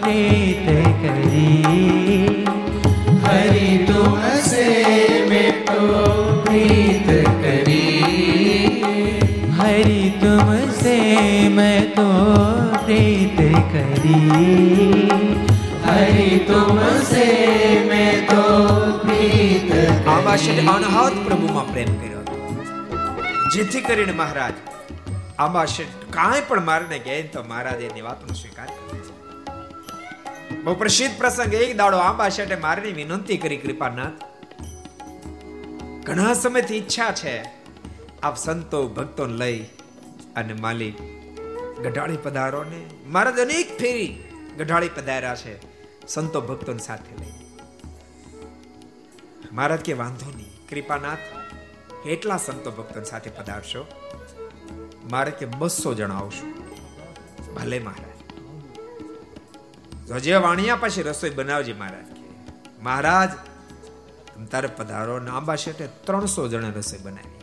પ્રીત 0.01 0.67
કરી. 1.03 2.47
હરે 3.25 3.87
તુમસે 3.87 4.67
મેં 5.29 5.65
તો 5.65 5.81
પ્રીત 6.47 7.09
કરી. 7.43 7.93
હરે 9.61 10.13
તુમસે 10.21 10.97
મેં 11.49 11.95
તો 11.95 12.09
પ્રીત 12.85 13.32
करी 13.72 14.20
हरि 15.84 16.30
तुमसे 16.48 17.26
मैं 17.90 18.14
तो 18.28 18.44
प्रीत 19.02 19.72
આંબા 20.08 20.38
શેઠે 20.38 20.64
અનહદ 20.70 21.20
પ્રભુમાં 21.26 21.70
પ્રેમ 21.70 21.92
કર્યો 21.96 22.22
હતો 22.22 22.36
જેથી 23.54 23.82
કરીને 23.82 24.14
મહારાજ 24.14 24.56
આંબા 25.40 25.66
શેઠ 25.74 26.08
કાંઈ 26.12 26.46
પણ 26.46 26.66
મારને 26.66 26.98
કહે 27.02 27.20
તો 27.34 27.44
મહારાજ 27.46 27.84
એની 27.84 28.06
વાતનો 28.06 28.40
સ્વીકાર 28.42 28.70
કરે 28.78 29.02
છે 29.02 30.58
બહુ 30.64 30.76
પ્રસિદ્ધ 30.76 31.20
પ્રસંગ 31.20 31.56
એક 31.60 31.76
દાડો 31.78 32.02
આંબા 32.04 32.32
શેઠે 32.32 32.58
મારની 32.62 32.96
વિનંતી 32.96 33.40
કરી 33.40 33.60
કૃપાનાથ 33.60 34.26
ઘણા 36.06 36.34
સમયથી 36.42 36.80
ઈચ્છા 36.80 37.12
છે 37.16 37.36
આપ 38.24 38.36
સંતો 38.38 38.82
ભક્તો 38.96 39.30
લઈ 39.36 39.60
અને 40.36 40.54
માલિક 40.60 41.00
ગઢાળી 41.83 42.17
પધારો 42.17 42.65
ને 42.65 42.87
મહારાજ 43.07 43.39
અનેક 43.39 43.79
ફેરી 43.79 44.25
ગઢાળી 44.59 44.89
પધાર્યા 44.89 45.35
છે, 45.35 45.73
સંતો 46.07 46.41
ભક્તો 46.41 46.77
સાથે 46.77 47.25
લઈ. 47.25 47.33
મહારાજ 49.53 49.81
કે, 49.81 49.93
વાંધો 49.93 50.31
નહીં, 50.37 50.67
કૃપાનાથ, 50.69 51.19
એટલા 52.07 52.37
સંતો 52.37 52.71
ભક્તો 52.71 53.03
સાથે 53.03 53.31
પધારશો. 53.31 53.87
મારે 55.11 55.31
કે, 55.31 55.47
બસો 55.47 55.95
જણા 55.95 56.15
આવશું. 56.15 56.63
ભલે 57.55 57.79
મહારાજ. 57.79 58.13
જોજે 60.09 60.35
વાણિયા 60.35 60.77
પછી 60.77 61.03
રસોઈ 61.03 61.31
બનાવજે 61.31 61.73
મહારાજ 61.73 62.05
મહારાજ 62.83 63.31
તારે 64.51 64.69
પધારો 64.69 65.19
ને 65.19 65.31
આંબા 65.31 65.57
શેઠે 65.57 65.87
ત્રણસો 65.87 66.49
જણા 66.49 66.69
રસોઈ 66.69 66.99
બનાવી. 66.99 67.42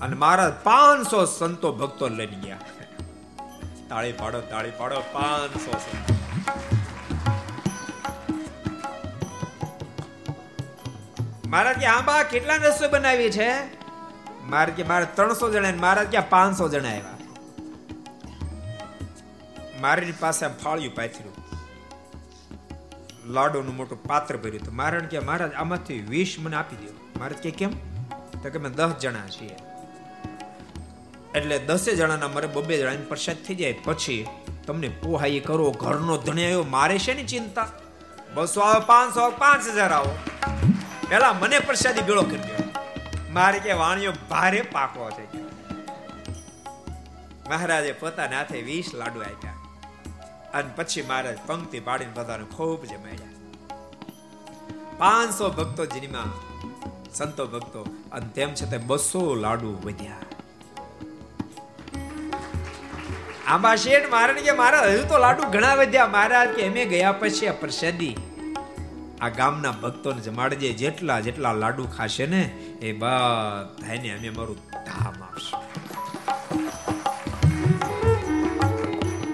અને 0.00 0.16
મારા 0.16 0.50
પાંચસો 0.62 1.24
સંતો 1.24 1.72
ભક્તો 1.72 2.08
લઈને 2.08 2.36
ગયા. 2.36 2.58
તાળી 3.88 4.12
પાડો 4.12 4.40
તાળી 4.40 4.72
પાડો, 4.78 5.00
પાંચસો 5.12 5.70
સંતો. 5.70 6.14
મહારાજ 11.48 11.76
કે 11.76 11.86
આંબા 11.86 12.22
કેટલા 12.22 12.54
રસોઈ 12.54 12.88
બનાવી 12.88 13.30
છે? 13.30 13.50
મારે 14.42 14.72
કે 14.72 14.82
મારે 14.82 15.06
ત્રણસો 15.14 15.52
જણા 15.52 15.72
મહારાજ 15.76 16.10
ક્યાં 16.10 16.28
પાંચસો 16.28 16.68
જણા 16.68 16.88
આવ્યા. 16.88 17.14
મારી 19.80 20.12
પાસે 20.12 20.48
ફાળ્યું 20.48 20.94
પાથર્યું. 20.94 21.34
લાડુનું 23.32 23.76
મોટું 23.76 24.02
પાત્ર 24.02 24.36
ભર્યું 24.36 24.62
હતું. 24.62 24.74
મહારાજ 24.74 25.04
કે 25.04 25.18
મહારાજ 25.18 25.52
આમાંથી 25.52 26.00
વીસ 26.00 26.36
મને 26.38 26.56
આપી 26.56 26.76
દો 26.76 26.92
મહારાજ 27.18 27.38
કે 27.38 27.50
કેમ? 27.50 27.70
તો 28.42 28.50
કે 28.50 28.58
અમે 28.58 28.68
દસ 28.68 28.88
જણા 28.88 29.28
છીએ. 29.28 29.73
એટલે 31.34 31.58
દસે 31.58 31.96
જણાના 31.96 32.28
મારે 32.28 32.46
બબે 32.46 32.78
જણાની 32.78 32.96
પ્રસાદ 32.96 33.36
થઈ 33.36 33.54
જાય. 33.54 33.72
પછી 33.84 34.26
તમને 34.66 34.88
પોહાઈ 34.88 35.40
કરો, 35.40 35.70
ઘરનો 35.70 36.16
ધણ્યાયો 36.16 36.62
મારે 36.62 36.98
છે 36.98 37.14
ને 37.14 37.24
ચિંતા? 37.24 37.68
બસો 38.34 38.60
આવો, 38.60 38.80
પાંચસો 38.86 39.20
આવો, 39.20 39.30
પાંચ 39.30 39.68
હજાર 39.68 39.92
આવો. 39.92 40.18
પેલા 41.08 41.32
મને 41.32 41.58
પ્રસાદી 41.58 42.00
ભેળો 42.00 42.22
કરી 42.22 42.36
દો. 42.36 42.64
મારે 43.30 43.58
કે 43.58 43.72
વાણીઓ 43.72 44.12
ભારે 44.30 44.62
પાકવો 44.62 45.10
છે. 45.10 45.42
મહારાજે 47.50 47.92
પોતાના 47.92 48.36
હાથે 48.36 48.62
વીસ 48.62 48.90
લાડુ 48.94 49.20
આપ્યા. 49.20 49.52
અને 50.54 50.70
પછી 50.76 51.02
મહારાજ 51.02 51.38
પંક્તિ 51.46 51.80
પાડીને 51.80 52.12
બધાને 52.12 52.44
ખૂબ 52.44 52.84
જમાડ્યા. 52.84 53.28
પાંચસો 54.98 55.50
ભક્તો 55.50 55.86
જીનીમાં 55.86 56.28
સંતો 57.14 57.46
ભક્તો, 57.46 57.82
અને 58.12 58.26
તેમ 58.26 58.54
છતાં 58.54 58.86
બસો 58.86 59.34
લાડુ 59.34 59.80
વધ્યા. 59.84 60.16
આંબા 63.46 63.76
શેઠ 63.76 64.10
મારે 64.10 64.34
કે 64.34 64.52
મારા 64.52 64.82
હજુ 64.82 65.02
તો 65.08 65.18
લાડુ 65.18 65.42
ઘણા 65.50 65.74
વધ્યા. 65.74 66.06
મહારાજ 66.06 66.48
કે 66.48 66.68
અમે 66.68 66.84
ગયા 66.84 67.12
પછી 67.12 67.46
આ 67.46 67.52
પ્રસાદી 67.52 68.16
આ 69.20 69.28
ગામના 69.28 69.70
ભક્તોને 69.70 70.20
જમાડજે. 70.20 70.72
જેટલા 70.72 71.20
જેટલા 71.20 71.52
લાડુ 71.52 71.84
ખાશે 71.86 72.26
ને 72.26 72.42
એ 72.82 72.92
બધાને 72.92 74.18
અમે 74.18 74.30
મારું 74.30 74.58
ધામ 74.72 75.22
આપશું. 75.22 75.60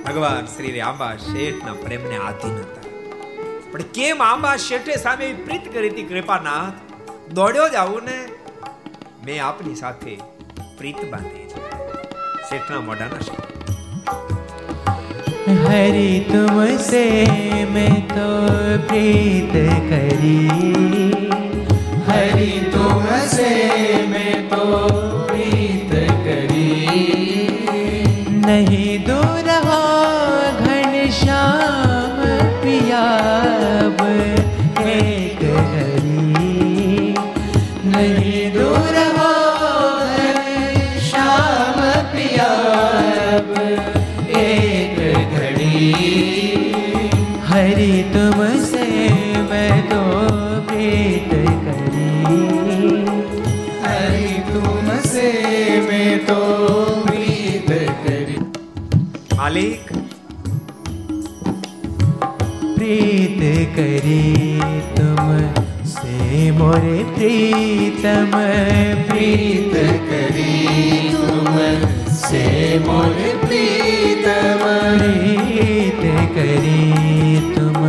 ભગવાન 0.04 0.46
શ્રી 0.46 0.80
આંબા 0.80 1.16
શેઠના 1.16 1.72
પ્રેમને 1.72 2.16
આધીન 2.16 2.56
હતા. 2.56 2.86
પણ 3.72 3.82
કેમ 3.82 4.22
આંબા 4.22 4.56
શેઠે 4.56 4.96
સામે 4.96 5.32
પ્રીત 5.32 5.72
કરી 5.72 5.90
હતી 5.90 6.02
કૃપાનાથ? 6.02 6.72
દોડ્યો 7.32 7.68
જ 7.68 7.74
આવું 7.74 8.02
ને 8.02 8.28
મેં 9.26 9.44
આપની 9.46 9.74
સાથે 9.74 10.16
પ્રીત 10.78 11.04
બાંધી 11.10 11.46
છે. 11.46 11.70
શેઠના 12.50 12.80
મોઢાના 12.80 13.18
શેઠ. 13.18 13.79
हरि 15.65 16.13
तुमसे 16.31 17.03
मैं 17.73 17.93
तो 18.07 18.27
प्रीत 18.87 19.53
करी 19.89 20.39
हरि 22.07 22.51
तुमसे 22.73 23.49
मैं 24.11 24.33
तो 24.49 24.65
प्रीत 25.27 25.93
करी 26.25 26.73
नहीं 28.45 28.97
दूर 29.07 29.49
हो 29.67 29.98
प्रीतम 67.19 68.31
प्रीत 69.07 69.73
करी 70.09 71.09
तुम 71.13 71.57
से 72.17 72.43
मोर 72.79 73.15
प्रीतम 73.45 74.63
प्रीत 74.99 76.03
करी 76.35 77.39
तुम 77.55 77.81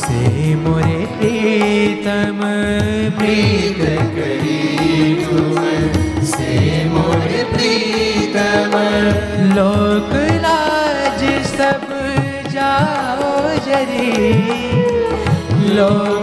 से 0.00 0.54
मोरे 0.64 1.04
प्रीतम 1.18 2.40
प्रीत 3.18 3.80
करी 4.16 5.14
तुम 5.24 5.56
से 6.34 6.84
मोर 6.94 7.26
प्रीतम 7.54 8.78
लोक 9.56 10.12
लाज 10.46 11.24
सब 11.56 11.88
जाओ 12.54 13.34
जरी 13.66 14.32
लोक 15.76 16.19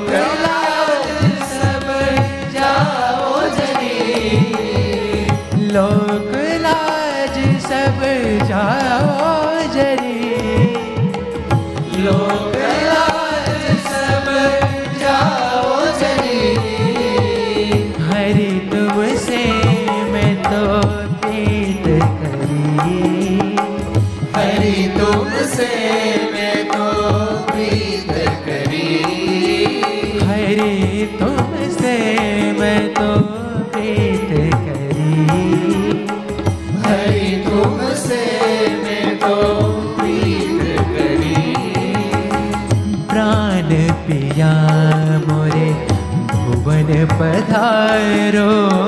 પધારો 48.31 48.88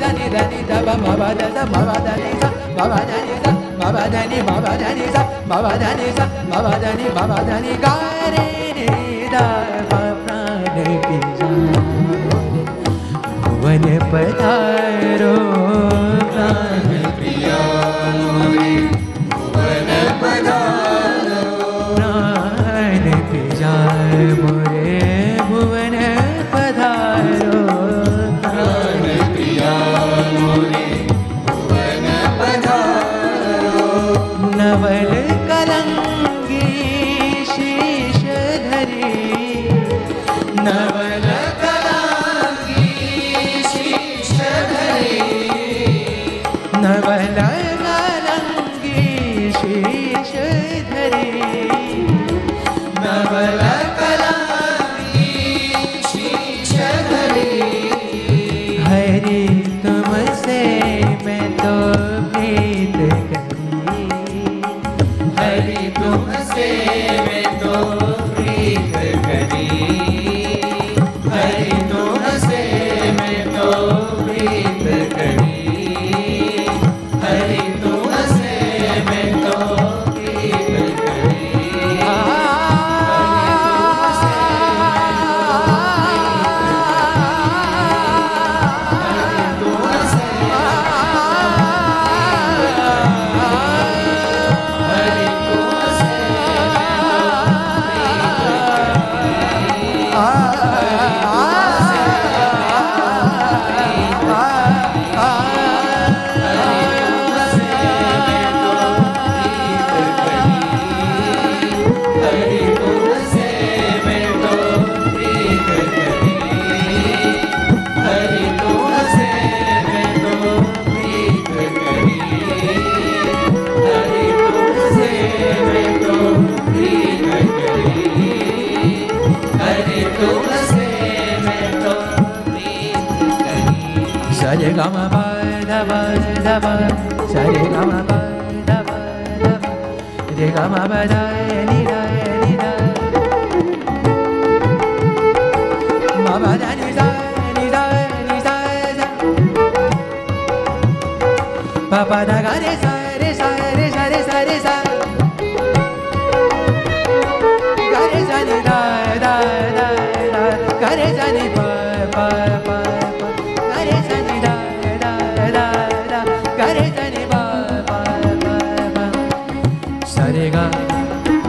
जनि 0.00 0.26
धनि 0.34 0.60
धा 0.68 0.78
मीजा 0.78 1.64
बाबा 1.74 1.96
दानि 2.06 2.30
सा 2.40 2.48
बावादानी 3.78 4.38
बाबा 4.48 4.72
दानिसा 4.82 5.22
बावादानि 5.50 6.12
सा 6.18 6.24
बावानि 6.50 7.08
बावादानि 7.16 7.74
गा 7.84 8.07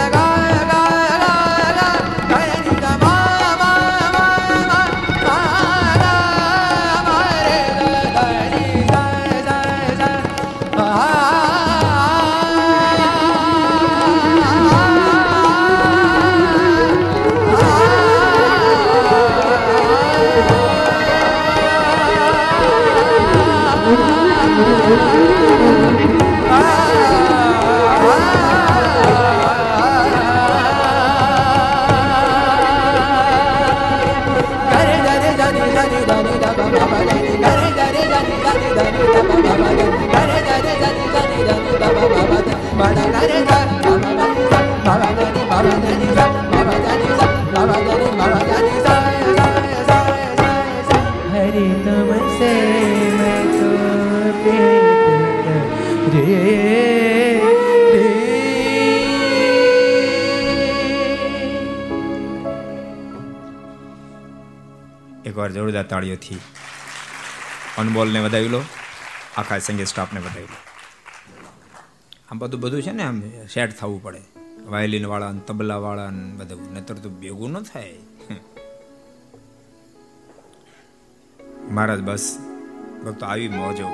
गमवृ 0.00 0.97
એકવાર 65.48 65.56
જોરદાર 65.56 65.86
તાળીઓથી 65.86 66.40
અનમોલને 67.78 68.20
વધાવી 68.20 68.48
લો, 68.48 68.60
આખા 69.36 69.58
સંગીત 69.58 69.88
સ્ટાફને 69.88 70.20
વધાવી 70.20 70.50
લો. 70.52 70.58
આમ 72.28 72.38
બધું 72.38 72.60
બધું 72.60 72.82
છે 72.82 72.92
ને 72.92 73.02
આમ 73.02 73.18
સેટ 73.46 73.72
થવું 73.78 74.02
પડે. 74.02 74.20
વાયલિન 74.66 75.06
વાળા 75.06 75.32
ને 75.32 75.40
તબલા 75.46 75.80
વાળા 75.86 76.10
ને 76.10 76.24
બધું, 76.36 76.60
નતર 76.74 76.94
તો 76.94 77.08
ભેગું 77.10 77.50
ન 77.52 77.62
થાય. 77.62 77.96
મહારાજ, 81.70 82.00
બસ. 82.00 82.26
ભક્તો, 83.04 83.24
આવી 83.26 83.48
મોજો 83.48 83.88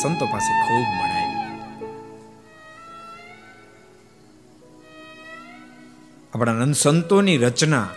સંતો 0.00 0.24
પાસે 0.32 0.52
ખૂબ 0.64 0.88
મનાવી 0.96 1.26
આપણા 6.34 6.72
સંતોની 6.72 7.38
રચના 7.38 7.88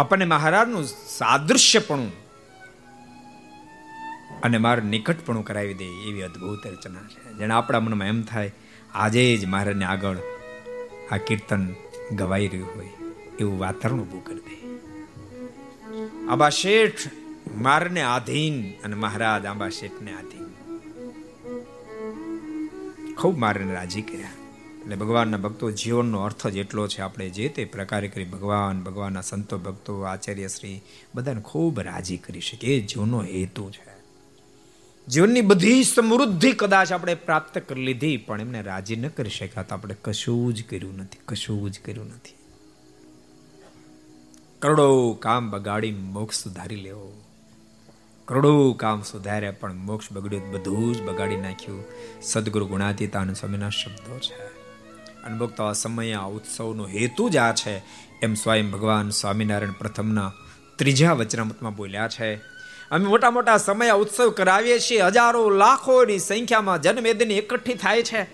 આપણને 0.00 0.24
મહારાજનું 0.24 0.84
સાદૃશ્યપણું 1.18 2.10
અને 4.40 4.58
મારું 4.58 4.84
નિકટપણું 4.84 5.44
કરાવી 5.44 5.74
દે 5.74 5.84
એવી 5.84 6.22
અદ્ભુત 6.22 6.66
રચના 6.66 7.00
છે. 7.00 7.38
જેને 7.38 7.54
આપણા 7.54 7.80
મનમાં 7.80 8.08
એમ 8.08 8.22
થાય, 8.22 8.52
આજે 8.94 9.36
જ 9.36 9.44
મહારાજને 9.46 9.84
આગળ 9.84 10.16
આ 11.12 11.16
કીર્તન 11.16 11.74
ગવાઈ 12.12 12.48
રહ્યું 12.48 12.70
હોય 12.74 12.88
એવું 13.40 13.58
વાતાવરણ 13.58 14.00
ઊભું 14.00 14.24
કરી 14.24 14.40
દે. 14.40 14.56
આંબા 16.28 16.50
શેઠ 16.50 16.98
મારને 17.56 18.02
આધીન 18.02 18.56
અને 18.84 18.96
મહારાજ 18.96 19.46
આંબા 19.46 19.68
શેઠને 19.68 20.12
આધીન. 20.12 20.48
ખૂબ 23.14 23.38
મારને 23.38 23.74
રાજી 23.74 24.02
કર્યા. 24.02 24.39
એટલે 24.90 25.00
ભગવાનના 25.00 25.36
ભક્તો 25.36 25.70
જીવનનો 25.70 26.20
અર્થ 26.20 26.46
જ 26.46 26.56
એટલો 26.56 26.88
છે 26.88 27.00
આપણે 27.00 27.28
જે 27.28 27.48
તે 27.48 27.64
પ્રકારે 27.64 28.08
કરી 28.08 28.24
ભગવાન, 28.24 28.82
ભગવાનના 28.82 29.20
સંતો, 29.20 29.58
ભક્તો, 29.58 30.00
આચાર્ય 30.00 30.48
શ્રી 30.48 30.80
બધાને 31.14 31.40
ખૂબ 31.40 31.80
રાજી 31.80 32.16
કરી 32.16 32.40
શકે 32.40 32.76
એ 32.76 32.80
જીવનનો 32.80 33.22
હેતુ 33.22 33.70
છે. 33.70 34.02
જીવનની 35.08 35.40
બધી 35.40 35.84
સમૃદ્ધિ 35.84 36.52
કદાચ 36.52 36.92
આપણે 36.92 37.14
પ્રાપ્ત 37.14 37.58
કરી 37.58 37.84
લીધી, 37.84 38.16
પણ 38.16 38.40
એમને 38.40 38.62
રાજી 38.62 38.96
ન 38.96 39.08
કરી 39.08 39.30
શક્યા 39.30 39.62
તો 39.62 39.74
આપણે 39.74 39.96
કશું 40.04 40.54
જ 40.54 40.64
કર્યું 40.64 40.96
નથી, 40.96 41.18
કશું 41.28 41.70
જ 41.70 41.80
કર્યું 41.84 42.06
નથી. 42.06 42.34
કરોડો 44.58 45.12
કામ 45.12 45.50
બગાડી 45.50 45.92
મોક્ષ 45.92 46.42
સુધારી 46.42 46.76
લેવો. 46.76 47.20
કરોડો 48.24 48.72
કામ 48.72 49.02
સુધાર્યા 49.02 49.52
પણ 49.52 49.74
મોક્ષ 49.74 50.12
બગડ્યું 50.12 50.50
બધું 50.50 50.94
જ 50.94 51.02
બગાડી 51.02 51.36
નાખ્યું. 51.36 51.84
સદગુરુ 52.22 52.66
ગુણાતીતાનંદ 52.66 53.36
સ્વામીના 53.36 53.68
શબ્દો 53.68 54.18
છે. 54.18 54.59
અનુભવ 55.26 55.64
આ 55.64 55.72
સમય 55.72 56.12
આ 56.12 56.20
ઉત્સવનો 56.20 56.86
હેતુ 56.86 57.28
જ 57.28 57.36
આ 57.36 57.52
છે 57.52 57.82
એમ 58.22 58.34
સ્વયં 58.34 58.70
ભગવાન 58.70 59.10
સ્વામિનારાયણ 59.10 59.72
પ્રથમના 59.72 60.32
ત્રીજા 60.76 61.12
વચનામૃતમાં 61.12 61.76
બોલ્યા 61.76 62.08
છે. 62.08 62.34
અમે 62.90 63.04
મોટા 63.04 63.30
મોટા 63.30 63.56
સમય 63.56 63.90
ઉત્સવ 63.90 64.30
કરાવીએ 64.30 64.78
છીએ. 64.78 65.00
હજારો 65.00 65.50
લાખોની 65.50 66.18
સંખ્યામાં 66.18 66.82
જનમેદની 66.82 67.34
એકઠી 67.34 67.74
થાય 67.74 68.02
છે. 68.02 68.26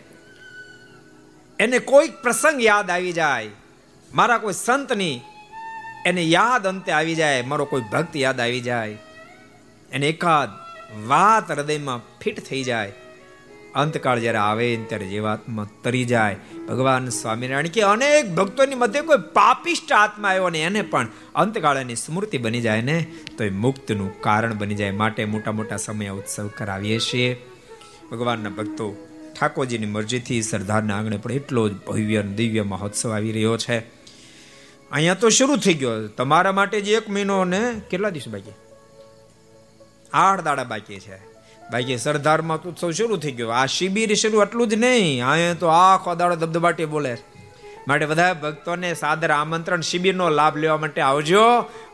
એને 1.59 1.79
કોઈક 1.79 2.23
પ્રસંગ 2.23 2.63
યાદ 2.63 2.91
આવી 2.91 3.13
જાય. 3.13 3.51
મારા 4.15 4.39
કોઈ 4.39 4.53
સંતની 4.53 5.21
એને 6.07 6.23
યાદ 6.23 6.67
અંતે 6.67 6.93
આવી 6.93 7.15
જાય. 7.15 7.43
મારો 7.43 7.65
કોઈ 7.65 7.81
ભક્ત 7.81 8.17
યાદ 8.17 8.41
આવી 8.41 8.61
જાય. 8.61 8.99
એને 9.93 10.09
એકાદ 10.09 10.49
વાત 11.07 11.51
હૃદયમાં 11.51 11.99
ફિટ 11.99 12.47
થઈ 12.47 12.63
જાય. 12.63 12.93
અંતકાળ 13.77 14.21
જ્યારે 14.21 14.39
આવે 14.39 14.77
ત્યારે 14.77 15.07
જીવાત્મા 15.07 15.67
તરી 15.85 16.05
જાય, 16.05 16.37
ભગવાન 16.69 17.09
સ્વામિનારાયણ 17.09 17.67
કે 17.67 17.81
અનેક 17.81 18.35
ભક્તોની 18.35 18.75
મધ્ય 18.75 19.01
કોઈ 19.01 19.17
પાપિષ્ટ 19.33 19.93
આત્મા 19.93 20.29
આવ્યો 20.29 20.49
ને 20.51 20.63
એને 20.63 20.83
પણ 20.83 21.09
અંતકાળની 21.35 21.97
સ્મૃતિ 21.97 22.39
બની 22.39 22.61
જાય 22.61 22.81
ને 22.81 23.07
તો 23.39 23.45
એ 23.45 23.51
મુક્તનું 23.51 24.21
કારણ 24.21 24.55
બની 24.59 24.75
જાય 24.75 24.91
માટે 24.91 25.25
મોટા 25.25 25.53
મોટા 25.53 25.77
સમય 25.77 26.09
ઉત્સવ 26.09 26.49
કરાવીએ 26.49 26.99
છીએ. 26.99 27.37
ભગવાનના 28.11 28.51
ભક્તો 28.51 28.97
ઠાકોરજીની 29.41 29.87
મરજીથી 29.87 30.43
સરદારના 30.43 30.97
આંગણે 30.97 31.17
પણ 31.17 31.33
એટલો 31.33 31.69
જ 31.69 31.73
ભવ્ય 31.73 32.23
દિવ્ય 32.23 32.63
મહોત્સવ 32.63 33.15
આવી 33.15 33.33
રહ્યો 33.33 33.57
છે. 33.57 33.79
અહીંયા 34.93 35.15
તો 35.15 35.29
શરૂ 35.29 35.57
થઈ 35.57 35.75
ગયો. 35.75 36.09
તમારા 36.09 36.53
માટે 36.53 36.81
જ 36.81 36.89
એક 36.89 37.11
મહિનો 37.11 37.45
ને 37.45 37.81
કેટલા 37.91 38.09
દિવસ 38.09 38.29
બાકી? 38.29 38.55
આઠ 40.13 40.41
દાડા 40.41 40.65
બાકી 40.65 41.01
છે. 41.01 41.36
બાકી 41.73 41.99
સરદારમાં 41.99 42.63
તો 42.63 42.69
ઉત્સવ 42.69 42.91
શરૂ 42.91 43.17
થઈ 43.17 43.33
ગયો. 43.33 43.49
આ 43.49 43.67
શિબિર 43.67 44.15
શરૂ 44.15 44.43
એટલું 44.43 44.69
જ 44.69 44.75
નહીં. 44.75 45.27
અહીંયા 45.29 45.55
તો 45.55 45.67
આખો 45.67 46.15
દાડો 46.15 46.37
ધબધબાટી 46.37 46.85
બોલે 46.85 47.17
માટે 47.89 48.07
બધા 48.07 48.35
ભક્તોને 48.35 48.95
સાદર 48.95 49.31
આમંત્રણ 49.31 49.81
શિબિરનો 49.81 50.29
લાભ 50.29 50.57
લેવા 50.57 50.77
માટે 50.77 51.01
આવજો 51.01 51.43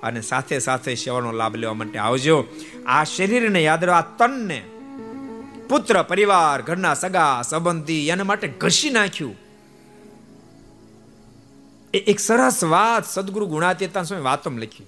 અને 0.03 0.21
સાથે 0.21 0.59
સાથે 0.59 0.95
સેવાનો 0.95 1.33
લાભ 1.33 1.57
લેવા 1.57 1.75
માટે 1.75 1.99
આવજો. 1.99 2.45
આ 2.87 3.05
શરીરને 3.05 3.63
યાદ 3.63 3.85
આ 3.85 4.01
તનને. 4.01 4.63
પુત્ર, 5.69 6.03
પરિવાર, 6.03 6.63
ઘરના 6.63 6.95
સગા, 6.95 7.43
સંબંધી, 7.43 8.09
એના 8.09 8.25
માટે 8.25 8.49
ઘસી 8.49 8.91
નાખ્યું. 8.91 9.37
એક 11.95 12.21
સરસ 12.21 12.65
વાત 12.65 13.07
સદગુરુ 13.07 13.47
ગુણાતીતા 13.47 14.03
સ્વામી 14.03 14.25
વાતમ 14.25 14.59
લખી 14.59 14.85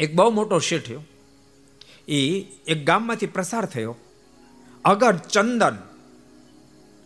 એક 0.00 0.14
બહુ 0.14 0.30
મોટો 0.30 0.58
શેઠ 0.58 0.86
થયો. 0.86 1.00
એ 2.08 2.40
એક 2.66 2.84
ગામમાંથી 2.84 3.26
પ્રસાર 3.26 3.64
થયો. 3.64 3.96
અગર 4.84 5.16
ચંદન 5.16 5.76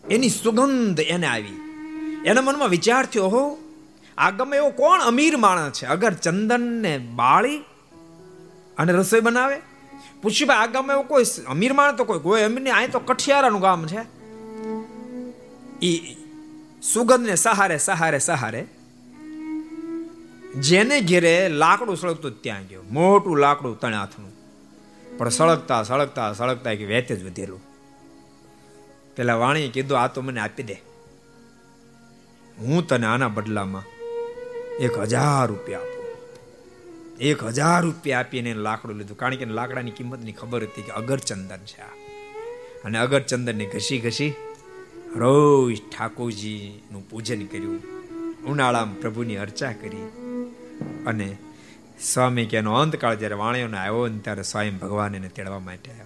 એની 0.09 0.29
સુગંધ 0.29 0.99
એને 0.99 1.27
આવી. 1.27 1.59
એના 2.25 2.41
મનમાં 2.41 2.69
વિચાર 2.69 3.05
થયો 3.05 3.27
હો 3.27 3.57
આ 4.17 4.31
ગમે 4.31 4.57
એવો 4.57 4.69
કોણ 4.69 5.01
અમીર 5.01 5.37
માણસ 5.37 5.71
છે? 5.71 5.85
અગર 5.85 6.13
ચંદનને 6.13 6.97
બાળી 6.97 7.57
અને 8.77 8.93
રસોઈ 8.93 9.19
બનાવે? 9.19 9.55
પૂછ્યું, 10.21 10.47
ભાઈ, 10.47 10.57
આ 10.57 10.65
ગામમાં 10.65 10.95
એવો 10.95 11.03
કોઈ 11.03 11.23
અમીર 11.47 11.73
માણસ 11.73 11.97
તો 11.97 12.03
કોઈ 12.03 12.19
કોઈ 12.19 12.41
અમીર 12.41 12.73
અહીં 12.73 12.91
તો 12.91 12.99
કઠિયારાનું 12.99 13.61
ગામ 13.61 13.87
છે. 13.87 14.23
એ 15.85 16.15
સુગંધને 16.93 17.35
સહારે 17.35 17.77
સહારે 17.77 18.19
સહારે 18.19 18.67
જેને 20.59 21.01
ઘેરે 21.01 21.49
લાકડું 21.49 21.97
સળગતું 21.97 22.41
ત્યાં 22.41 22.67
ગયો. 22.67 22.83
મોટું 22.91 23.37
લાકડું 23.37 23.79
તણે 23.79 23.97
હાથનું. 23.97 24.32
પણ 25.17 25.29
સળગતા 25.29 25.83
સળગતા 25.83 26.33
સળગતા 26.33 26.75
કે 26.75 26.85
વેતે 26.85 27.15
જ 27.15 27.25
વધેલું. 27.25 27.61
પેલા 29.15 29.35
વાણીએ 29.35 29.67
કીધું, 29.67 29.99
આ 29.99 30.07
તો 30.07 30.21
મને 30.21 30.39
આપી 30.39 30.63
દે. 30.63 30.73
હું 32.57 32.87
તને 32.87 33.05
આના 33.05 33.27
બદલામાં 33.27 33.83
એક 34.75 34.97
હજાર 34.97 35.47
રૂપિયા 35.47 35.79
આપું. 35.79 36.03
એક 37.17 37.43
હજાર 37.43 37.83
રૂપિયા 37.83 38.19
આપીને 38.19 38.53
લાકડું 38.53 38.95
લીધું. 38.95 39.17
કારણ 39.17 39.35
કે 39.35 39.45
લાકડાની 39.45 39.91
કિંમતની 39.91 40.31
ખબર 40.31 40.63
હતી 40.63 40.81
કે 40.81 40.91
અગરચંદન 40.91 41.57
છે 41.57 41.81
આ. 41.81 41.87
અને 42.85 42.97
અગરચંદનને 42.97 43.65
ઘસી 43.65 43.99
ઘસી 43.99 44.33
રોજ 45.15 45.81
ઠાકોરજીનું 45.97 47.09
પૂજન 47.09 47.45
કર્યું. 47.45 47.81
ઉનાળામાં 48.45 49.01
પ્રભુની 49.01 49.37
અર્ચા 49.37 49.71
કરી 49.71 50.07
અને 51.05 51.37
સ્વામી 52.03 52.45
કે 52.45 52.57
એનો 52.57 52.73
અંતકાળ 52.73 53.15
જ્યારે 53.15 53.35
વાણિયોને 53.35 53.77
આવ્યો 53.77 54.07
ને 54.07 54.19
ત્યારે 54.19 54.43
સ્વયં 54.43 54.77
ભગવાન 54.77 55.15
એને 55.15 55.27
તેડવા 55.27 55.59
માટે 55.59 55.91
આવ્યા. 55.91 56.05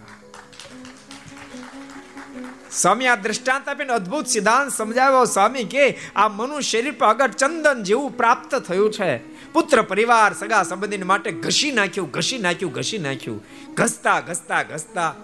સ્વામી 2.71 3.07
આ 3.07 3.15
દ્રષ્ટાંત 3.15 3.69
આપીને 3.69 3.93
અદ્ભુત 3.93 4.27
સિદ્ધાંત 4.27 4.71
સમજાવ્યો. 4.71 5.25
સ્વામી 5.25 5.63
કે 5.63 5.97
આ 6.15 6.27
મનુ 6.27 6.59
શરીર 6.59 6.91
પર 6.91 7.07
અગર 7.07 7.27
ચંદન 7.27 7.83
જેવું 7.83 8.17
પ્રાપ્ત 8.17 8.55
થયું 8.55 8.93
છે, 8.93 9.17
પુત્ર 9.51 9.81
પરિવાર 9.81 10.33
સગા 10.33 10.63
સંબંધી 10.63 10.97
માટે 10.97 11.31
ઘસી 11.31 11.71
નાખ્યું 11.71 12.11
ઘસી 12.11 12.37
નાખ્યું 12.37 12.71
ઘસી 12.71 12.97
નાખ્યું. 12.97 13.43
ઘસતા 13.73 14.19
ઘસતા 14.19 14.63
ઘસતા. 14.63 15.15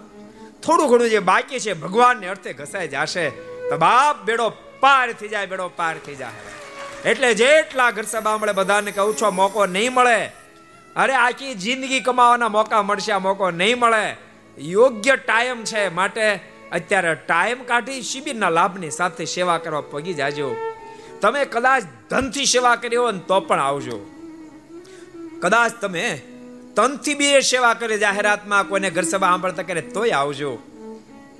થોડું 0.62 0.90
ઘણું 0.90 1.10
જે 1.10 1.18
બાકી 1.18 1.58
છે, 1.58 1.72
ભગવાનને 1.72 2.26
અર્થે 2.26 2.52
ઘસાઈ 2.52 2.88
જશે. 2.88 3.30
તો 3.70 3.76
બાપ 3.76 4.24
બેડો 4.24 4.50
પાર 4.80 5.12
થઈ 5.12 5.28
જાય, 5.28 5.46
બેડો 5.46 5.68
પાર 5.68 5.96
થઈ 6.06 6.14
જાય. 6.14 7.10
એટલે 7.10 7.34
જેટલા 7.34 7.90
ઘર 7.90 8.02
સભા 8.02 8.38
મળે, 8.38 8.52
બધાને 8.52 8.90
કહું, 8.90 9.16
છો, 9.16 9.30
મોકો 9.30 9.66
નહીં 9.66 9.92
મળે. 9.92 10.43
અરે 10.96 11.12
આખી 11.12 11.54
જિંદગી 11.54 12.00
કમાવાના 12.00 12.48
મોકા 12.48 12.82
મળશે, 12.82 13.12
આ 13.12 13.18
મોકો 13.18 13.50
નહીં 13.50 13.78
મળે. 13.78 14.16
યોગ્ય 14.58 15.16
ટાઈમ 15.16 15.64
છે 15.64 15.88
માટે 15.88 16.40
અત્યારે 16.72 17.14
ટાઈમ 17.14 17.62
કાઢી 17.62 18.02
શિબિરના 18.02 18.50
લાભની 18.50 18.90
સાથે 18.90 19.24
સેવા 19.24 19.58
કરવા 19.58 19.80
પગી 19.80 20.14
જાજો. 20.14 20.56
તમે 21.20 21.44
કદાચ 21.44 21.82
ધનથી 22.10 22.44
સેવા 22.44 22.76
કરી 22.76 22.96
હોય 22.96 23.12
તો 23.12 23.40
પણ 23.40 23.60
આવજો. 23.60 23.98
કદાચ 25.40 25.72
તમે 25.80 26.22
તનથી 26.76 27.14
બી 27.14 27.40
સેવા 27.40 27.74
કરી 27.74 27.98
જાહેરાતમાં 27.98 28.68
કોઈને 28.68 28.90
ઘર 28.90 29.02
સભા 29.02 29.28
સાંભળતા 29.28 29.62
કરે 29.62 29.80
તોય 29.80 30.10
આવજો. 30.10 30.58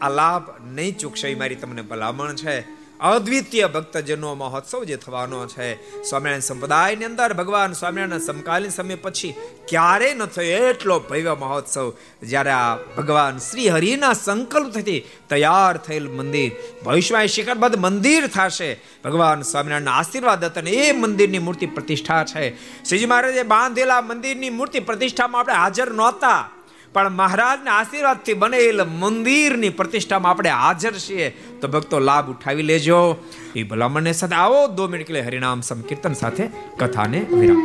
આ 0.01 0.09
લાભ 0.09 0.51
નહીં 0.67 0.99
ચૂકશે 0.99 1.35
મારી 1.35 1.55
તમને 1.55 1.83
ભલામણ 1.83 2.35
છે. 2.35 2.84
અદ્વિતીય 3.05 3.67
ભક્તજનો 3.67 4.35
મહોત્સવ 4.35 4.85
જે 4.85 4.97
થવાનો 4.97 5.47
છે, 5.47 5.75
સ્વામિનારાયણ 6.03 6.41
સંપ્રદાયની 6.41 7.05
અંદર 7.05 7.33
ભગવાન 7.33 7.73
સ્વામિનારાયણ 7.73 8.19
સમકાલીન 8.19 8.71
સમય 8.71 8.95
પછી 8.95 9.35
ક્યારેય 9.69 10.15
ન 10.15 10.25
થયો 10.25 10.69
એટલો 10.69 11.01
ભવ્ય 11.01 11.37
મહોત્સવ 11.41 11.93
જ્યારે 12.23 12.51
આ 12.51 12.77
ભગવાન 12.77 13.39
શ્રી 13.39 13.69
હરિના 13.69 14.13
સંકલ્પથી 14.13 15.05
તૈયાર 15.29 15.77
થયેલ 15.77 16.09
મંદિર, 16.09 16.51
ભવિષ્યમાં 16.85 17.27
શિખરબદ્ધ 17.27 17.79
મંદિર 17.79 18.27
થશે. 18.27 18.81
ભગવાન 19.05 19.43
સ્વામિનારાયણના 19.43 19.93
આશીર્વાદ 19.93 20.45
અને 20.45 20.71
એ 20.71 20.93
મંદિરની 20.93 21.39
મૂર્તિ 21.39 21.67
પ્રતિષ્ઠા 21.67 22.25
છે. 22.25 22.45
શ્રીજી 22.85 23.07
મહારાજે 23.07 23.43
બાંધેલા 23.43 24.01
મંદિરની 24.01 24.51
મૂર્તિ 24.51 24.81
પ્રતિષ્ઠામાં 24.81 25.41
આપણે 25.41 25.55
હાજર 25.55 25.93
નહોતા. 25.93 26.51
પણ 26.95 27.11
મહારાજના 27.11 27.73
આશીર્વાદથી 27.73 28.35
બનેલ 28.35 28.85
મંદિરની 28.85 29.69
પ્રતિષ્ઠામાં 29.69 30.31
આપણે 30.31 30.51
હાજર 30.51 30.93
છીએ. 30.93 31.31
તો 31.61 31.69
ભક્તો 31.69 31.99
લાભ 31.99 32.31
ઉઠાવી 32.31 32.63
લેજો. 32.63 33.17
એ 33.57 33.63
ભલામણને 33.63 34.13
સાથે 34.13 34.35
આવો 34.35 34.67
દો 34.67 34.89
મિનિટ 34.89 35.07
કે 35.07 35.21
હરિનામ 35.21 35.61
સંકીર્તન 35.61 36.13
સાથે 36.13 36.49
કથાને 36.79 37.21
વિરામ. 37.21 37.63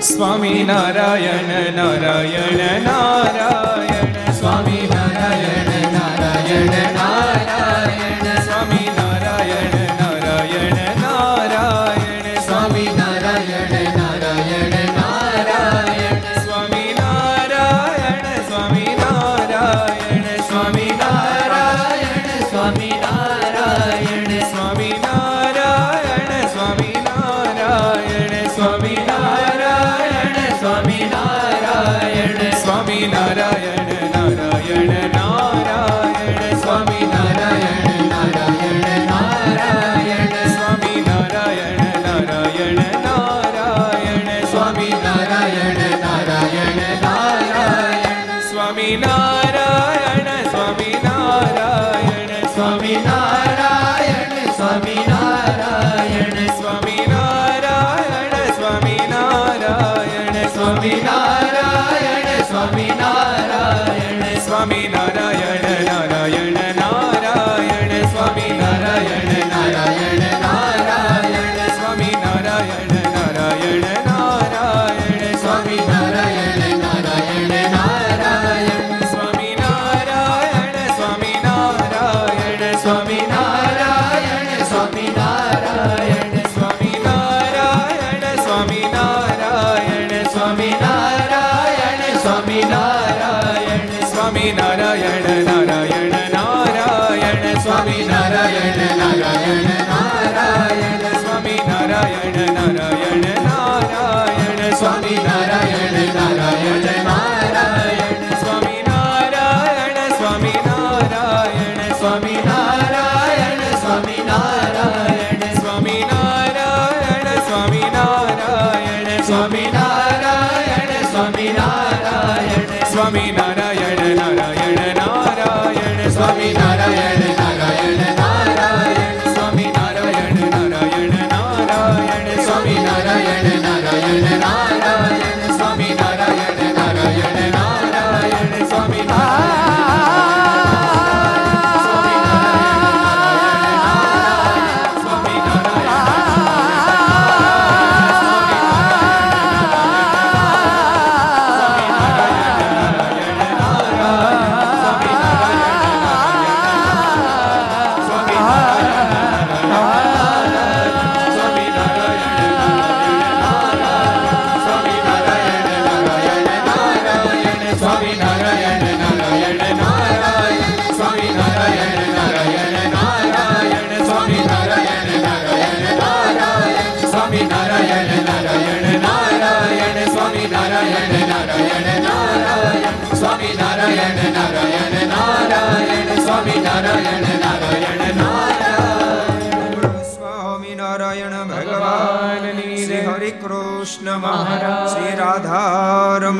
સ્વામી 0.00 0.64
નારાયણ 0.64 1.74
નારાયણ 1.74 2.82
નારાયણ. 2.82 4.32
સ્વામી 4.32 4.88
નારાયણ 4.94 5.92
નારાયણ 5.92 6.94
નારાયણ. 6.94 7.81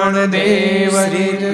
રાધારમણ 0.03 0.31
દેવ 0.31 0.95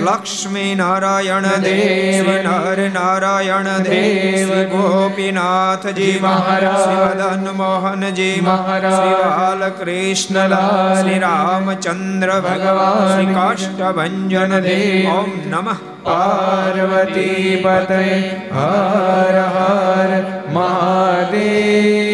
લક્ષ્મી 0.02 0.72
નારાયણ 0.74 1.48
દેવ 1.62 2.28
નર 2.36 2.80
નારાયણ 2.90 3.68
દેવ 3.84 4.52
ગોપીનાથજી 4.72 6.14
મહારાજ 6.20 6.78
શ્રી 6.78 7.02
મદન 7.02 7.46
મોહનજી 7.56 8.30
મહારાજ 8.40 8.96
શ્રી 8.96 9.20
બાલકૃષ્ણલાલ 9.22 10.96
શ્રી 10.96 11.20
રામચંદ્ર 11.20 12.34
ભગવાન 12.40 13.06
શ્રી 13.06 13.34
કાષ્ટભંજન 13.34 14.58
દેવ 14.62 15.12
ઓમ 15.12 15.30
નમઃ 15.46 15.86
પાર્વતી 16.04 17.56
પતે 17.62 18.04
હર 18.52 19.40
હર 19.48 20.12
મહાદેવ 20.52 22.07